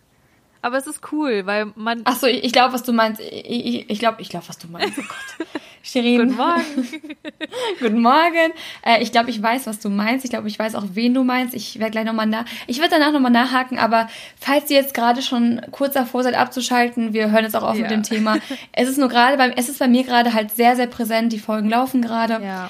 Aber 0.62 0.76
es 0.76 0.86
ist 0.86 1.00
cool, 1.10 1.44
weil 1.44 1.72
man. 1.74 2.02
Ach 2.04 2.16
so, 2.16 2.28
ich, 2.28 2.44
ich 2.44 2.52
glaube, 2.52 2.74
was 2.74 2.84
du 2.84 2.92
meinst. 2.92 3.20
Ich, 3.20 3.44
ich, 3.66 3.90
ich 3.90 3.98
glaube, 3.98 4.22
ich 4.22 4.28
glaube, 4.28 4.48
was 4.48 4.58
du 4.58 4.68
meinst. 4.68 4.98
Oh 4.98 5.02
Gott. 5.02 5.48
Shirin. 5.86 6.18
Guten 6.26 6.36
Morgen. 6.36 6.88
Guten 7.80 8.00
Morgen. 8.02 8.52
Äh, 8.84 9.02
ich 9.02 9.12
glaube, 9.12 9.30
ich 9.30 9.40
weiß, 9.40 9.68
was 9.68 9.78
du 9.78 9.88
meinst. 9.88 10.24
Ich 10.24 10.30
glaube, 10.32 10.48
ich 10.48 10.58
weiß 10.58 10.74
auch, 10.74 10.82
wen 10.94 11.14
du 11.14 11.22
meinst. 11.22 11.54
Ich 11.54 11.78
werde 11.78 11.92
gleich 11.92 12.04
nochmal 12.04 12.26
nach. 12.26 12.44
Ich 12.66 12.78
werde 12.80 12.90
danach 12.98 13.12
nochmal 13.12 13.30
nachhaken, 13.30 13.78
aber 13.78 14.08
falls 14.40 14.68
ihr 14.68 14.78
jetzt 14.78 14.94
gerade 14.94 15.22
schon 15.22 15.60
kurz 15.70 15.94
davor 15.94 16.24
seid 16.24 16.34
abzuschalten, 16.34 17.12
wir 17.12 17.30
hören 17.30 17.44
jetzt 17.44 17.54
auch 17.54 17.62
auf 17.62 17.76
Ja. 17.76 17.82
mit 17.82 17.90
dem 17.92 18.02
Thema. 18.02 18.36
Es 18.72 18.88
ist 18.88 18.98
nur 18.98 19.08
gerade 19.08 19.36
beim, 19.36 19.52
es 19.56 19.68
ist 19.68 19.78
bei 19.78 19.86
mir 19.88 20.02
gerade 20.02 20.34
halt 20.34 20.50
sehr, 20.50 20.74
sehr 20.76 20.88
präsent. 20.88 21.32
Die 21.32 21.38
Folgen 21.38 21.68
laufen 21.68 22.02
gerade. 22.02 22.44
Ja. 22.44 22.68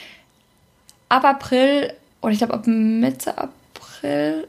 Ab 1.08 1.24
April, 1.24 1.92
oder 2.20 2.32
ich 2.32 2.38
glaube 2.38 2.52
ab 2.54 2.66
Mitte 2.66 3.34
April, 3.38 4.46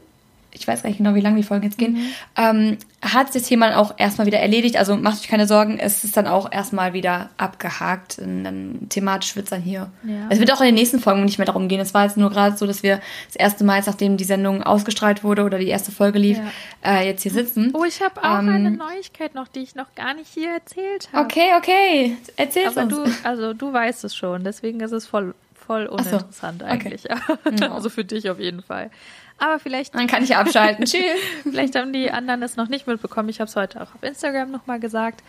ich 0.58 0.68
weiß 0.68 0.82
gar 0.82 0.88
nicht 0.88 0.98
genau, 0.98 1.14
wie 1.14 1.20
lange 1.20 1.36
die 1.36 1.42
Folgen 1.42 1.64
jetzt 1.64 1.78
gehen, 1.78 1.98
ähm, 2.36 2.78
hat 3.00 3.34
das 3.34 3.44
Thema 3.44 3.76
auch 3.78 3.94
erstmal 3.96 4.26
wieder 4.26 4.40
erledigt. 4.40 4.76
Also 4.76 4.96
macht 4.96 5.20
euch 5.20 5.28
keine 5.28 5.46
Sorgen, 5.46 5.78
es 5.78 6.02
ist 6.02 6.16
dann 6.16 6.26
auch 6.26 6.50
erstmal 6.50 6.92
wieder 6.92 7.30
abgehakt. 7.36 8.18
Und 8.18 8.44
dann 8.44 8.88
thematisch 8.88 9.36
wird 9.36 9.46
es 9.46 9.50
dann 9.50 9.62
hier. 9.62 9.90
Ja. 10.02 10.26
Es 10.30 10.40
wird 10.40 10.52
auch 10.52 10.60
in 10.60 10.66
den 10.66 10.74
nächsten 10.74 10.98
Folgen 10.98 11.24
nicht 11.24 11.38
mehr 11.38 11.46
darum 11.46 11.68
gehen. 11.68 11.80
Es 11.80 11.94
war 11.94 12.04
jetzt 12.04 12.16
nur 12.16 12.30
gerade 12.30 12.56
so, 12.56 12.66
dass 12.66 12.82
wir 12.82 13.00
das 13.26 13.36
erste 13.36 13.64
Mal, 13.64 13.76
jetzt, 13.76 13.86
nachdem 13.86 14.16
die 14.16 14.24
Sendung 14.24 14.62
ausgestrahlt 14.64 15.22
wurde 15.22 15.44
oder 15.44 15.58
die 15.58 15.68
erste 15.68 15.92
Folge 15.92 16.18
lief, 16.18 16.40
äh, 16.84 17.06
jetzt 17.06 17.22
hier 17.22 17.32
sitzen. 17.32 17.70
Oh, 17.74 17.84
ich 17.84 18.02
habe 18.02 18.22
auch 18.22 18.40
Ähm, 18.40 18.48
eine 18.48 18.70
Neuigkeit 18.72 19.34
noch, 19.34 19.46
die 19.46 19.60
ich 19.60 19.76
noch 19.76 19.94
gar 19.94 20.14
nicht 20.14 20.28
hier 20.34 20.50
erzählt 20.50 21.08
habe. 21.12 21.24
Okay, 21.24 21.50
okay. 21.56 22.16
Erzähl's 22.36 22.76
Aber 22.76 22.96
uns. 22.96 23.12
du, 23.12 23.28
also 23.28 23.54
du 23.54 23.72
weißt 23.72 24.04
es 24.04 24.16
schon, 24.16 24.42
deswegen 24.42 24.80
ist 24.80 24.92
es 24.92 25.06
voll, 25.06 25.34
voll 25.54 25.86
so, 25.86 25.92
uninteressant 25.92 26.62
okay. 26.62 26.72
eigentlich. 26.72 27.04
also 27.70 27.90
für 27.90 28.04
dich 28.04 28.28
auf 28.28 28.40
jeden 28.40 28.62
Fall. 28.62 28.90
Aber 29.38 29.58
vielleicht. 29.58 29.94
Dann 29.94 30.06
kann 30.06 30.24
ich 30.24 30.36
abschalten. 30.36 30.84
Tschüss. 30.86 31.02
Vielleicht 31.44 31.76
haben 31.76 31.92
die 31.92 32.10
anderen 32.10 32.42
es 32.42 32.56
noch 32.56 32.68
nicht 32.68 32.86
mitbekommen. 32.86 33.28
Ich 33.28 33.40
habe 33.40 33.48
es 33.48 33.56
heute 33.56 33.80
auch 33.80 33.94
auf 33.94 34.02
Instagram 34.02 34.50
nochmal 34.50 34.80
gesagt. 34.80 35.22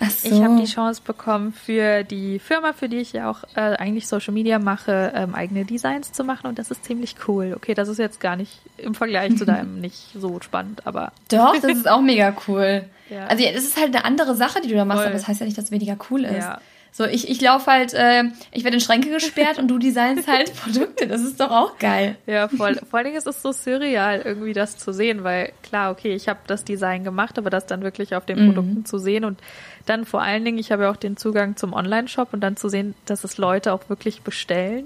Ach 0.00 0.10
so. 0.10 0.28
Ich 0.28 0.42
habe 0.42 0.56
die 0.56 0.66
Chance 0.66 1.02
bekommen, 1.04 1.52
für 1.52 2.02
die 2.02 2.38
Firma, 2.38 2.72
für 2.72 2.88
die 2.88 2.98
ich 2.98 3.12
ja 3.12 3.30
auch 3.30 3.44
äh, 3.54 3.76
eigentlich 3.76 4.08
Social 4.08 4.32
Media 4.32 4.58
mache, 4.58 5.12
ähm, 5.14 5.34
eigene 5.34 5.64
Designs 5.64 6.12
zu 6.12 6.24
machen. 6.24 6.46
Und 6.46 6.58
das 6.58 6.70
ist 6.70 6.84
ziemlich 6.84 7.16
cool. 7.28 7.52
Okay, 7.54 7.74
das 7.74 7.88
ist 7.88 7.98
jetzt 7.98 8.20
gar 8.20 8.36
nicht 8.36 8.60
im 8.78 8.94
Vergleich 8.94 9.36
zu 9.36 9.44
deinem 9.44 9.80
nicht 9.80 10.12
so 10.14 10.40
spannend, 10.40 10.86
aber. 10.86 11.12
Doch, 11.30 11.54
das 11.60 11.76
ist 11.76 11.88
auch 11.88 12.00
mega 12.00 12.34
cool. 12.48 12.84
Ja. 13.10 13.26
Also, 13.26 13.44
es 13.44 13.64
ist 13.64 13.76
halt 13.76 13.94
eine 13.94 14.06
andere 14.06 14.34
Sache, 14.34 14.62
die 14.62 14.68
du 14.68 14.74
da 14.74 14.86
machst, 14.86 15.00
Voll. 15.00 15.08
aber 15.08 15.14
das 15.14 15.28
heißt 15.28 15.40
ja 15.40 15.44
nicht, 15.44 15.58
dass 15.58 15.66
es 15.66 15.70
weniger 15.70 15.98
cool 16.08 16.24
ist. 16.24 16.36
Ja. 16.38 16.62
So, 16.94 17.04
ich, 17.04 17.30
ich 17.30 17.40
laufe 17.40 17.70
halt, 17.70 17.94
äh, 17.94 18.24
ich 18.50 18.64
werde 18.64 18.76
in 18.76 18.80
Schränke 18.82 19.08
gesperrt 19.08 19.58
und 19.58 19.68
du 19.68 19.78
designst 19.78 20.28
halt 20.28 20.54
Produkte. 20.62 21.06
Das 21.06 21.22
ist 21.22 21.40
doch 21.40 21.50
auch 21.50 21.78
geil. 21.78 22.16
Ja, 22.26 22.48
voll. 22.48 22.74
Vor 22.90 22.98
allen 22.98 23.06
Dingen 23.06 23.16
ist 23.16 23.26
es 23.26 23.40
so 23.40 23.50
surreal, 23.52 24.20
irgendwie 24.22 24.52
das 24.52 24.76
zu 24.76 24.92
sehen, 24.92 25.24
weil 25.24 25.52
klar, 25.62 25.90
okay, 25.90 26.12
ich 26.14 26.28
habe 26.28 26.40
das 26.46 26.64
Design 26.64 27.02
gemacht, 27.02 27.38
aber 27.38 27.48
das 27.48 27.64
dann 27.64 27.80
wirklich 27.82 28.14
auf 28.14 28.26
den 28.26 28.42
Mhm. 28.42 28.46
Produkten 28.54 28.84
zu 28.84 28.98
sehen 28.98 29.24
und 29.24 29.40
dann 29.86 30.04
vor 30.04 30.20
allen 30.20 30.44
Dingen, 30.44 30.58
ich 30.58 30.70
habe 30.70 30.82
ja 30.82 30.90
auch 30.90 30.96
den 30.96 31.16
Zugang 31.16 31.56
zum 31.56 31.72
Online-Shop 31.72 32.28
und 32.32 32.40
dann 32.40 32.56
zu 32.58 32.68
sehen, 32.68 32.94
dass 33.06 33.24
es 33.24 33.38
Leute 33.38 33.72
auch 33.72 33.88
wirklich 33.88 34.20
bestellen. 34.20 34.84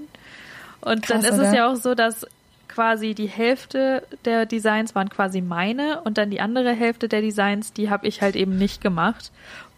Und 0.79 1.03
Krass, 1.03 1.23
dann 1.23 1.33
ist 1.33 1.37
es 1.37 1.49
oder? 1.49 1.55
ja 1.55 1.71
auch 1.71 1.75
so, 1.75 1.93
dass 1.93 2.25
quasi 2.69 3.15
die 3.15 3.27
Hälfte 3.27 4.03
der 4.23 4.45
Designs 4.45 4.95
waren 4.95 5.09
quasi 5.09 5.41
meine 5.41 6.01
und 6.01 6.17
dann 6.17 6.29
die 6.29 6.39
andere 6.39 6.71
Hälfte 6.73 7.09
der 7.09 7.21
Designs, 7.21 7.73
die 7.73 7.89
habe 7.89 8.07
ich 8.07 8.21
halt 8.21 8.35
eben 8.35 8.57
nicht 8.57 8.81
gemacht. 8.81 9.31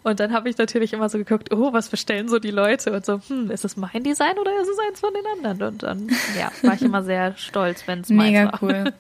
Und 0.10 0.20
dann 0.20 0.34
habe 0.34 0.50
ich 0.50 0.58
natürlich 0.58 0.94
immer 0.94 1.10
so 1.10 1.18
geguckt, 1.18 1.54
oh, 1.54 1.72
was 1.72 1.90
bestellen 1.90 2.28
so 2.28 2.40
die 2.40 2.52
Leute? 2.52 2.92
Und 2.92 3.06
so, 3.06 3.22
hm, 3.28 3.52
ist 3.52 3.64
es 3.64 3.78
mein 3.78 4.04
Design 4.04 4.38
oder 4.40 4.52
ist 4.62 4.68
es 4.68 4.78
eins 4.88 5.00
von 5.00 5.14
den 5.14 5.26
anderen? 5.38 5.74
Und 5.74 5.84
dann, 5.84 6.10
ja, 6.38 6.52
war 6.64 6.74
ich 6.74 6.82
immer 6.82 7.04
sehr 7.04 7.36
stolz, 7.38 7.88
wenn 7.88 8.02
es 8.02 8.10
meins 8.10 8.32
Mega 8.32 8.52
war. 8.52 8.64
cool. 8.64 8.94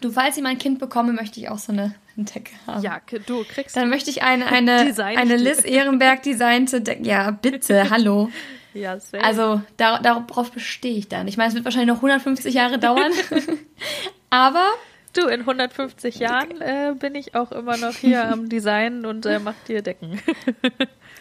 Du, 0.00 0.10
falls 0.10 0.36
ich 0.36 0.42
mal 0.42 0.50
ein 0.50 0.58
Kind 0.58 0.78
bekomme, 0.78 1.12
möchte 1.12 1.40
ich 1.40 1.48
auch 1.48 1.58
so 1.58 1.72
eine 1.72 1.94
Decke 2.16 2.52
haben. 2.66 2.82
Ja, 2.82 3.00
du 3.26 3.44
kriegst 3.44 3.76
Dann 3.76 3.90
möchte 3.90 4.10
ich 4.10 4.22
eine, 4.22 4.46
eine, 4.52 4.94
eine. 4.98 5.36
Liz 5.36 5.64
Ehrenberg 5.64 6.22
designte 6.22 6.80
Decke. 6.80 7.06
Ja, 7.06 7.30
bitte, 7.30 7.90
hallo. 7.90 8.30
ja, 8.72 8.98
sehr. 8.98 9.24
Also 9.24 9.60
da, 9.76 9.98
darauf 9.98 10.52
bestehe 10.52 10.96
ich 10.96 11.08
dann. 11.08 11.28
Ich 11.28 11.36
meine, 11.36 11.48
es 11.48 11.54
wird 11.54 11.64
wahrscheinlich 11.64 11.88
noch 11.88 11.96
150 11.96 12.54
Jahre 12.54 12.78
dauern. 12.78 13.12
Aber 14.30 14.66
du, 15.12 15.26
in 15.26 15.40
150 15.40 16.16
Jahren 16.16 16.60
äh, 16.60 16.94
bin 16.98 17.14
ich 17.14 17.34
auch 17.34 17.52
immer 17.52 17.76
noch 17.76 17.94
hier 17.94 18.28
am 18.32 18.48
Design 18.48 19.04
und 19.06 19.26
äh, 19.26 19.38
mach 19.38 19.54
dir 19.66 19.82
Decken. 19.82 20.20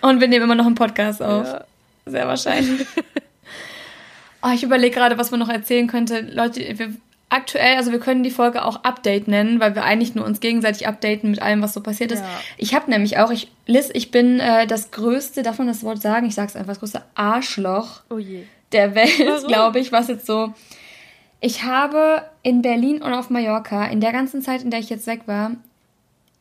Und 0.02 0.22
wir 0.22 0.30
nehmen 0.30 0.46
immer 0.46 0.56
noch 0.56 0.66
einen 0.66 0.76
Podcast 0.76 1.22
auf. 1.22 1.46
Ja. 1.46 1.66
Sehr 2.06 2.26
wahrscheinlich. 2.26 2.88
oh, 4.42 4.50
ich 4.54 4.64
überlege 4.64 4.96
gerade, 4.96 5.18
was 5.18 5.32
man 5.32 5.42
noch 5.42 5.50
erzählen 5.50 5.88
könnte. 5.88 6.22
Leute, 6.22 6.62
wir, 6.80 6.94
aktuell, 7.28 7.76
also 7.76 7.92
wir 7.92 8.00
können 8.00 8.24
die 8.24 8.32
Folge 8.32 8.64
auch 8.64 8.84
Update 8.84 9.28
nennen, 9.28 9.60
weil 9.60 9.76
wir 9.76 9.84
eigentlich 9.84 10.16
nur 10.16 10.26
uns 10.26 10.40
gegenseitig 10.40 10.88
updaten 10.88 11.30
mit 11.30 11.42
allem, 11.42 11.62
was 11.62 11.74
so 11.74 11.82
passiert 11.82 12.12
ist. 12.12 12.20
Ja. 12.20 12.30
Ich 12.58 12.74
habe 12.74 12.90
nämlich 12.90 13.18
auch, 13.18 13.30
ich, 13.32 13.52
Liz, 13.66 13.90
ich 13.94 14.12
bin 14.12 14.40
äh, 14.40 14.66
das 14.68 14.92
größte, 14.92 15.44
darf 15.44 15.58
man 15.58 15.68
das 15.68 15.84
Wort 15.84 16.02
sagen? 16.02 16.28
Ich 16.28 16.36
sag's 16.36 16.56
einfach, 16.56 16.72
das 16.72 16.80
größte 16.80 17.04
Arschloch 17.16 18.02
Oh 18.10 18.20
der 18.72 18.96
Welt, 18.96 19.48
glaube 19.48 19.80
ich, 19.80 19.92
was 19.92 20.08
jetzt 20.10 20.26
so. 20.26 20.54
Ich 21.42 21.64
habe 21.64 22.24
in 22.44 22.62
Berlin 22.62 23.02
und 23.02 23.14
auf 23.14 23.30
Mallorca, 23.30 23.86
in 23.86 24.02
der 24.02 24.12
ganzen 24.12 24.42
Zeit, 24.42 24.64
in 24.64 24.72
der 24.72 24.80
ich 24.80 24.90
jetzt 24.90 25.08
weg 25.08 25.22
war, 25.26 25.52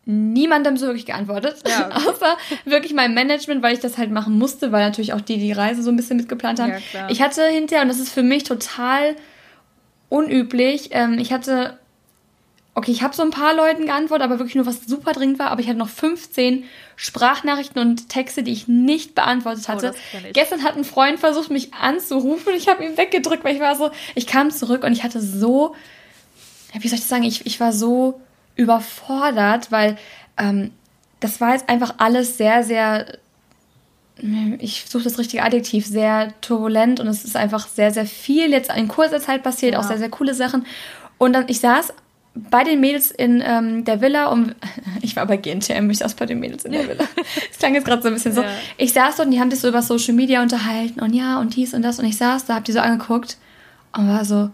niemandem 0.05 0.77
so 0.77 0.87
wirklich 0.87 1.07
geantwortet. 1.07 1.57
Ja. 1.69 1.91
Außer 1.95 2.37
wirklich 2.65 2.95
meinem 2.95 3.15
Management, 3.15 3.63
weil 3.63 3.75
ich 3.75 3.81
das 3.81 3.99
halt 3.99 4.11
machen 4.11 4.39
musste, 4.39 4.73
weil 4.73 4.85
natürlich 4.85 5.13
auch 5.13 5.21
die 5.21 5.39
die 5.39 5.53
Reise 5.53 5.83
so 5.83 5.91
ein 5.91 5.97
bisschen 5.97 6.17
mitgeplant 6.17 6.61
haben. 6.61 6.73
Ja. 6.93 7.09
Ich 7.11 7.21
hatte 7.21 7.47
hinterher, 7.47 7.83
und 7.83 7.89
das 7.89 8.01
ist 8.01 8.13
für 8.13 8.23
mich 8.23 8.45
total 8.45 9.15
unüblich, 10.09 10.89
ähm, 10.93 11.19
ich 11.19 11.33
hatte, 11.33 11.79
okay, 12.79 12.93
ich 12.93 13.03
habe 13.03 13.15
so 13.15 13.23
ein 13.25 13.31
paar 13.31 13.55
Leuten 13.55 13.87
geantwortet, 13.87 14.25
aber 14.25 14.39
wirklich 14.39 14.55
nur 14.55 14.65
was 14.65 14.83
super 14.87 15.13
dringend 15.13 15.41
war, 15.41 15.51
aber 15.51 15.61
ich 15.61 15.69
hatte 15.69 15.79
noch 15.79 15.89
15 15.89 16.63
Sprachnachrichten 16.95 17.81
und 17.81 18.09
Texte, 18.09 18.45
die 18.45 18.53
ich 18.53 18.69
nicht 18.69 19.17
beantwortet 19.17 19.69
hatte. 19.69 19.93
Oh, 19.95 19.99
kenn 20.13 20.27
ich. 20.27 20.33
Gestern 20.33 20.63
hat 20.63 20.77
ein 20.77 20.85
Freund 20.85 21.19
versucht, 21.19 21.51
mich 21.51 21.75
anzurufen 21.75 22.53
und 22.53 22.57
ich 22.57 22.69
habe 22.69 22.85
ihn 22.85 22.97
weggedrückt, 22.97 23.43
weil 23.43 23.57
ich 23.57 23.61
war 23.61 23.75
so, 23.75 23.91
ich 24.15 24.29
kam 24.29 24.53
zurück 24.53 24.85
und 24.85 24.93
ich 24.93 25.03
hatte 25.03 25.21
so, 25.21 25.75
wie 26.73 26.87
soll 26.89 26.95
ich 26.95 27.01
das 27.01 27.09
sagen, 27.09 27.25
ich, 27.25 27.47
ich 27.47 27.59
war 27.59 27.73
so 27.73 28.21
überfordert, 28.55 29.73
weil 29.73 29.99
ähm, 30.37 30.71
das 31.19 31.41
war 31.41 31.55
jetzt 31.55 31.69
einfach 31.69 31.95
alles 31.99 32.37
sehr, 32.39 32.63
sehr, 32.63 33.19
ich 34.59 34.85
suche 34.89 35.05
das 35.05 35.19
richtige 35.19 35.43
Adjektiv, 35.43 35.85
sehr 35.87 36.33
turbulent 36.41 37.01
und 37.01 37.09
es 37.09 37.25
ist 37.25 37.37
einfach 37.37 37.67
sehr, 37.67 37.93
sehr 37.93 38.07
viel 38.07 38.51
jetzt 38.53 38.71
in 38.73 38.87
kurzer 38.87 39.21
Zeit 39.21 39.43
passiert, 39.43 39.73
Ja. 39.75 39.81
auch 39.81 39.85
sehr, 39.85 39.99
sehr 39.99 40.11
coole 40.11 40.35
Sachen. 40.35 40.65
Und 41.19 41.33
dann, 41.33 41.49
ich 41.49 41.59
saß 41.61 41.93
bei 42.51 42.65
den 42.65 42.81
Mädels 42.81 43.11
in 43.11 43.43
ähm, 43.45 43.85
der 43.85 44.01
Villa 44.01 44.29
und 44.29 44.55
ich 45.03 45.17
war 45.17 45.27
bei 45.27 45.37
GNTM, 45.37 45.91
ich 45.91 45.99
saß 45.99 46.15
bei 46.15 46.27
den 46.27 46.41
Mädels 46.41 46.65
in 46.65 46.73
der 46.73 46.83
Villa. 46.89 47.05
Das 47.49 47.59
klang 47.59 47.75
jetzt 47.75 47.85
gerade 47.85 48.03
so 48.03 48.09
ein 48.09 48.15
bisschen 48.15 48.35
so. 48.35 48.43
Ja. 48.43 48.49
Ich 48.77 48.93
saß 48.93 49.17
dort 49.17 49.27
und 49.27 49.33
die 49.33 49.41
haben 49.41 49.51
sich 49.51 49.61
so 49.61 49.69
über 49.69 49.83
Social 49.83 50.15
Media 50.15 50.43
unterhalten 50.43 51.01
und 51.01 51.15
ja 51.15 51.41
und 51.41 51.57
dies 51.57 51.75
und 51.75 51.83
das 51.83 51.99
und 51.99 52.05
ich 52.05 52.17
saß 52.17 52.47
da, 52.47 52.55
hab 52.57 52.65
die 52.65 52.73
so 52.73 52.81
angeguckt 52.81 53.39
und 53.97 54.09
war 54.09 54.25
so, 54.25 54.51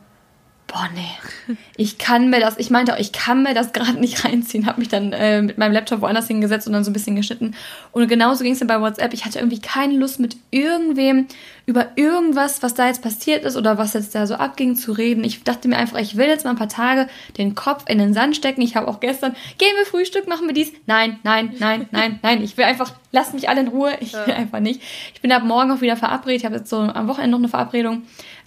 boah 0.74 0.88
nee, 0.92 1.56
ich 1.76 1.98
kann 1.98 2.30
mir 2.30 2.40
das, 2.40 2.58
ich 2.58 2.68
meinte 2.68 2.94
auch, 2.94 2.98
ich 2.98 3.12
kann 3.12 3.44
mir 3.44 3.54
das 3.54 3.72
gerade 3.72 4.00
nicht 4.00 4.24
reinziehen, 4.24 4.66
hab 4.66 4.76
mich 4.76 4.88
dann 4.88 5.12
äh, 5.12 5.40
mit 5.40 5.56
meinem 5.56 5.72
Laptop 5.72 6.00
woanders 6.00 6.26
hingesetzt 6.26 6.66
und 6.66 6.72
dann 6.72 6.82
so 6.82 6.90
ein 6.90 6.92
bisschen 6.92 7.14
geschnitten 7.14 7.54
und 7.92 8.08
genauso 8.08 8.42
ging 8.42 8.54
es 8.54 8.60
mir 8.60 8.66
bei 8.66 8.80
WhatsApp, 8.80 9.14
ich 9.14 9.24
hatte 9.24 9.38
irgendwie 9.38 9.60
keine 9.60 9.94
Lust 9.94 10.18
mit 10.18 10.36
irgendwem 10.50 11.28
über 11.66 11.88
irgendwas, 11.96 12.62
was 12.62 12.74
da 12.74 12.88
jetzt 12.88 13.02
passiert 13.02 13.44
ist 13.44 13.56
oder 13.56 13.78
was 13.78 13.94
jetzt 13.94 14.14
da 14.14 14.26
so 14.26 14.34
abging, 14.34 14.76
zu 14.76 14.92
reden. 14.92 15.24
Ich 15.24 15.44
dachte 15.44 15.66
mir 15.68 15.76
einfach, 15.76 15.98
ich 15.98 16.16
will 16.16 16.26
jetzt 16.26 16.44
mal 16.44 16.50
ein 16.50 16.58
paar 16.58 16.68
Tage 16.68 17.08
den 17.38 17.54
Kopf 17.54 17.84
in 17.88 17.98
den 17.98 18.12
Sand 18.12 18.36
stecken. 18.36 18.60
Ich 18.60 18.76
habe 18.76 18.86
auch 18.86 19.00
gestern, 19.00 19.34
gehen 19.56 19.74
wir 19.78 19.86
Frühstück, 19.86 20.28
machen 20.28 20.46
wir 20.46 20.52
dies? 20.52 20.72
Nein, 20.86 21.18
nein, 21.22 21.54
nein, 21.58 21.88
nein, 21.90 22.18
nein. 22.22 22.42
Ich 22.42 22.58
will 22.58 22.66
einfach, 22.66 22.92
lasst 23.12 23.32
mich 23.32 23.48
alle 23.48 23.60
in 23.60 23.68
Ruhe. 23.68 23.96
Ich 24.00 24.12
will 24.12 24.34
einfach 24.34 24.60
nicht. 24.60 24.82
Ich 25.14 25.22
bin 25.22 25.32
ab 25.32 25.42
morgen 25.42 25.70
auch 25.70 25.80
wieder 25.80 25.96
verabredet. 25.96 26.40
Ich 26.40 26.44
habe 26.44 26.56
jetzt 26.56 26.68
so 26.68 26.80
am 26.80 27.08
Wochenende 27.08 27.30
noch 27.30 27.38
eine 27.38 27.48
Verabredung 27.48 28.02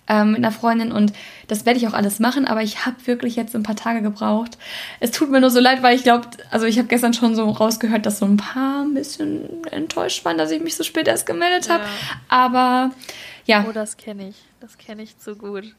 ähm, 0.07 0.31
mit 0.31 0.37
einer 0.37 0.51
Freundin 0.51 0.91
und 0.91 1.13
das 1.47 1.65
werde 1.65 1.79
ich 1.79 1.87
auch 1.87 1.93
alles 1.93 2.19
machen, 2.19 2.45
aber 2.45 2.61
ich 2.63 2.85
habe 2.85 2.95
wirklich 3.05 3.35
jetzt 3.35 3.55
ein 3.55 3.63
paar 3.63 3.75
Tage 3.75 4.01
gebraucht. 4.01 4.57
Es 4.99 5.11
tut 5.11 5.29
mir 5.29 5.41
nur 5.41 5.49
so 5.49 5.59
leid, 5.59 5.83
weil 5.83 5.95
ich 5.95 6.03
glaube, 6.03 6.27
also 6.51 6.65
ich 6.65 6.77
habe 6.77 6.87
gestern 6.87 7.13
schon 7.13 7.35
so 7.35 7.49
rausgehört, 7.49 8.05
dass 8.05 8.19
so 8.19 8.25
ein 8.25 8.37
paar 8.37 8.83
ein 8.83 8.93
bisschen 8.93 9.63
enttäuscht 9.71 10.23
waren, 10.25 10.37
dass 10.37 10.51
ich 10.51 10.61
mich 10.61 10.75
so 10.75 10.83
spät 10.83 11.07
erst 11.07 11.25
gemeldet 11.25 11.69
habe. 11.69 11.83
Ja. 11.83 11.89
Aber 12.29 12.91
ja, 13.45 13.65
Oh, 13.67 13.71
das 13.71 13.97
kenne 13.97 14.29
ich. 14.29 14.35
Das 14.59 14.77
kenne 14.77 15.03
ich 15.03 15.17
zu 15.17 15.35
gut. 15.35 15.75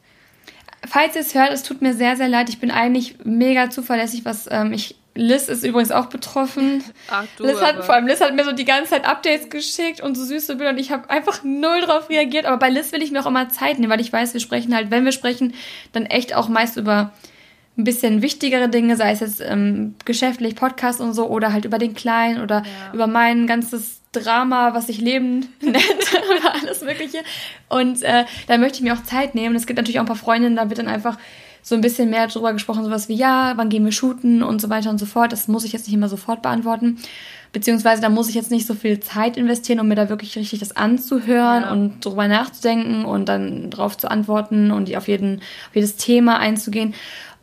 falls 0.87 1.15
ihr 1.15 1.21
es 1.21 1.35
hört, 1.35 1.51
es 1.51 1.63
tut 1.63 1.81
mir 1.81 1.93
sehr, 1.93 2.15
sehr 2.15 2.27
leid. 2.27 2.49
Ich 2.49 2.59
bin 2.59 2.71
eigentlich 2.71 3.17
mega 3.23 3.69
zuverlässig, 3.69 4.25
was 4.25 4.47
ähm, 4.51 4.73
ich. 4.73 4.95
Liz 5.19 5.47
ist 5.49 5.63
übrigens 5.65 5.91
auch 5.91 6.05
betroffen. 6.07 6.83
Ach 7.09 7.25
du. 7.37 7.45
Liz 7.45 7.59
hat, 7.61 7.75
aber- 7.75 7.83
vor 7.83 7.95
allem 7.95 8.07
Liz 8.07 8.21
hat 8.21 8.33
mir 8.35 8.45
so 8.45 8.51
die 8.53 8.65
ganze 8.65 8.91
Zeit 8.91 9.05
Updates 9.05 9.49
geschickt 9.49 10.01
und 10.01 10.15
so 10.15 10.23
süße 10.23 10.55
Bilder 10.55 10.71
und 10.71 10.77
ich 10.79 10.91
habe 10.91 11.09
einfach 11.09 11.43
null 11.43 11.81
drauf 11.81 12.09
reagiert. 12.09 12.45
Aber 12.45 12.57
bei 12.57 12.69
Liz 12.69 12.91
will 12.91 13.01
ich 13.03 13.11
mir 13.11 13.21
auch 13.21 13.25
immer 13.27 13.49
Zeit 13.49 13.79
nehmen, 13.79 13.91
weil 13.91 14.01
ich 14.01 14.13
weiß, 14.13 14.33
wir 14.33 14.39
sprechen 14.41 14.73
halt, 14.75 14.91
wenn 14.91 15.05
wir 15.05 15.11
sprechen, 15.11 15.53
dann 15.91 16.05
echt 16.05 16.33
auch 16.35 16.47
meist 16.49 16.77
über 16.77 17.11
ein 17.77 17.83
bisschen 17.83 18.21
wichtigere 18.21 18.67
Dinge, 18.69 18.95
sei 18.97 19.11
es 19.11 19.19
jetzt 19.21 19.41
ähm, 19.41 19.95
geschäftlich, 20.03 20.55
Podcast 20.55 20.99
und 20.99 21.13
so, 21.13 21.27
oder 21.27 21.53
halt 21.53 21.63
über 21.65 21.77
den 21.77 21.93
Kleinen 21.95 22.41
oder 22.41 22.57
Ja. 22.57 22.93
über 22.93 23.07
mein 23.07 23.47
ganzes 23.47 24.01
Drama, 24.11 24.73
was 24.73 24.89
ich 24.89 24.99
Leben 24.99 25.47
nenne 25.61 25.77
oder 26.41 26.55
alles 26.61 26.81
Mögliche. 26.81 27.19
Und 27.69 28.01
äh, 28.03 28.25
da 28.47 28.57
möchte 28.57 28.77
ich 28.79 28.83
mir 28.83 28.93
auch 28.93 29.03
Zeit 29.03 29.33
nehmen. 29.35 29.55
Es 29.55 29.65
gibt 29.65 29.77
natürlich 29.77 29.99
auch 29.99 30.03
ein 30.03 30.07
paar 30.07 30.15
Freundinnen, 30.15 30.55
da 30.55 30.67
wird 30.69 30.79
dann 30.79 30.87
einfach 30.87 31.17
so 31.69 31.75
ein 31.75 31.81
bisschen 31.81 32.09
mehr 32.09 32.25
drüber 32.25 32.51
gesprochen, 32.51 32.83
sowas 32.83 33.09
wie, 33.09 33.13
ja, 33.13 33.53
wann 33.55 33.69
gehen 33.69 33.85
wir 33.85 33.91
shooten 33.91 34.41
und 34.41 34.59
so 34.59 34.71
weiter 34.71 34.89
und 34.89 34.97
so 34.97 35.05
fort. 35.05 35.31
Das 35.31 35.47
muss 35.47 35.63
ich 35.63 35.71
jetzt 35.71 35.85
nicht 35.85 35.93
immer 35.93 36.09
sofort 36.09 36.41
beantworten. 36.41 36.97
Beziehungsweise 37.51 38.01
da 38.01 38.09
muss 38.09 38.27
ich 38.27 38.33
jetzt 38.33 38.49
nicht 38.49 38.65
so 38.65 38.73
viel 38.73 38.99
Zeit 38.99 39.37
investieren, 39.37 39.79
um 39.79 39.87
mir 39.87 39.93
da 39.93 40.09
wirklich 40.09 40.35
richtig 40.35 40.59
das 40.59 40.75
anzuhören 40.75 41.61
Ja. 41.63 41.71
und 41.71 42.03
drüber 42.03 42.27
nachzudenken 42.27 43.05
und 43.05 43.29
dann 43.29 43.69
drauf 43.69 43.95
zu 43.97 44.09
antworten 44.09 44.71
und 44.71 44.95
auf, 44.95 45.07
jeden, 45.07 45.41
auf 45.69 45.75
jedes 45.75 45.95
Thema 45.95 46.39
einzugehen. 46.39 46.95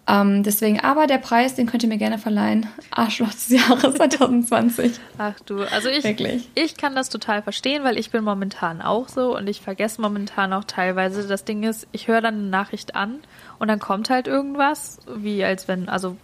Ähm, 0.09 0.45
deswegen, 0.45 0.79
aber 0.81 1.07
der 1.09 1.19
Preis, 1.19 1.57
den 1.57 1.67
könnt 1.67 1.83
ihr 1.83 1.89
mir 1.89 1.99
gerne 1.99 2.19
verleihen. 2.19 2.69
Arschloch 2.93 3.31
des 3.31 3.49
Jahres 3.49 3.95
2020. 3.97 4.93
Ach 5.19 5.35
du, 5.47 5.63
also 5.65 5.89
ich, 5.89 6.05
Wirklich. 6.05 6.49
ich 6.55 6.77
kann 6.77 6.95
das 6.95 7.09
total 7.09 7.43
verstehen, 7.43 7.83
weil 7.83 7.99
ich 7.99 8.11
bin 8.13 8.23
momentan 8.23 8.81
auch 8.83 9.09
so 9.09 9.37
und 9.37 9.49
ich 9.49 9.61
vergesse 9.61 10.01
momentan 10.01 10.53
auch 10.53 10.63
teilweise. 10.65 11.27
Das 11.27 11.45
Ding 11.45 11.65
ist, 11.65 11.89
ich 11.91 12.07
höre 12.07 12.21
dann 12.21 12.35
eine 12.35 12.45
Nachricht 12.49 12.95
an 12.95 13.19
und 13.59 13.67
dann 13.69 13.81
kommt 13.81 14.09
halt 14.09 14.29
irgendwas, 14.29 14.99
wie 15.13 15.43
als 15.45 15.67
wenn, 15.67 15.89
also 15.89 16.17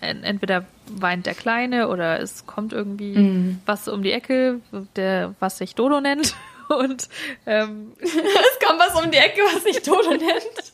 en- 0.00 0.24
entweder 0.24 0.64
weint 0.86 1.26
der 1.26 1.34
Kleine 1.34 1.88
oder 1.88 2.18
es 2.20 2.46
kommt 2.46 2.72
irgendwie 2.72 3.16
Mhm. 3.18 3.60
was 3.66 3.88
um 3.88 4.02
die 4.02 4.12
Ecke, 4.12 4.60
der, 4.96 5.34
was 5.38 5.58
sich 5.58 5.74
Dodo 5.74 6.00
nennt. 6.00 6.34
Und 6.68 7.08
ähm, 7.44 7.92
Es 8.00 8.58
kam 8.66 8.78
was 8.78 8.98
um 8.98 9.10
die 9.10 9.18
Ecke, 9.18 9.42
was 9.52 9.62
sich 9.64 9.82
Dodo 9.82 10.08
nennt. 10.12 10.72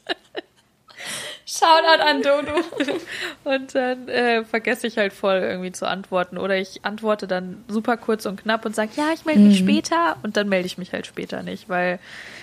Shoutout 1.50 2.02
an 2.02 2.20
Dodo. 2.20 2.52
Und 3.44 3.74
dann 3.74 4.06
äh, 4.08 4.44
vergesse 4.44 4.86
ich 4.86 4.98
halt 4.98 5.14
voll 5.14 5.38
irgendwie 5.38 5.72
zu 5.72 5.88
antworten. 5.88 6.36
Oder 6.36 6.58
ich 6.58 6.84
antworte 6.84 7.26
dann 7.26 7.64
super 7.68 7.96
kurz 7.96 8.26
und 8.26 8.42
knapp 8.42 8.66
und 8.66 8.74
sage, 8.74 8.90
ja, 8.96 9.12
ich 9.14 9.24
melde 9.24 9.40
mich 9.40 9.62
mhm. 9.62 9.66
später. 9.66 10.18
Und 10.22 10.36
dann 10.36 10.50
melde 10.50 10.66
ich 10.66 10.76
mich 10.76 10.92
halt 10.92 11.06
später 11.06 11.42
nicht, 11.42 11.70
weil 11.70 12.00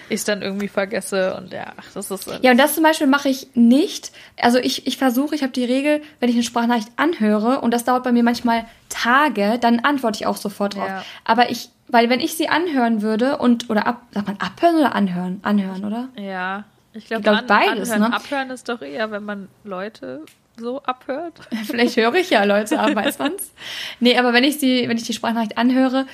ich 0.09 0.15
es 0.15 0.23
dann 0.23 0.41
irgendwie 0.41 0.67
vergesse. 0.67 1.35
Und 1.35 1.53
ja, 1.53 1.73
das 1.93 2.09
ist. 2.09 2.27
Ja, 2.41 2.49
und 2.49 2.57
das 2.57 2.73
zum 2.73 2.83
Beispiel 2.83 3.05
mache 3.05 3.29
ich 3.29 3.49
nicht. 3.53 4.11
Also 4.41 4.57
ich, 4.57 4.87
ich 4.87 4.97
versuche, 4.97 5.35
ich 5.35 5.43
habe 5.43 5.53
die 5.53 5.65
Regel, 5.65 6.01
wenn 6.19 6.29
ich 6.29 6.35
eine 6.35 6.43
Sprachnachricht 6.43 6.89
anhöre, 6.95 7.61
und 7.61 7.75
das 7.75 7.83
dauert 7.83 8.03
bei 8.03 8.11
mir 8.11 8.23
manchmal 8.23 8.65
Tage, 8.89 9.59
dann 9.61 9.81
antworte 9.81 10.17
ich 10.19 10.25
auch 10.25 10.37
sofort 10.37 10.77
drauf. 10.77 10.87
Ja. 10.87 11.05
Aber 11.25 11.51
ich, 11.51 11.69
weil 11.89 12.09
wenn 12.09 12.21
ich 12.21 12.35
sie 12.35 12.49
anhören 12.49 13.03
würde 13.03 13.37
und, 13.37 13.69
oder 13.69 13.85
ab, 13.85 14.01
sagt 14.11 14.25
man 14.25 14.37
abhören 14.37 14.77
oder 14.77 14.95
anhören? 14.95 15.41
Anhören, 15.43 15.85
oder? 15.85 16.09
Ja. 16.19 16.63
Ich 16.95 17.07
glaube, 17.07 17.23
glaub, 17.23 17.45
beides. 17.45 17.91
Anhören, 17.91 18.11
ne? 18.11 18.15
Abhören 18.15 18.49
ist 18.49 18.69
doch 18.69 18.81
eher, 18.81 19.11
wenn 19.11 19.23
man 19.23 19.49
Leute 19.63 20.21
so 20.57 20.81
abhört. 20.83 21.33
Vielleicht 21.65 21.97
höre 21.97 22.15
ich 22.15 22.29
ja 22.29 22.43
Leute 22.45 22.79
ab, 22.79 22.95
weiß 22.95 23.19
man's. 23.19 23.51
Nee, 23.99 24.17
aber 24.17 24.33
wenn 24.33 24.43
ich 24.43 24.59
sie, 24.59 24.87
wenn 24.87 24.97
ich 24.97 25.03
die 25.03 25.13
Sprachnachricht 25.13 25.57
anhöre, 25.57 26.05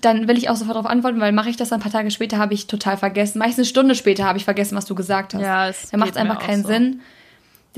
dann 0.00 0.28
will 0.28 0.38
ich 0.38 0.48
auch 0.48 0.54
sofort 0.54 0.76
darauf 0.76 0.90
antworten, 0.90 1.20
weil 1.20 1.32
mache 1.32 1.50
ich 1.50 1.56
das 1.56 1.72
ein 1.72 1.80
paar 1.80 1.90
Tage 1.90 2.12
später, 2.12 2.38
habe 2.38 2.54
ich 2.54 2.68
total 2.68 2.96
vergessen. 2.96 3.40
Meistens 3.40 3.58
eine 3.58 3.66
Stunde 3.66 3.94
später 3.96 4.24
habe 4.24 4.38
ich 4.38 4.44
vergessen, 4.44 4.76
was 4.76 4.84
du 4.84 4.94
gesagt 4.94 5.34
hast. 5.34 5.42
Ja, 5.42 5.68
es 5.68 5.90
Dann 5.90 5.98
macht 5.98 6.12
es 6.12 6.16
einfach 6.16 6.38
keinen 6.38 6.62
so. 6.62 6.68
Sinn. 6.68 7.00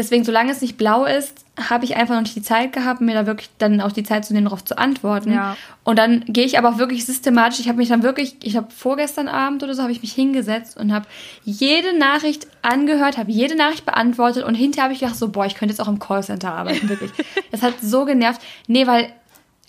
Deswegen, 0.01 0.25
solange 0.25 0.51
es 0.51 0.63
nicht 0.63 0.79
blau 0.79 1.05
ist, 1.05 1.45
habe 1.69 1.85
ich 1.85 1.95
einfach 1.95 2.15
noch 2.15 2.23
nicht 2.23 2.35
die 2.35 2.41
Zeit 2.41 2.73
gehabt, 2.73 3.03
mir 3.03 3.13
da 3.13 3.27
wirklich 3.27 3.51
dann 3.59 3.83
auch 3.83 3.93
die 3.93 4.03
Zeit 4.03 4.25
zu 4.25 4.33
nehmen, 4.33 4.47
darauf 4.47 4.65
zu 4.65 4.79
antworten. 4.79 5.35
Ja. 5.35 5.59
Und 5.85 5.99
dann 5.99 6.25
gehe 6.25 6.47
ich 6.47 6.57
aber 6.57 6.71
auch 6.71 6.79
wirklich 6.79 7.05
systematisch. 7.05 7.61
Ich 7.61 7.69
habe 7.69 7.77
mich 7.77 7.91
dann 7.91 8.03
wirklich, 8.03 8.37
ich 8.43 8.57
habe 8.57 8.71
vorgestern 8.71 9.29
Abend 9.29 9.63
oder 9.63 9.75
so, 9.75 9.83
habe 9.83 9.93
ich 9.93 10.01
mich 10.01 10.15
hingesetzt 10.15 10.79
und 10.79 10.91
habe 10.91 11.05
jede 11.45 11.99
Nachricht 11.99 12.47
angehört, 12.63 13.19
habe 13.19 13.31
jede 13.31 13.57
Nachricht 13.57 13.85
beantwortet 13.85 14.43
und 14.45 14.55
hinterher 14.55 14.85
habe 14.85 14.95
ich 14.95 15.01
gedacht 15.01 15.17
so, 15.17 15.29
boah, 15.29 15.45
ich 15.45 15.55
könnte 15.55 15.75
jetzt 15.75 15.81
auch 15.81 15.89
im 15.89 15.99
Callcenter 15.99 16.51
arbeiten, 16.51 16.89
wirklich. 16.89 17.11
das 17.51 17.61
hat 17.61 17.75
so 17.83 18.07
genervt. 18.07 18.41
Nee, 18.69 18.87
weil 18.87 19.13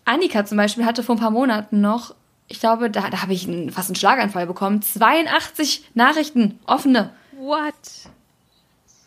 Annika 0.05 0.45
zum 0.45 0.55
Beispiel 0.55 0.85
hatte 0.85 1.03
vor 1.03 1.15
ein 1.15 1.19
paar 1.19 1.31
Monaten 1.31 1.81
noch, 1.81 2.15
ich 2.47 2.61
glaube, 2.61 2.89
da, 2.89 3.09
da 3.09 3.21
habe 3.21 3.33
ich 3.33 3.49
fast 3.69 3.89
einen 3.89 3.97
Schlaganfall 3.97 4.47
bekommen, 4.47 4.81
82 4.81 5.89
Nachrichten, 5.93 6.57
offene. 6.65 7.09
What? 7.37 7.73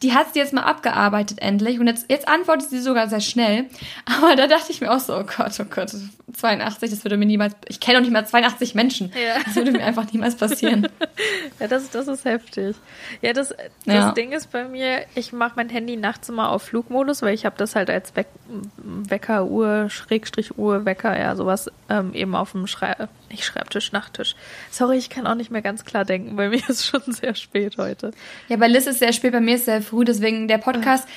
Die 0.05 0.13
hat 0.13 0.35
sie 0.35 0.39
jetzt 0.39 0.53
mal 0.53 0.65
abgearbeitet 0.65 1.39
endlich 1.41 1.81
und 1.81 1.87
jetzt, 1.87 2.11
jetzt 2.11 2.29
antwortet 2.29 2.69
sie 2.69 2.81
sogar 2.81 3.09
sehr 3.09 3.21
schnell. 3.21 3.65
Aber 4.05 4.37
da 4.37 4.47
dachte 4.47 4.71
ich 4.71 4.83
mir 4.83 4.93
auch 4.93 5.01
so, 5.01 5.17
oh 5.17 5.25
Gott, 5.25 5.59
oh 5.59 5.65
Gott, 5.65 5.93
82, 6.35 6.91
das 6.91 7.05
würde 7.05 7.17
mir 7.17 7.25
niemals, 7.25 7.57
ich 7.69 7.81
kenne 7.81 7.99
doch 7.99 8.03
nicht 8.03 8.13
mal 8.13 8.27
82 8.27 8.75
Menschen. 8.75 9.11
Ja. 9.15 9.43
Das 9.43 9.57
würde 9.57 9.73
mir 9.73 9.83
einfach 9.83 10.13
niemals 10.13 10.37
passieren. 10.37 10.89
ja, 11.61 11.69
das, 11.69 11.89
das 11.89 12.07
ist 12.07 12.27
heftig. 12.27 12.77
Ja, 13.23 13.33
das, 13.33 13.49
das 13.49 13.95
ja. 13.95 14.13
Ding 14.13 14.33
ist 14.33 14.53
bei 14.53 14.69
mir, 14.69 15.07
ich 15.15 15.33
mache 15.33 15.53
mein 15.57 15.71
Handy 15.71 15.97
nachts 15.97 16.29
immer 16.29 16.51
auf 16.51 16.65
Flugmodus, 16.65 17.23
weil 17.23 17.33
ich 17.33 17.47
habe 17.47 17.57
das 17.57 17.75
halt 17.75 17.89
als 17.89 18.15
Weck, 18.15 18.29
Wecker, 18.77 19.47
Uhr, 19.47 19.89
Schrägstrich 19.89 20.59
Uhr, 20.59 20.85
Wecker, 20.85 21.19
ja, 21.19 21.35
sowas 21.35 21.71
ähm, 21.89 22.13
eben 22.13 22.35
auf 22.37 22.53
dem 22.53 22.67
Schrei 22.67 22.95
nicht 23.35 23.45
Schreibtisch, 23.45 23.93
Nachttisch. 23.93 24.37
Sorry, 24.71 24.97
ich 24.97 25.11
kann 25.11 25.27
auch 25.27 25.35
nicht 25.35 25.51
mehr 25.51 25.61
ganz 25.61 25.85
klar 25.85 26.05
denken. 26.05 26.37
Bei 26.37 26.49
mir 26.49 26.63
ist 26.69 26.87
schon 26.87 27.03
sehr 27.07 27.35
spät 27.35 27.77
heute. 27.79 28.13
Ja, 28.49 28.57
bei 28.57 28.69
Liz 28.69 28.87
ist 28.87 29.01
sehr 29.01 29.13
spät, 29.13 29.33
bei 29.33 29.41
mir 29.41 29.57
ist 29.57 29.65
sehr 29.65 29.83
früh. 29.83 30.05
Deswegen 30.05 30.49
der 30.49 30.59
Podcast. 30.59 31.09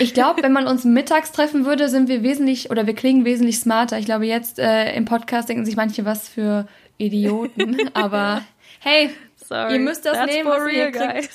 Ich 0.00 0.14
glaube, 0.14 0.42
wenn 0.42 0.52
man 0.52 0.66
uns 0.66 0.84
mittags 0.84 1.32
treffen 1.32 1.66
würde, 1.66 1.88
sind 1.88 2.08
wir 2.08 2.22
wesentlich 2.22 2.70
oder 2.70 2.86
wir 2.86 2.94
klingen 2.94 3.24
wesentlich 3.24 3.60
smarter. 3.60 3.98
Ich 3.98 4.06
glaube, 4.06 4.26
jetzt 4.26 4.58
äh, 4.58 4.94
im 4.94 5.04
Podcast 5.04 5.48
denken 5.48 5.66
sich 5.66 5.76
manche 5.76 6.04
was 6.04 6.28
für 6.28 6.66
Idioten. 6.96 7.76
Aber 7.94 8.42
hey, 8.80 9.10
Sorry, 9.36 9.74
ihr 9.74 9.80
müsst 9.80 10.06
das 10.06 10.26
nehmen, 10.26 10.48
was 10.48 10.62
real, 10.62 10.74
ihr 10.74 10.92
kriegt. 10.92 11.30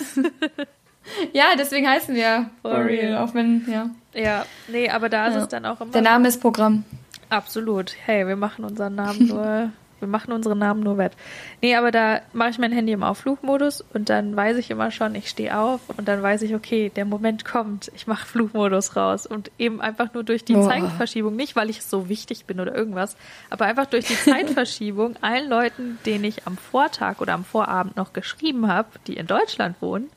ja, 1.33 1.45
deswegen 1.57 1.87
heißen 1.87 2.15
wir 2.15 2.49
for, 2.61 2.71
for 2.71 2.85
real. 2.85 3.05
real. 3.05 3.17
Auch 3.19 3.33
wenn, 3.33 3.65
ja. 3.71 3.89
Ja, 4.13 4.45
nee, 4.67 4.89
aber 4.89 5.07
da 5.07 5.27
ist 5.27 5.35
ja. 5.35 5.43
es 5.43 5.47
dann 5.47 5.65
auch 5.65 5.79
immer. 5.79 5.91
Der 5.91 6.01
Name 6.01 6.27
ist 6.27 6.41
Programm. 6.41 6.83
Absolut. 7.29 7.95
Hey, 8.05 8.27
wir 8.27 8.35
machen 8.35 8.65
unseren 8.65 8.95
Namen 8.95 9.27
nur 9.27 9.71
wir 10.01 10.07
machen 10.07 10.33
unsere 10.33 10.55
Namen 10.55 10.81
nur 10.81 10.97
wett. 10.97 11.13
Nee, 11.61 11.75
aber 11.75 11.91
da 11.91 12.21
mache 12.33 12.49
ich 12.49 12.59
mein 12.59 12.71
Handy 12.71 12.91
im 12.91 13.03
Aufflugmodus 13.03 13.83
und 13.93 14.09
dann 14.09 14.35
weiß 14.35 14.57
ich 14.57 14.71
immer 14.71 14.91
schon, 14.91 15.15
ich 15.15 15.29
stehe 15.29 15.57
auf 15.57 15.81
und 15.95 16.07
dann 16.07 16.21
weiß 16.21 16.41
ich, 16.41 16.55
okay, 16.55 16.91
der 16.95 17.05
Moment 17.05 17.45
kommt, 17.45 17.91
ich 17.95 18.07
mache 18.07 18.25
Flugmodus 18.25 18.95
raus 18.95 19.25
und 19.25 19.51
eben 19.57 19.79
einfach 19.79 20.13
nur 20.13 20.23
durch 20.23 20.43
die 20.43 20.53
Boah. 20.53 20.69
Zeitverschiebung, 20.69 21.35
nicht 21.35 21.55
weil 21.55 21.69
ich 21.69 21.83
so 21.83 22.09
wichtig 22.09 22.45
bin 22.45 22.59
oder 22.59 22.75
irgendwas, 22.75 23.15
aber 23.49 23.65
einfach 23.65 23.85
durch 23.85 24.05
die 24.05 24.17
Zeitverschiebung 24.17 25.15
allen 25.21 25.49
Leuten, 25.49 25.99
denen 26.05 26.23
ich 26.23 26.47
am 26.47 26.57
Vortag 26.57 27.21
oder 27.21 27.33
am 27.33 27.45
Vorabend 27.45 27.95
noch 27.95 28.13
geschrieben 28.13 28.67
habe, 28.67 28.89
die 29.07 29.17
in 29.17 29.27
Deutschland 29.27 29.81
wohnen, 29.81 30.09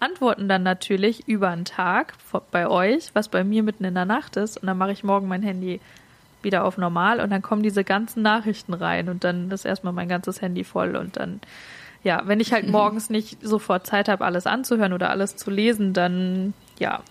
antworten 0.00 0.48
dann 0.48 0.62
natürlich 0.62 1.26
über 1.26 1.48
einen 1.48 1.64
Tag 1.64 2.14
bei 2.50 2.68
euch, 2.68 3.10
was 3.14 3.28
bei 3.28 3.42
mir 3.42 3.62
mitten 3.62 3.84
in 3.84 3.94
der 3.94 4.04
Nacht 4.04 4.36
ist 4.36 4.58
und 4.58 4.66
dann 4.66 4.78
mache 4.78 4.92
ich 4.92 5.02
morgen 5.02 5.28
mein 5.28 5.42
Handy 5.42 5.80
wieder 6.48 6.64
auf 6.64 6.78
normal 6.78 7.20
und 7.20 7.30
dann 7.30 7.42
kommen 7.42 7.62
diese 7.62 7.84
ganzen 7.84 8.22
Nachrichten 8.22 8.72
rein 8.72 9.10
und 9.10 9.22
dann 9.22 9.50
ist 9.50 9.66
erstmal 9.66 9.92
mein 9.92 10.08
ganzes 10.08 10.40
Handy 10.40 10.64
voll 10.64 10.96
und 10.96 11.18
dann, 11.18 11.40
ja, 12.02 12.22
wenn 12.24 12.40
ich 12.40 12.52
halt 12.54 12.68
morgens 12.70 13.10
nicht 13.10 13.38
sofort 13.46 13.86
Zeit 13.86 14.08
habe, 14.08 14.24
alles 14.24 14.46
anzuhören 14.46 14.94
oder 14.94 15.10
alles 15.10 15.36
zu 15.36 15.50
lesen, 15.50 15.92
dann, 15.92 16.54
ja, 16.78 17.02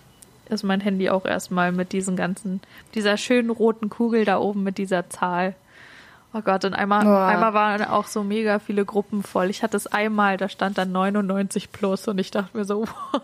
ist 0.48 0.64
mein 0.64 0.80
Handy 0.80 1.08
auch 1.08 1.24
erstmal 1.24 1.70
mit 1.70 1.92
diesen 1.92 2.16
ganzen, 2.16 2.60
dieser 2.94 3.16
schönen 3.16 3.50
roten 3.50 3.90
Kugel 3.90 4.24
da 4.24 4.38
oben 4.38 4.64
mit 4.64 4.78
dieser 4.78 5.08
Zahl. 5.08 5.54
Oh 6.34 6.40
Gott, 6.40 6.64
und 6.64 6.74
einmal, 6.74 7.04
Boah. 7.04 7.26
einmal 7.26 7.54
waren 7.54 7.84
auch 7.84 8.06
so 8.06 8.24
mega 8.24 8.58
viele 8.58 8.84
Gruppen 8.84 9.22
voll. 9.22 9.50
Ich 9.50 9.62
hatte 9.62 9.76
es 9.76 9.86
einmal, 9.86 10.36
da 10.36 10.48
stand 10.48 10.76
dann 10.76 10.90
99 10.90 11.70
plus 11.70 12.08
und 12.08 12.18
ich 12.18 12.30
dachte 12.30 12.56
mir 12.56 12.64
so, 12.64 12.80
what? 13.12 13.22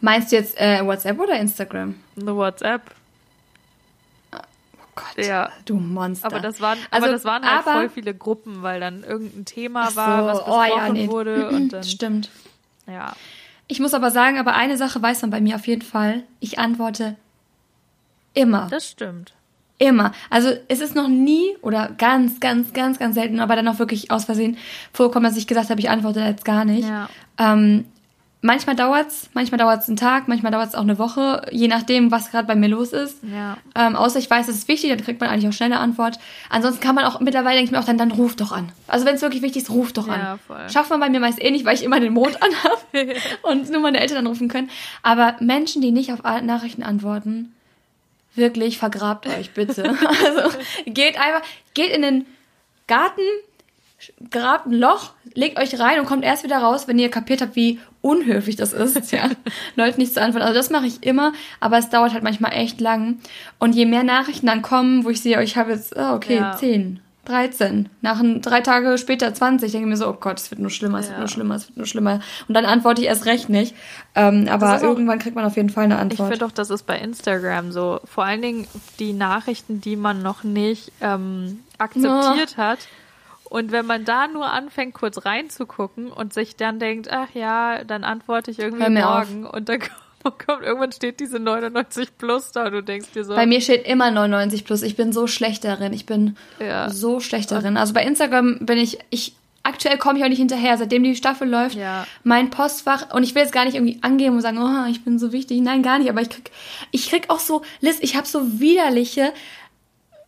Meinst 0.00 0.30
du 0.30 0.36
jetzt 0.36 0.58
äh, 0.60 0.84
WhatsApp 0.84 1.18
oder 1.18 1.38
Instagram? 1.38 1.96
Eine 2.20 2.36
WhatsApp. 2.36 2.82
Gott, 5.00 5.24
ja. 5.24 5.50
du 5.64 5.76
Monster. 5.76 6.26
Aber 6.26 6.40
das 6.40 6.60
waren, 6.60 6.78
also, 6.90 7.04
aber 7.04 7.12
das 7.12 7.24
waren 7.24 7.44
halt 7.44 7.66
aber, 7.66 7.72
voll 7.72 7.88
viele 7.88 8.14
Gruppen, 8.14 8.62
weil 8.62 8.80
dann 8.80 9.04
irgendein 9.04 9.44
Thema 9.44 9.94
war, 9.96 10.26
was 10.26 10.38
besprochen 10.38 10.72
oh, 10.72 10.76
ja, 10.76 10.88
nee. 10.92 11.08
wurde. 11.08 11.48
Und 11.48 11.72
dann, 11.72 11.84
Stimmt. 11.84 12.30
Ja. 12.86 13.14
Ich 13.66 13.80
muss 13.80 13.94
aber 13.94 14.10
sagen, 14.10 14.38
aber 14.38 14.54
eine 14.54 14.76
Sache 14.76 15.00
weiß 15.00 15.22
man 15.22 15.30
bei 15.30 15.40
mir 15.40 15.56
auf 15.56 15.66
jeden 15.66 15.82
Fall. 15.82 16.24
Ich 16.40 16.58
antworte 16.58 17.16
immer. 18.32 18.68
Das 18.70 18.88
stimmt. 18.88 19.34
Immer. 19.78 20.12
Also 20.28 20.50
es 20.66 20.80
ist 20.80 20.96
noch 20.96 21.06
nie 21.06 21.56
oder 21.62 21.90
ganz, 21.98 22.40
ganz, 22.40 22.72
ganz, 22.72 22.98
ganz 22.98 23.14
selten, 23.14 23.38
aber 23.38 23.54
dann 23.54 23.68
auch 23.68 23.78
wirklich 23.78 24.10
aus 24.10 24.24
Versehen 24.24 24.56
vorgekommen, 24.92 25.28
dass 25.30 25.38
ich 25.38 25.46
gesagt 25.46 25.70
habe, 25.70 25.80
ich 25.80 25.90
antworte 25.90 26.20
jetzt 26.20 26.44
gar 26.44 26.64
nicht. 26.64 26.88
Ja. 26.88 27.08
Ähm, 27.38 27.84
Manchmal 28.40 28.76
dauert's, 28.76 29.30
manchmal 29.34 29.58
dauert's 29.58 29.88
einen 29.88 29.96
Tag, 29.96 30.28
manchmal 30.28 30.52
dauert's 30.52 30.76
auch 30.76 30.82
eine 30.82 30.98
Woche, 31.00 31.42
je 31.50 31.66
nachdem, 31.66 32.12
was 32.12 32.30
gerade 32.30 32.46
bei 32.46 32.54
mir 32.54 32.68
los 32.68 32.92
ist. 32.92 33.16
Ja. 33.24 33.56
Ähm, 33.74 33.96
außer 33.96 34.20
ich 34.20 34.30
weiß, 34.30 34.46
es 34.46 34.58
ist 34.58 34.68
wichtig, 34.68 34.90
dann 34.90 35.02
kriegt 35.02 35.20
man 35.20 35.28
eigentlich 35.28 35.48
auch 35.48 35.52
schnell 35.52 35.72
eine 35.72 35.80
Antwort. 35.80 36.20
Ansonsten 36.48 36.80
kann 36.80 36.94
man 36.94 37.04
auch 37.04 37.18
mittlerweile 37.18 37.56
denke 37.56 37.64
ich 37.64 37.72
mir 37.72 37.80
auch 37.80 37.84
dann, 37.84 37.98
dann 37.98 38.12
ruf 38.12 38.36
doch 38.36 38.52
an. 38.52 38.70
Also 38.86 39.06
wenn 39.06 39.16
es 39.16 39.22
wirklich 39.22 39.42
wichtig 39.42 39.62
ist, 39.62 39.70
ruf 39.70 39.92
doch 39.92 40.06
ja, 40.06 40.14
an. 40.14 40.38
Voll. 40.46 40.70
Schafft 40.70 40.90
man 40.90 41.00
bei 41.00 41.10
mir 41.10 41.18
meist 41.18 41.42
eh 41.42 41.50
nicht, 41.50 41.64
weil 41.64 41.74
ich 41.74 41.82
immer 41.82 41.98
den 41.98 42.12
Mond 42.12 42.38
anhabe 42.42 43.14
und 43.42 43.70
nur 43.70 43.80
meine 43.80 43.98
Eltern 43.98 44.18
anrufen 44.18 44.46
können. 44.46 44.70
Aber 45.02 45.34
Menschen, 45.40 45.82
die 45.82 45.90
nicht 45.90 46.12
auf 46.12 46.22
Nachrichten 46.22 46.84
antworten, 46.84 47.52
wirklich 48.36 48.78
vergrabt 48.78 49.26
euch 49.26 49.50
bitte. 49.50 49.82
also 50.24 50.56
geht 50.86 51.18
einfach, 51.18 51.42
geht 51.74 51.90
in 51.90 52.02
den 52.02 52.26
Garten, 52.86 53.20
grabt 54.30 54.66
ein 54.66 54.72
Loch, 54.72 55.12
legt 55.34 55.58
euch 55.58 55.78
rein 55.78 55.98
und 55.98 56.06
kommt 56.06 56.24
erst 56.24 56.44
wieder 56.44 56.58
raus, 56.58 56.86
wenn 56.86 56.98
ihr 56.98 57.10
kapiert 57.10 57.42
habt, 57.42 57.56
wie 57.56 57.80
unhöflich 58.00 58.56
das 58.56 58.72
ist, 58.72 59.12
ja, 59.12 59.28
Leute 59.76 59.98
nicht 59.98 60.14
zu 60.14 60.22
antworten. 60.22 60.46
Also 60.46 60.58
das 60.58 60.70
mache 60.70 60.86
ich 60.86 61.02
immer, 61.02 61.32
aber 61.60 61.78
es 61.78 61.90
dauert 61.90 62.12
halt 62.12 62.22
manchmal 62.22 62.52
echt 62.52 62.80
lang. 62.80 63.18
Und 63.58 63.74
je 63.74 63.86
mehr 63.86 64.04
Nachrichten 64.04 64.46
dann 64.46 64.62
kommen, 64.62 65.04
wo 65.04 65.10
ich 65.10 65.20
sehe, 65.20 65.42
ich 65.42 65.56
habe 65.56 65.72
jetzt, 65.72 65.94
oh, 65.96 66.14
okay, 66.14 66.36
ja. 66.36 66.56
10, 66.56 67.00
13, 67.24 67.88
nach 68.00 68.20
ein, 68.20 68.40
drei 68.40 68.60
Tage 68.60 68.96
später 68.98 69.34
20, 69.34 69.72
denke 69.72 69.86
ich 69.86 69.90
mir 69.90 69.96
so, 69.96 70.08
oh 70.08 70.16
Gott, 70.18 70.38
es 70.38 70.50
wird 70.50 70.60
nur 70.60 70.70
schlimmer, 70.70 71.00
es 71.00 71.06
ja. 71.06 71.10
wird 71.10 71.20
nur 71.20 71.28
schlimmer, 71.28 71.56
es 71.56 71.68
wird 71.68 71.76
nur 71.76 71.86
schlimmer. 71.86 72.20
Und 72.46 72.54
dann 72.54 72.64
antworte 72.64 73.02
ich 73.02 73.08
erst 73.08 73.26
recht 73.26 73.48
nicht. 73.48 73.74
Ähm, 74.14 74.46
aber 74.48 74.80
irgendwann 74.80 75.18
kriegt 75.18 75.34
man 75.34 75.44
auf 75.44 75.56
jeden 75.56 75.70
Fall 75.70 75.84
eine 75.84 75.98
Antwort. 75.98 76.30
Ich 76.30 76.38
finde 76.38 76.46
doch, 76.46 76.52
das 76.52 76.70
ist 76.70 76.86
bei 76.86 76.98
Instagram 76.98 77.72
so. 77.72 78.00
Vor 78.04 78.24
allen 78.24 78.42
Dingen 78.42 78.66
die 78.98 79.12
Nachrichten, 79.12 79.80
die 79.80 79.96
man 79.96 80.22
noch 80.22 80.44
nicht 80.44 80.92
ähm, 81.00 81.64
akzeptiert 81.78 82.54
oh. 82.56 82.62
hat 82.62 82.78
und 83.48 83.72
wenn 83.72 83.86
man 83.86 84.04
da 84.04 84.28
nur 84.28 84.50
anfängt, 84.50 84.94
kurz 84.94 85.24
reinzugucken 85.24 86.12
und 86.12 86.32
sich 86.34 86.56
dann 86.56 86.78
denkt, 86.78 87.10
ach 87.10 87.28
ja, 87.34 87.84
dann 87.84 88.04
antworte 88.04 88.50
ich 88.50 88.58
irgendwie 88.58 88.90
morgen 88.90 89.46
auf. 89.46 89.54
und 89.54 89.68
dann 89.68 89.80
kommt, 90.22 90.62
irgendwann 90.62 90.92
steht 90.92 91.20
diese 91.20 91.38
99 91.38 92.18
plus 92.18 92.52
da 92.52 92.66
und 92.66 92.72
du 92.72 92.82
denkst 92.82 93.08
dir 93.14 93.24
so. 93.24 93.34
Bei 93.34 93.46
mir 93.46 93.60
steht 93.60 93.86
immer 93.86 94.10
99 94.10 94.64
plus. 94.64 94.82
Ich 94.82 94.96
bin 94.96 95.12
so 95.12 95.26
schlecht 95.26 95.64
darin. 95.64 95.92
Ich 95.92 96.06
bin 96.06 96.36
ja. 96.58 96.90
so 96.90 97.20
schlecht 97.20 97.50
darin. 97.50 97.76
Also 97.76 97.94
bei 97.94 98.02
Instagram 98.02 98.58
bin 98.60 98.78
ich, 98.78 98.98
ich, 99.10 99.34
aktuell 99.62 99.96
komme 99.96 100.18
ich 100.18 100.24
auch 100.24 100.28
nicht 100.28 100.38
hinterher, 100.38 100.76
seitdem 100.76 101.02
die 101.02 101.16
Staffel 101.16 101.48
läuft. 101.48 101.76
Ja. 101.76 102.06
Mein 102.24 102.50
Postfach, 102.50 103.14
und 103.14 103.22
ich 103.22 103.34
will 103.34 103.42
jetzt 103.42 103.52
gar 103.52 103.64
nicht 103.64 103.74
irgendwie 103.74 103.98
angeben 104.02 104.36
und 104.36 104.42
sagen, 104.42 104.58
oh, 104.58 104.90
ich 104.90 105.04
bin 105.04 105.18
so 105.18 105.32
wichtig. 105.32 105.60
Nein, 105.60 105.82
gar 105.82 105.98
nicht. 105.98 106.10
Aber 106.10 106.20
ich 106.20 106.30
krieg, 106.30 106.50
ich 106.90 107.08
krieg 107.08 107.24
auch 107.28 107.40
so, 107.40 107.62
Liz, 107.80 107.98
ich 108.00 108.16
habe 108.16 108.26
so 108.26 108.60
widerliche 108.60 109.32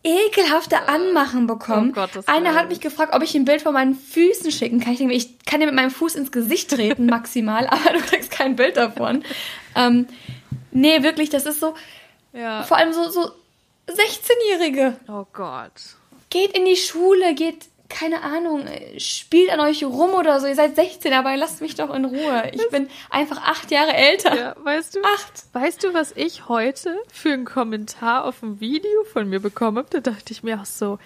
ekelhafte 0.03 0.87
Anmachen 0.87 1.47
bekommen. 1.47 1.91
Oh 1.91 1.93
Gott, 1.93 2.27
Einer 2.27 2.55
hat 2.55 2.69
mich 2.69 2.81
gefragt, 2.81 3.13
ob 3.13 3.21
ich 3.21 3.35
ein 3.35 3.45
Bild 3.45 3.61
von 3.61 3.73
meinen 3.73 3.95
Füßen 3.95 4.51
schicken 4.51 4.79
kann. 4.79 4.93
Ich 4.93 4.99
denke, 4.99 5.13
ich 5.13 5.39
kann 5.45 5.59
dir 5.59 5.67
mit 5.67 5.75
meinem 5.75 5.91
Fuß 5.91 6.15
ins 6.15 6.31
Gesicht 6.31 6.71
treten 6.71 7.05
maximal, 7.07 7.67
aber 7.67 7.93
du 7.93 7.99
kriegst 7.99 8.31
kein 8.31 8.55
Bild 8.55 8.77
davon. 8.77 9.23
ähm, 9.75 10.07
nee, 10.71 11.03
wirklich, 11.03 11.29
das 11.29 11.45
ist 11.45 11.59
so. 11.59 11.75
Ja. 12.33 12.63
Vor 12.63 12.77
allem 12.77 12.93
so, 12.93 13.09
so 13.09 13.31
16-Jährige. 13.87 14.97
Oh 15.07 15.25
Gott. 15.33 15.71
Geht 16.29 16.57
in 16.57 16.65
die 16.65 16.77
Schule, 16.77 17.35
geht 17.35 17.65
keine 17.91 18.23
Ahnung, 18.23 18.65
spielt 18.97 19.51
an 19.51 19.59
euch 19.59 19.83
rum 19.83 20.11
oder 20.11 20.39
so. 20.39 20.47
Ihr 20.47 20.55
seid 20.55 20.75
16, 20.75 21.13
aber 21.13 21.35
lasst 21.37 21.61
mich 21.61 21.75
doch 21.75 21.93
in 21.93 22.05
Ruhe. 22.05 22.51
Ich 22.53 22.69
bin 22.69 22.87
einfach 23.09 23.37
acht 23.43 23.69
Jahre 23.71 23.93
älter. 23.93 24.35
Ja, 24.35 24.55
weißt 24.63 24.95
du? 24.95 24.99
Acht. 25.03 25.43
Weißt 25.53 25.83
du, 25.83 25.93
was 25.93 26.11
ich 26.13 26.47
heute 26.47 26.95
für 27.11 27.33
einen 27.33 27.45
Kommentar 27.45 28.25
auf 28.25 28.41
ein 28.41 28.59
Video 28.59 29.03
von 29.11 29.29
mir 29.29 29.39
bekommen 29.39 29.77
habe? 29.77 29.87
Da 29.89 29.99
dachte 29.99 30.31
ich 30.31 30.43
mir 30.43 30.59
auch 30.59 30.65
so, 30.65 30.99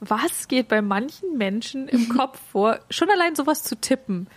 was 0.00 0.48
geht 0.48 0.68
bei 0.68 0.82
manchen 0.82 1.36
Menschen 1.36 1.88
im 1.88 2.08
Kopf 2.16 2.38
vor, 2.52 2.78
schon 2.90 3.10
allein 3.10 3.34
sowas 3.34 3.62
zu 3.64 3.76
tippen? 3.76 4.28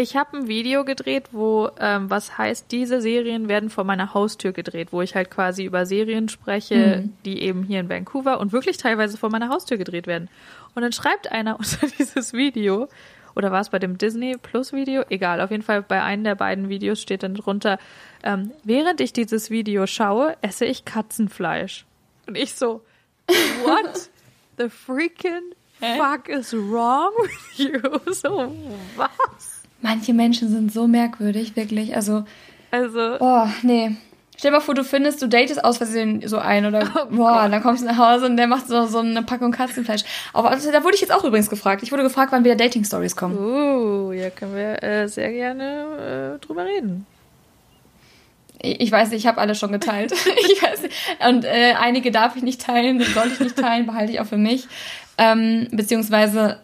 Ich 0.00 0.14
habe 0.14 0.36
ein 0.36 0.46
Video 0.46 0.84
gedreht, 0.84 1.30
wo 1.32 1.70
ähm, 1.80 2.08
was 2.08 2.38
heißt, 2.38 2.70
diese 2.70 3.00
Serien 3.00 3.48
werden 3.48 3.68
vor 3.68 3.82
meiner 3.82 4.14
Haustür 4.14 4.52
gedreht, 4.52 4.92
wo 4.92 5.02
ich 5.02 5.16
halt 5.16 5.28
quasi 5.28 5.64
über 5.64 5.86
Serien 5.86 6.28
spreche, 6.28 7.02
mhm. 7.02 7.12
die 7.24 7.42
eben 7.42 7.64
hier 7.64 7.80
in 7.80 7.88
Vancouver 7.88 8.38
und 8.38 8.52
wirklich 8.52 8.76
teilweise 8.76 9.18
vor 9.18 9.28
meiner 9.28 9.48
Haustür 9.48 9.76
gedreht 9.76 10.06
werden. 10.06 10.30
Und 10.74 10.82
dann 10.82 10.92
schreibt 10.92 11.30
einer 11.30 11.56
unter 11.58 11.86
dieses 11.86 12.32
Video, 12.32 12.88
oder 13.34 13.52
war 13.52 13.60
es 13.60 13.70
bei 13.70 13.78
dem 13.78 13.98
Disney 13.98 14.36
Plus 14.36 14.72
Video? 14.72 15.04
Egal, 15.10 15.40
auf 15.40 15.50
jeden 15.50 15.62
Fall 15.62 15.82
bei 15.82 16.02
einem 16.02 16.24
der 16.24 16.34
beiden 16.34 16.68
Videos 16.68 17.00
steht 17.00 17.22
dann 17.22 17.34
drunter, 17.34 17.78
ähm, 18.22 18.50
während 18.64 19.00
ich 19.00 19.12
dieses 19.12 19.50
Video 19.50 19.86
schaue, 19.86 20.36
esse 20.42 20.64
ich 20.64 20.84
Katzenfleisch. 20.84 21.86
Und 22.26 22.36
ich 22.36 22.54
so, 22.54 22.82
what 23.62 24.10
the 24.58 24.68
freaking 24.68 25.54
fuck 25.78 26.28
is 26.28 26.52
wrong 26.52 27.12
with 27.22 27.58
you? 27.58 27.80
So, 28.12 28.52
was? 28.96 29.62
Manche 29.80 30.12
Menschen 30.12 30.48
sind 30.48 30.72
so 30.72 30.88
merkwürdig, 30.88 31.54
wirklich. 31.54 31.94
Also, 31.94 32.24
also, 32.70 33.18
oh, 33.20 33.46
nee. 33.62 33.96
Stell 34.38 34.52
dir 34.52 34.58
mal 34.58 34.60
vor, 34.60 34.74
du 34.76 34.84
findest, 34.84 35.20
du 35.20 35.26
datest 35.26 35.64
aus 35.64 35.78
Versehen 35.78 36.22
so 36.24 36.38
ein 36.38 36.64
oder 36.64 36.92
oh 37.10 37.16
boah, 37.16 37.48
dann 37.48 37.60
kommst 37.60 37.82
du 37.82 37.86
nach 37.86 37.98
Hause 37.98 38.26
und 38.26 38.36
der 38.36 38.46
macht 38.46 38.68
so, 38.68 38.86
so 38.86 39.00
eine 39.00 39.24
Packung 39.24 39.50
Katzenfleisch. 39.50 40.04
Aber 40.32 40.50
also, 40.50 40.70
da 40.70 40.84
wurde 40.84 40.94
ich 40.94 41.00
jetzt 41.00 41.12
auch 41.12 41.24
übrigens 41.24 41.50
gefragt. 41.50 41.82
Ich 41.82 41.90
wurde 41.90 42.04
gefragt, 42.04 42.30
wann 42.30 42.44
wieder 42.44 42.54
Dating-Stories 42.54 43.16
kommen. 43.16 43.36
Uh, 43.36 44.12
ja, 44.12 44.30
können 44.30 44.54
wir 44.54 44.80
äh, 44.80 45.08
sehr 45.08 45.32
gerne 45.32 46.36
äh, 46.36 46.46
drüber 46.46 46.64
reden. 46.64 47.04
Ich 48.60 48.92
weiß 48.92 49.10
nicht, 49.10 49.18
ich 49.20 49.26
habe 49.26 49.40
alle 49.40 49.56
schon 49.56 49.72
geteilt. 49.72 50.12
ich 50.52 50.62
weiß 50.62 50.82
nicht. 50.82 50.94
Und 51.28 51.44
äh, 51.44 51.74
einige 51.76 52.12
darf 52.12 52.36
ich 52.36 52.44
nicht 52.44 52.60
teilen, 52.60 53.02
soll 53.02 53.26
ich 53.32 53.40
nicht 53.40 53.56
teilen, 53.56 53.86
behalte 53.86 54.12
ich 54.12 54.20
auch 54.20 54.26
für 54.26 54.36
mich. 54.36 54.68
Ähm, 55.18 55.66
beziehungsweise 55.72 56.60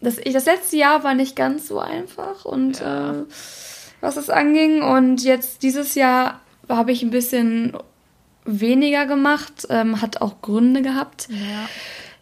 das, 0.00 0.18
ich, 0.18 0.32
das 0.32 0.46
letzte 0.46 0.76
Jahr 0.76 1.02
war 1.02 1.14
nicht 1.14 1.34
ganz 1.34 1.66
so 1.66 1.80
einfach 1.80 2.44
und 2.44 2.78
ja. 2.78 3.10
äh, 3.10 3.24
was 4.00 4.16
es 4.16 4.30
anging. 4.30 4.82
Und 4.82 5.24
jetzt 5.24 5.64
dieses 5.64 5.96
Jahr 5.96 6.40
habe 6.68 6.92
ich 6.92 7.02
ein 7.02 7.10
bisschen 7.10 7.76
weniger 8.44 9.06
gemacht, 9.06 9.66
ähm, 9.70 10.00
hat 10.00 10.20
auch 10.20 10.40
Gründe 10.40 10.82
gehabt. 10.82 11.28
Ja. 11.30 11.68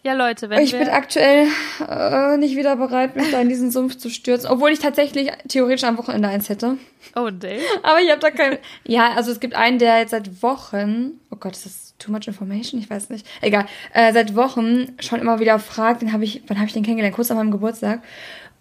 Ja, 0.05 0.13
Leute, 0.13 0.51
wenn 0.51 0.61
ich 0.61 0.73
bin 0.73 0.87
aktuell 0.87 1.47
äh, 1.89 2.37
nicht 2.37 2.55
wieder 2.55 2.75
bereit, 2.75 3.15
mich 3.15 3.31
da 3.31 3.41
in 3.41 3.49
diesen 3.49 3.71
Sumpf 3.71 3.97
zu 3.97 4.11
stürzen, 4.11 4.47
obwohl 4.51 4.69
ich 4.69 4.77
tatsächlich 4.77 5.31
theoretisch 5.47 5.83
am 5.83 5.97
Wochenende 5.97 6.27
eins 6.27 6.47
hätte. 6.47 6.77
Oh, 7.15 7.31
Dave. 7.31 7.59
Aber 7.81 7.99
ich 8.01 8.11
habe 8.11 8.19
da 8.19 8.29
kein. 8.29 8.59
Ja, 8.83 9.13
also 9.15 9.31
es 9.31 9.39
gibt 9.39 9.55
einen, 9.55 9.79
der 9.79 9.97
jetzt 9.97 10.11
seit 10.11 10.43
Wochen. 10.43 11.19
Oh 11.31 11.37
Gott, 11.37 11.53
ist 11.53 11.65
das 11.65 11.95
too 11.97 12.11
much 12.11 12.27
information? 12.27 12.79
Ich 12.79 12.87
weiß 12.87 13.09
nicht. 13.09 13.25
Egal. 13.41 13.65
Äh, 13.93 14.13
seit 14.13 14.35
Wochen 14.35 14.95
schon 14.99 15.21
immer 15.21 15.39
wieder 15.39 15.57
fragt, 15.57 16.03
den 16.03 16.13
habe 16.13 16.23
ich, 16.23 16.43
wann 16.45 16.57
habe 16.57 16.67
ich 16.67 16.73
den 16.73 16.83
kennengelernt? 16.83 17.15
Kurz 17.15 17.31
an 17.31 17.37
meinem 17.37 17.49
Geburtstag. 17.49 18.03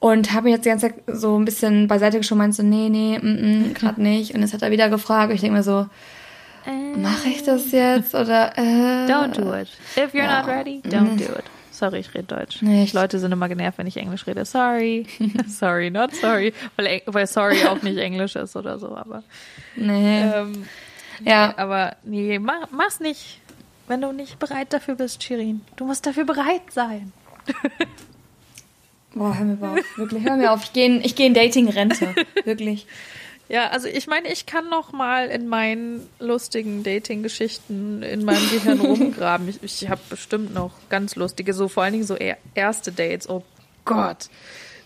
Und 0.04 0.34
habe 0.34 0.50
jetzt 0.50 0.66
die 0.66 0.68
ganze 0.68 0.88
Zeit 0.88 1.02
so 1.06 1.34
ein 1.38 1.46
bisschen 1.46 1.88
beiseite 1.88 2.18
geschoben, 2.18 2.40
meinte 2.40 2.56
so, 2.56 2.62
nee, 2.62 2.90
nee, 2.90 3.18
mm, 3.18 3.70
mm, 3.70 3.72
gerade 3.72 4.02
nicht. 4.02 4.34
Und 4.34 4.42
jetzt 4.42 4.52
hat 4.52 4.60
er 4.60 4.70
wieder 4.70 4.90
gefragt. 4.90 5.32
Ich 5.32 5.40
denke 5.40 5.56
mir 5.56 5.62
so, 5.62 5.86
äh, 6.66 6.98
mache 6.98 7.30
ich 7.30 7.42
das 7.42 7.72
jetzt 7.72 8.14
oder? 8.14 8.52
Äh, 8.58 9.10
don't 9.10 9.32
do 9.34 9.54
it. 9.54 9.68
If 9.96 10.12
you're 10.12 10.24
ja. 10.24 10.42
not 10.42 10.46
ready, 10.46 10.82
don't 10.84 11.16
do 11.16 11.32
it. 11.32 11.44
Sorry, 11.70 12.00
ich 12.00 12.12
rede 12.12 12.24
Deutsch. 12.24 12.60
Nicht. 12.60 12.92
Leute 12.92 13.18
sind 13.18 13.32
immer 13.32 13.48
genervt, 13.48 13.78
wenn 13.78 13.86
ich 13.86 13.96
Englisch 13.96 14.26
rede. 14.26 14.44
Sorry. 14.44 15.06
sorry, 15.48 15.90
not 15.90 16.14
sorry. 16.14 16.52
Weil, 16.76 17.00
weil 17.06 17.26
sorry 17.26 17.64
auch 17.64 17.80
nicht 17.80 17.96
Englisch 17.96 18.36
ist 18.36 18.56
oder 18.56 18.78
so, 18.78 18.94
aber. 18.94 19.22
Nee. 19.74 20.20
Ähm, 20.20 20.66
ja. 21.24 21.48
Nee, 21.48 21.54
aber 21.56 21.96
nee, 22.04 22.38
mach, 22.38 22.70
mach's 22.72 23.00
nicht, 23.00 23.40
wenn 23.88 24.02
du 24.02 24.12
nicht 24.12 24.38
bereit 24.38 24.70
dafür 24.74 24.96
bist, 24.96 25.22
Shirin. 25.22 25.62
Du 25.76 25.86
musst 25.86 26.04
dafür 26.04 26.26
bereit 26.26 26.70
sein. 26.72 27.14
Boah, 29.14 29.36
hör 29.36 29.44
mir 29.44 29.70
auf. 29.70 29.98
Wirklich, 29.98 30.24
hör 30.24 30.36
mir 30.36 30.52
auf. 30.52 30.64
Ich 30.64 30.72
gehe 30.72 30.98
ich 31.00 31.14
geh 31.14 31.26
in 31.26 31.34
Dating-Rente. 31.34 32.14
Wirklich. 32.44 32.86
Ja, 33.48 33.68
also 33.68 33.88
ich 33.88 34.06
meine, 34.06 34.32
ich 34.32 34.46
kann 34.46 34.70
noch 34.70 34.92
mal 34.92 35.28
in 35.28 35.48
meinen 35.48 36.08
lustigen 36.18 36.82
Dating-Geschichten 36.82 38.02
in 38.02 38.24
meinem 38.24 38.48
Gehirn 38.50 38.80
rumgraben. 38.84 39.48
Ich, 39.48 39.62
ich 39.62 39.88
habe 39.88 40.00
bestimmt 40.08 40.54
noch 40.54 40.72
ganz 40.88 41.14
lustige, 41.14 41.52
so 41.52 41.68
vor 41.68 41.82
allen 41.82 41.92
Dingen 41.92 42.06
so 42.06 42.16
erste 42.54 42.90
Dates. 42.90 43.28
Oh 43.28 43.44
Gott. 43.84 44.28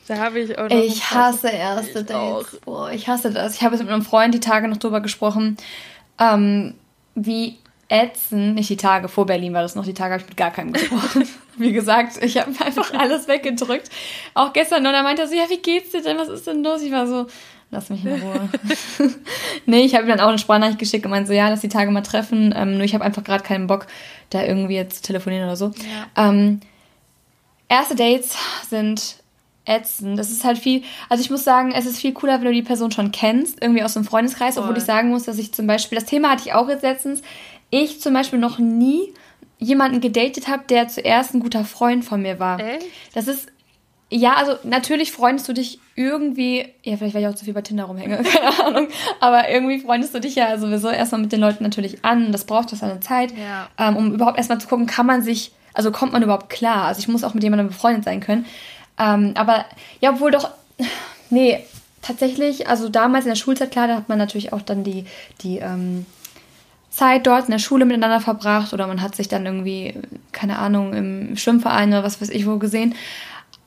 Da 0.08 0.16
habe 0.16 0.40
ich 0.40 0.58
auch 0.58 0.68
noch 0.68 0.76
Ich 0.76 1.10
hasse 1.10 1.48
erste 1.48 2.02
Dates. 2.02 2.14
Auch. 2.14 2.60
Boah, 2.64 2.90
ich 2.90 3.08
hasse 3.08 3.30
das. 3.30 3.54
Ich 3.54 3.62
habe 3.62 3.76
jetzt 3.76 3.84
mit 3.84 3.92
einem 3.92 4.02
Freund 4.02 4.34
die 4.34 4.40
Tage 4.40 4.66
noch 4.66 4.78
drüber 4.78 5.00
gesprochen, 5.00 5.56
ähm, 6.18 6.74
wie 7.14 7.58
ätzend, 7.88 8.54
nicht 8.54 8.68
die 8.68 8.76
Tage 8.76 9.08
vor 9.08 9.26
Berlin 9.26 9.54
war 9.54 9.62
das 9.62 9.74
noch, 9.74 9.84
die 9.84 9.94
Tage 9.94 10.12
habe 10.12 10.22
ich 10.22 10.28
mit 10.28 10.36
gar 10.36 10.50
keinem 10.50 10.72
gesprochen. 10.72 11.26
wie 11.56 11.72
gesagt, 11.72 12.22
ich 12.22 12.36
habe 12.38 12.52
einfach 12.64 12.92
alles 12.92 13.28
weggedrückt. 13.28 13.88
Auch 14.34 14.52
gestern, 14.52 14.86
und 14.86 14.92
er 14.92 15.02
meinte 15.02 15.26
so, 15.26 15.34
ja, 15.34 15.48
wie 15.48 15.58
geht's 15.58 15.90
dir 15.90 16.02
denn, 16.02 16.18
was 16.18 16.28
ist 16.28 16.46
denn 16.46 16.62
los? 16.62 16.82
Ich 16.82 16.92
war 16.92 17.06
so, 17.06 17.26
lass 17.70 17.88
mich 17.88 18.04
in 18.04 18.20
Ruhe. 18.20 18.48
nee, 19.66 19.80
ich 19.80 19.94
habe 19.94 20.04
ihm 20.04 20.10
dann 20.10 20.20
auch 20.20 20.28
eine 20.28 20.38
Sprachnachricht 20.38 20.78
geschickt 20.78 21.04
und 21.06 21.10
meinte 21.10 21.28
so, 21.28 21.32
ja, 21.32 21.48
lass 21.48 21.60
die 21.60 21.68
Tage 21.68 21.90
mal 21.90 22.02
treffen. 22.02 22.54
Ähm, 22.56 22.74
nur 22.74 22.84
ich 22.84 22.94
habe 22.94 23.04
einfach 23.04 23.24
gerade 23.24 23.42
keinen 23.42 23.66
Bock, 23.66 23.86
da 24.30 24.44
irgendwie 24.44 24.74
jetzt 24.74 24.96
zu 24.96 25.02
telefonieren 25.02 25.44
oder 25.44 25.56
so. 25.56 25.72
Ja. 26.16 26.28
Ähm, 26.28 26.60
erste 27.68 27.96
Dates 27.96 28.36
sind 28.68 29.16
ätzend. 29.64 30.18
Das 30.18 30.30
ist 30.30 30.44
halt 30.44 30.58
viel, 30.58 30.82
also 31.08 31.22
ich 31.22 31.30
muss 31.30 31.44
sagen, 31.44 31.72
es 31.72 31.86
ist 31.86 31.98
viel 31.98 32.12
cooler, 32.12 32.38
wenn 32.38 32.46
du 32.46 32.52
die 32.52 32.62
Person 32.62 32.90
schon 32.90 33.12
kennst, 33.12 33.62
irgendwie 33.62 33.82
aus 33.82 33.94
dem 33.94 34.04
Freundeskreis, 34.04 34.54
Voll. 34.54 34.64
obwohl 34.64 34.78
ich 34.78 34.84
sagen 34.84 35.10
muss, 35.10 35.24
dass 35.24 35.38
ich 35.38 35.52
zum 35.52 35.66
Beispiel, 35.66 35.98
das 35.98 36.08
Thema 36.08 36.30
hatte 36.30 36.42
ich 36.46 36.54
auch 36.54 36.68
jetzt 36.68 36.82
letztens, 36.82 37.22
ich 37.70 38.00
zum 38.00 38.14
Beispiel 38.14 38.38
noch 38.38 38.58
nie 38.58 39.12
jemanden 39.58 40.00
gedatet 40.00 40.48
habe, 40.48 40.64
der 40.68 40.88
zuerst 40.88 41.34
ein 41.34 41.40
guter 41.40 41.64
Freund 41.64 42.04
von 42.04 42.22
mir 42.22 42.38
war. 42.38 42.60
Echt? 42.60 42.86
Das 43.14 43.28
ist, 43.28 43.48
ja, 44.10 44.34
also 44.34 44.54
natürlich 44.62 45.12
freundest 45.12 45.48
du 45.48 45.52
dich 45.52 45.80
irgendwie, 45.94 46.66
ja, 46.82 46.96
vielleicht 46.96 47.14
weil 47.14 47.22
ich 47.22 47.28
auch 47.28 47.34
zu 47.34 47.44
viel 47.44 47.54
bei 47.54 47.62
Tinder 47.62 47.84
rumhänge, 47.84 48.22
keine 48.22 48.64
Ahnung, 48.64 48.88
aber 49.20 49.48
irgendwie 49.50 49.80
freundest 49.80 50.14
du 50.14 50.20
dich 50.20 50.34
ja 50.34 50.56
sowieso 50.58 50.88
erstmal 50.88 51.20
mit 51.20 51.32
den 51.32 51.40
Leuten 51.40 51.64
natürlich 51.64 52.04
an. 52.04 52.32
Das 52.32 52.44
braucht 52.44 52.72
das 52.72 52.82
eine 52.82 53.00
Zeit, 53.00 53.32
ja. 53.36 53.68
ähm, 53.78 53.96
um 53.96 54.14
überhaupt 54.14 54.38
erstmal 54.38 54.60
zu 54.60 54.68
gucken, 54.68 54.86
kann 54.86 55.06
man 55.06 55.22
sich, 55.22 55.52
also 55.74 55.90
kommt 55.90 56.12
man 56.12 56.22
überhaupt 56.22 56.48
klar. 56.48 56.84
Also 56.84 57.00
ich 57.00 57.08
muss 57.08 57.24
auch 57.24 57.34
mit 57.34 57.42
jemandem 57.42 57.68
befreundet 57.68 58.04
sein 58.04 58.20
können. 58.20 58.46
Ähm, 58.98 59.32
aber 59.36 59.64
ja, 60.00 60.10
obwohl 60.10 60.30
doch, 60.30 60.50
nee, 61.30 61.64
tatsächlich, 62.00 62.68
also 62.68 62.88
damals 62.88 63.24
in 63.24 63.30
der 63.30 63.36
Schulzeit, 63.36 63.70
klar, 63.70 63.88
da 63.88 63.96
hat 63.96 64.08
man 64.08 64.18
natürlich 64.18 64.52
auch 64.52 64.62
dann 64.62 64.84
die, 64.84 65.04
die 65.42 65.58
ähm, 65.58 66.06
Zeit 66.98 67.26
dort 67.26 67.44
in 67.44 67.52
der 67.52 67.58
Schule 67.60 67.84
miteinander 67.84 68.20
verbracht 68.20 68.72
oder 68.72 68.86
man 68.86 69.00
hat 69.00 69.14
sich 69.14 69.28
dann 69.28 69.46
irgendwie, 69.46 69.94
keine 70.32 70.58
Ahnung, 70.58 70.94
im 70.94 71.36
Schwimmverein 71.36 71.90
oder 71.90 72.02
was 72.02 72.20
weiß 72.20 72.30
ich 72.30 72.46
wo 72.46 72.58
gesehen. 72.58 72.94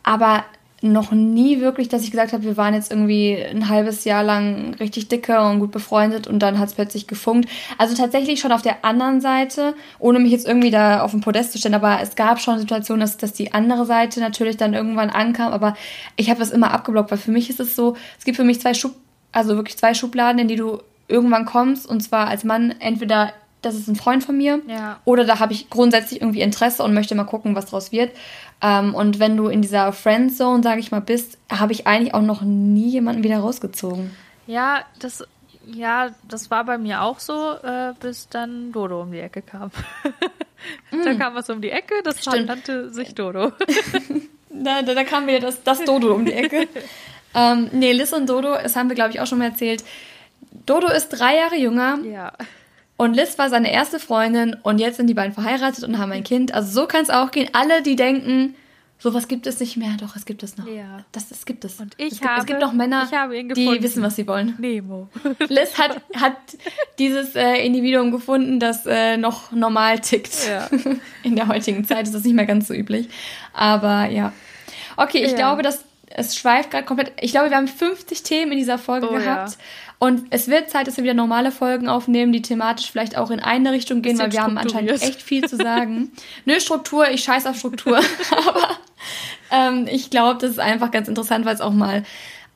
Aber 0.04 0.44
noch 0.82 1.12
nie 1.12 1.62
wirklich, 1.62 1.90
dass 1.90 2.04
ich 2.04 2.12
gesagt 2.12 2.34
habe, 2.34 2.44
wir 2.44 2.58
waren 2.58 2.74
jetzt 2.74 2.92
irgendwie 2.92 3.38
ein 3.38 3.70
halbes 3.70 4.04
Jahr 4.04 4.24
lang 4.24 4.74
richtig 4.80 5.08
dicke 5.08 5.40
und 5.40 5.60
gut 5.60 5.72
befreundet 5.72 6.28
und 6.28 6.40
dann 6.40 6.58
hat 6.60 6.70
es 6.70 6.74
plötzlich 6.74 7.08
gefunkt. 7.08 7.48
Also 7.78 7.96
tatsächlich 7.96 8.40
schon 8.40 8.52
auf 8.52 8.64
der 8.64 8.84
anderen 8.84 9.22
Seite, 9.22 9.76
ohne 10.00 10.20
mich 10.20 10.32
jetzt 10.32 10.48
irgendwie 10.48 10.72
da 10.72 11.04
auf 11.04 11.12
den 11.12 11.22
Podest 11.22 11.52
zu 11.52 11.60
stellen, 11.60 11.76
aber 11.76 12.00
es 12.02 12.16
gab 12.16 12.42
schon 12.42 12.58
Situationen, 12.60 13.02
dass, 13.02 13.18
dass 13.18 13.32
die 13.32 13.54
andere 13.54 13.86
Seite 13.86 14.20
natürlich 14.20 14.58
dann 14.58 14.74
irgendwann 14.74 15.12
ankam, 15.12 15.54
aber 15.54 15.76
ich 16.18 16.30
habe 16.30 16.40
das 16.40 16.50
immer 16.50 16.72
abgeblockt, 16.72 17.12
weil 17.12 17.20
für 17.20 17.32
mich 17.32 17.50
ist 17.50 17.60
es 17.60 17.76
so, 17.76 17.96
es 18.18 18.26
gibt 18.26 18.38
für 18.38 18.44
mich 18.44 18.60
zwei 18.60 18.74
Schub, 18.74 18.96
also 19.32 19.56
wirklich 19.56 19.78
zwei 19.78 19.94
Schubladen, 19.94 20.40
in 20.40 20.48
die 20.48 20.56
du 20.56 20.80
irgendwann 21.12 21.46
kommst 21.46 21.88
und 21.88 22.02
zwar 22.02 22.28
als 22.28 22.44
Mann 22.44 22.74
entweder 22.80 23.34
das 23.62 23.76
ist 23.76 23.88
ein 23.88 23.96
Freund 23.96 24.24
von 24.24 24.36
mir. 24.38 24.60
Ja. 24.68 25.00
Oder 25.06 25.24
da 25.24 25.40
habe 25.40 25.54
ich 25.54 25.70
grundsätzlich 25.70 26.22
irgendwie 26.22 26.42
Interesse 26.42 26.84
und 26.84 26.94
möchte 26.94 27.14
mal 27.14 27.26
gucken, 27.26 27.56
was 27.56 27.68
draus 27.68 27.92
wird. 27.92 28.12
Ähm, 28.62 28.96
und 28.96 29.20
wenn 29.20 29.38
du 29.38 29.48
in 29.48 29.62
dieser 29.62 29.94
Friendzone, 29.94 30.64
sage 30.64 30.80
ich 30.80 30.92
mal, 30.92 31.02
bist, 31.02 31.38
habe 31.52 31.72
ich 31.72 31.88
eigentlich 31.88 32.14
auch 32.14 32.22
noch 32.22 32.42
nie 32.42 32.90
jemanden 32.90 33.24
wieder 33.24 33.40
rausgezogen. 33.40 34.16
Ja, 34.48 34.84
das, 35.00 35.24
ja, 35.66 36.10
das 36.28 36.50
war 36.50 36.66
bei 36.66 36.78
mir 36.78 37.02
auch 37.02 37.20
so, 37.20 37.54
äh, 37.64 37.94
bis 38.00 38.30
dann 38.30 38.72
Dodo 38.72 39.02
um 39.02 39.12
die 39.12 39.20
Ecke 39.20 39.42
kam. 39.42 39.72
da 40.92 41.14
mm. 41.14 41.20
kam 41.20 41.36
was 41.36 41.50
um 41.50 41.62
die 41.62 41.72
Ecke, 41.72 41.96
das 42.04 42.22
Stimmt. 42.22 42.48
nannte 42.48 42.92
sich 42.92 43.14
Dodo. 43.14 43.52
da, 44.50 44.82
da, 44.82 44.94
da, 44.94 45.04
kam 45.04 45.28
wieder 45.28 45.40
das, 45.40 45.64
das 45.64 45.84
Dodo 45.84 46.14
um 46.14 46.26
die 46.26 46.34
Ecke. 46.34 46.68
ähm, 47.36 47.70
nee, 47.74 47.92
Liz 47.94 48.12
und 48.14 48.28
Dodo, 48.28 48.56
das 48.62 48.76
haben 48.76 48.90
wir, 48.90 48.96
glaube 48.96 49.12
ich, 49.12 49.20
auch 49.20 49.28
schon 49.28 49.38
mal 49.38 49.46
erzählt. 49.46 49.84
Dodo 50.66 50.88
ist 50.88 51.10
drei 51.10 51.36
Jahre 51.38 51.56
jünger. 51.58 52.00
Ja. 52.04 52.34
Und 52.98 53.16
Liz 53.16 53.38
war 53.40 53.50
seine 53.50 53.72
erste 53.72 54.00
Freundin 54.00 54.56
und 54.62 54.80
jetzt 54.80 54.98
sind 54.98 55.08
die 55.08 55.14
beiden 55.16 55.34
verheiratet 55.34 55.84
und 55.84 55.98
haben 55.98 56.12
ein 56.12 56.24
Kind. 56.24 56.54
Also 56.54 56.72
so 56.82 56.88
kann 56.88 57.02
es 57.02 57.10
auch 57.10 57.32
gehen. 57.32 57.50
Alle, 57.54 57.82
die 57.82 57.96
denken, 57.96 58.54
sowas 59.00 59.28
gibt 59.28 59.48
es 59.48 59.60
nicht 59.60 59.76
mehr, 59.76 59.96
doch, 60.00 60.16
es 60.16 60.26
gibt 60.26 60.44
es 60.44 60.56
noch. 60.58 60.68
Ja. 60.68 61.04
Das, 61.12 61.30
das 61.30 61.46
gibt 61.46 61.66
es. 61.66 61.80
Und 61.80 61.96
ich 61.98 62.14
es, 62.14 62.20
gibt, 62.20 62.30
habe, 62.30 62.42
es 62.42 62.46
gibt 62.46 62.60
noch 62.62 62.74
Männer, 62.74 63.10
die 63.56 63.82
wissen, 63.82 64.04
was 64.04 64.16
sie 64.18 64.28
wollen. 64.28 64.54
Nemo. 64.60 65.10
Liz 65.50 65.80
hat, 65.80 66.00
hat 66.16 66.36
dieses 67.00 67.36
äh, 67.36 67.66
Individuum 67.66 68.12
gefunden, 68.12 68.60
das 68.60 68.86
äh, 68.86 69.18
noch 69.18 69.52
normal 69.52 69.98
tickt. 70.00 70.48
Ja. 70.48 70.70
In 71.24 71.36
der 71.36 71.48
heutigen 71.48 71.84
Zeit 71.86 72.06
ist 72.06 72.14
das 72.14 72.24
nicht 72.24 72.36
mehr 72.36 72.46
ganz 72.46 72.68
so 72.68 72.76
üblich. 72.76 73.10
Aber 73.54 74.06
ja. 74.06 74.32
Okay, 74.98 75.24
ich 75.24 75.32
Ja. 75.32 75.38
glaube, 75.38 75.64
dass 75.64 75.84
es 76.14 76.36
schweift 76.36 76.70
gerade 76.70 76.86
komplett. 76.86 77.14
Ich 77.20 77.32
glaube, 77.32 77.50
wir 77.50 77.58
haben 77.58 77.68
50 77.68 78.22
Themen 78.22 78.52
in 78.52 78.58
dieser 78.60 78.78
Folge 78.78 79.08
Oh, 79.10 79.14
gehabt. 79.14 79.52
ja. 79.54 79.58
Und 80.04 80.24
es 80.32 80.48
wird 80.48 80.72
Zeit, 80.72 80.88
dass 80.88 80.98
wir 80.98 81.04
wieder 81.04 81.14
normale 81.14 81.52
Folgen 81.52 81.88
aufnehmen, 81.88 82.34
die 82.34 82.42
thematisch 82.42 82.90
vielleicht 82.90 83.16
auch 83.20 83.30
in 83.30 83.40
eine 83.40 83.72
Richtung 83.72 84.02
gehen, 84.02 84.18
weil 84.18 84.32
wir 84.32 84.42
haben 84.42 84.58
anscheinend 84.58 84.90
echt 84.94 85.22
viel 85.22 85.48
zu 85.48 85.58
sagen. 85.58 86.12
Nö, 86.46 86.60
Struktur, 86.60 87.08
ich 87.12 87.24
scheiß 87.24 87.46
auf 87.46 87.56
Struktur. 87.56 87.98
Aber 88.48 88.68
ähm, 89.52 89.88
ich 89.88 90.10
glaube, 90.10 90.40
das 90.42 90.50
ist 90.50 90.60
einfach 90.60 90.90
ganz 90.90 91.08
interessant, 91.08 91.46
weil 91.46 91.54
es 91.54 91.62
auch 91.62 91.72
mal 91.72 92.02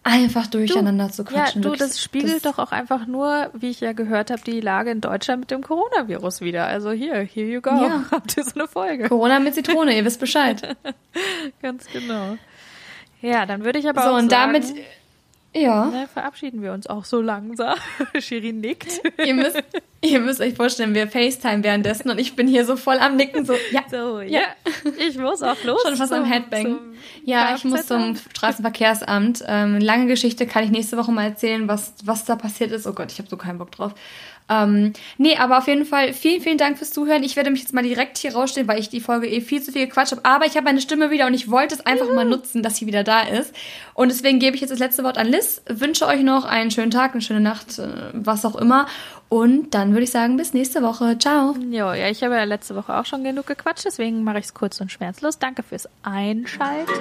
einfach 0.02 0.48
durcheinander 0.48 1.12
zu 1.12 1.22
Ja, 1.22 1.30
quatschen. 1.44 1.62
du, 1.62 1.70
wirklich. 1.70 1.88
das 1.88 2.02
spiegelt 2.02 2.48
doch 2.48 2.58
auch 2.58 2.72
einfach 2.72 3.06
nur, 3.06 3.52
wie 3.54 3.70
ich 3.70 3.80
ja 3.80 3.94
gehört 3.94 4.32
habe, 4.32 4.42
die 4.44 4.60
Lage 4.60 4.90
in 4.90 5.02
Deutschland 5.02 5.42
mit 5.42 5.52
dem 5.52 5.62
Coronavirus 5.62 6.42
wieder. 6.42 6.66
Also 6.66 6.94
hier, 6.94 7.14
here 7.18 7.46
you 7.48 7.62
go. 7.62 7.70
Ja. 7.70 8.06
Habt 8.12 8.38
ihr 8.38 8.44
so 8.44 8.56
eine 8.56 8.68
Folge? 8.68 9.08
Corona 9.08 9.40
mit 9.40 9.54
Zitrone, 9.54 9.96
ihr 9.96 10.04
wisst 10.04 10.20
Bescheid. 10.20 10.76
Ganz 11.62 11.86
genau. 11.94 12.38
Ja, 13.22 13.46
dann 13.46 13.64
würde 13.64 13.78
ich 13.78 13.88
aber 13.88 14.02
So, 14.02 14.10
auch 14.10 14.18
und 14.18 14.32
sagen, 14.32 14.54
damit, 14.54 14.66
ja, 15.56 15.86
ne, 15.86 16.08
verabschieden 16.14 16.62
wir 16.62 16.74
uns 16.74 16.88
auch 16.88 17.06
so 17.06 17.22
langsam. 17.22 17.76
Shirin 18.20 18.60
nickt. 18.60 19.02
ihr 19.26 19.34
müsst, 19.34 19.64
ihr 20.02 20.20
müsst 20.20 20.42
euch 20.42 20.54
vorstellen, 20.56 20.94
wir 20.94 21.08
FaceTime 21.08 21.64
währenddessen 21.64 22.10
und 22.10 22.20
ich 22.20 22.36
bin 22.36 22.48
hier 22.48 22.66
so 22.66 22.76
voll 22.76 22.98
am 23.00 23.16
Nicken, 23.16 23.46
so, 23.46 23.54
ja, 23.72 23.82
So, 23.90 24.22
ja. 24.22 24.42
Ich 24.98 25.18
muss 25.18 25.42
auch 25.42 25.64
los. 25.64 25.82
schon 25.84 25.96
fast 25.96 26.12
am 26.14 26.24
zum- 26.24 26.32
Headbang. 26.32 26.64
zum 26.64 26.80
Ja, 27.24 27.56
ich 27.56 27.64
muss 27.64 27.88
zum. 27.88 28.16
Straßenverkehrsamt. 28.34 29.44
Ähm, 29.48 29.80
lange 29.80 30.08
Geschichte 30.08 30.46
kann 30.48 30.64
ich 30.64 30.72
nächste 30.72 30.98
Woche 30.98 31.12
mal 31.12 31.24
erzählen, 31.26 31.68
was, 31.68 31.94
was 32.04 32.26
da 32.26 32.36
passiert 32.36 32.72
ist. 32.72 32.86
Oh 32.88 32.94
Gott, 32.94 33.12
ich 33.12 33.20
habe 33.20 33.30
so 33.30 33.38
keinen 33.38 33.58
Bock 33.60 33.72
drauf. 33.72 33.94
Ähm, 34.48 34.94
nee, 35.18 35.36
aber 35.38 35.58
auf 35.58 35.68
jeden 35.68 35.86
Fall 35.86 36.14
vielen, 36.14 36.42
vielen 36.42 36.58
Dank 36.58 36.78
fürs 36.78 36.92
Zuhören. 36.92 37.24
Ich 37.24 37.36
werde 37.36 37.50
mich 37.50 37.62
jetzt 37.62 37.74
mal 37.74 37.84
direkt 37.84 38.18
hier 38.18 38.34
rausstellen, 38.34 38.68
weil 38.68 38.80
ich 38.80 38.90
die 38.90 39.02
Folge 39.02 39.28
eh 39.28 39.42
viel 39.42 39.62
zu 39.62 39.72
viel 39.72 39.88
gequatscht 39.88 40.12
habe. 40.12 40.26
Aber 40.26 40.46
ich 40.46 40.56
habe 40.56 40.66
meine 40.66 40.82
Stimme 40.82 41.10
wieder 41.12 41.26
und 41.26 41.34
ich 41.34 41.50
wollte 41.50 41.76
es 41.76 41.86
einfach 41.86 42.14
mal 42.14 42.26
nutzen, 42.26 42.62
dass 42.62 42.78
sie 42.78 42.86
wieder 42.86 43.04
da 43.04 43.22
ist. 43.22 43.56
Und 43.94 44.10
deswegen 44.10 44.40
gebe 44.40 44.56
ich 44.56 44.62
jetzt 44.62 44.72
das 44.72 44.80
letzte 44.80 45.04
Wort 45.04 45.18
an 45.18 45.28
Liz. 45.28 45.62
Wünsche 45.68 46.06
euch 46.06 46.22
noch 46.22 46.46
einen 46.46 46.72
schönen 46.72 46.92
Tag, 46.92 47.14
eine 47.14 47.22
schöne 47.22 47.42
Nacht, 47.42 47.80
äh, 47.80 47.88
was 48.14 48.46
auch 48.46 48.56
immer. 48.56 48.88
Und 49.30 49.74
dann 49.74 49.92
würde 49.92 50.04
ich 50.04 50.12
sagen, 50.12 50.38
bis 50.38 50.54
nächste 50.54 50.84
Woche. 50.84 51.18
Ciao. 51.18 51.56
Jo, 51.72 51.94
ja, 51.94 52.10
ich 52.10 52.24
habe 52.24 52.36
ja 52.36 52.44
letzte 52.44 52.76
Woche 52.76 52.96
auch 52.96 53.06
schon 53.06 53.24
genug 53.24 53.48
gequatscht, 53.48 53.86
deswegen 53.86 54.24
mache 54.24 54.40
ich 54.40 54.46
es 54.46 54.54
kurz 54.54 54.80
und 54.80 54.92
schmerzlos. 54.92 55.40
Danke 55.40 55.64
fürs 55.64 55.90
Einschalten. 56.04 56.94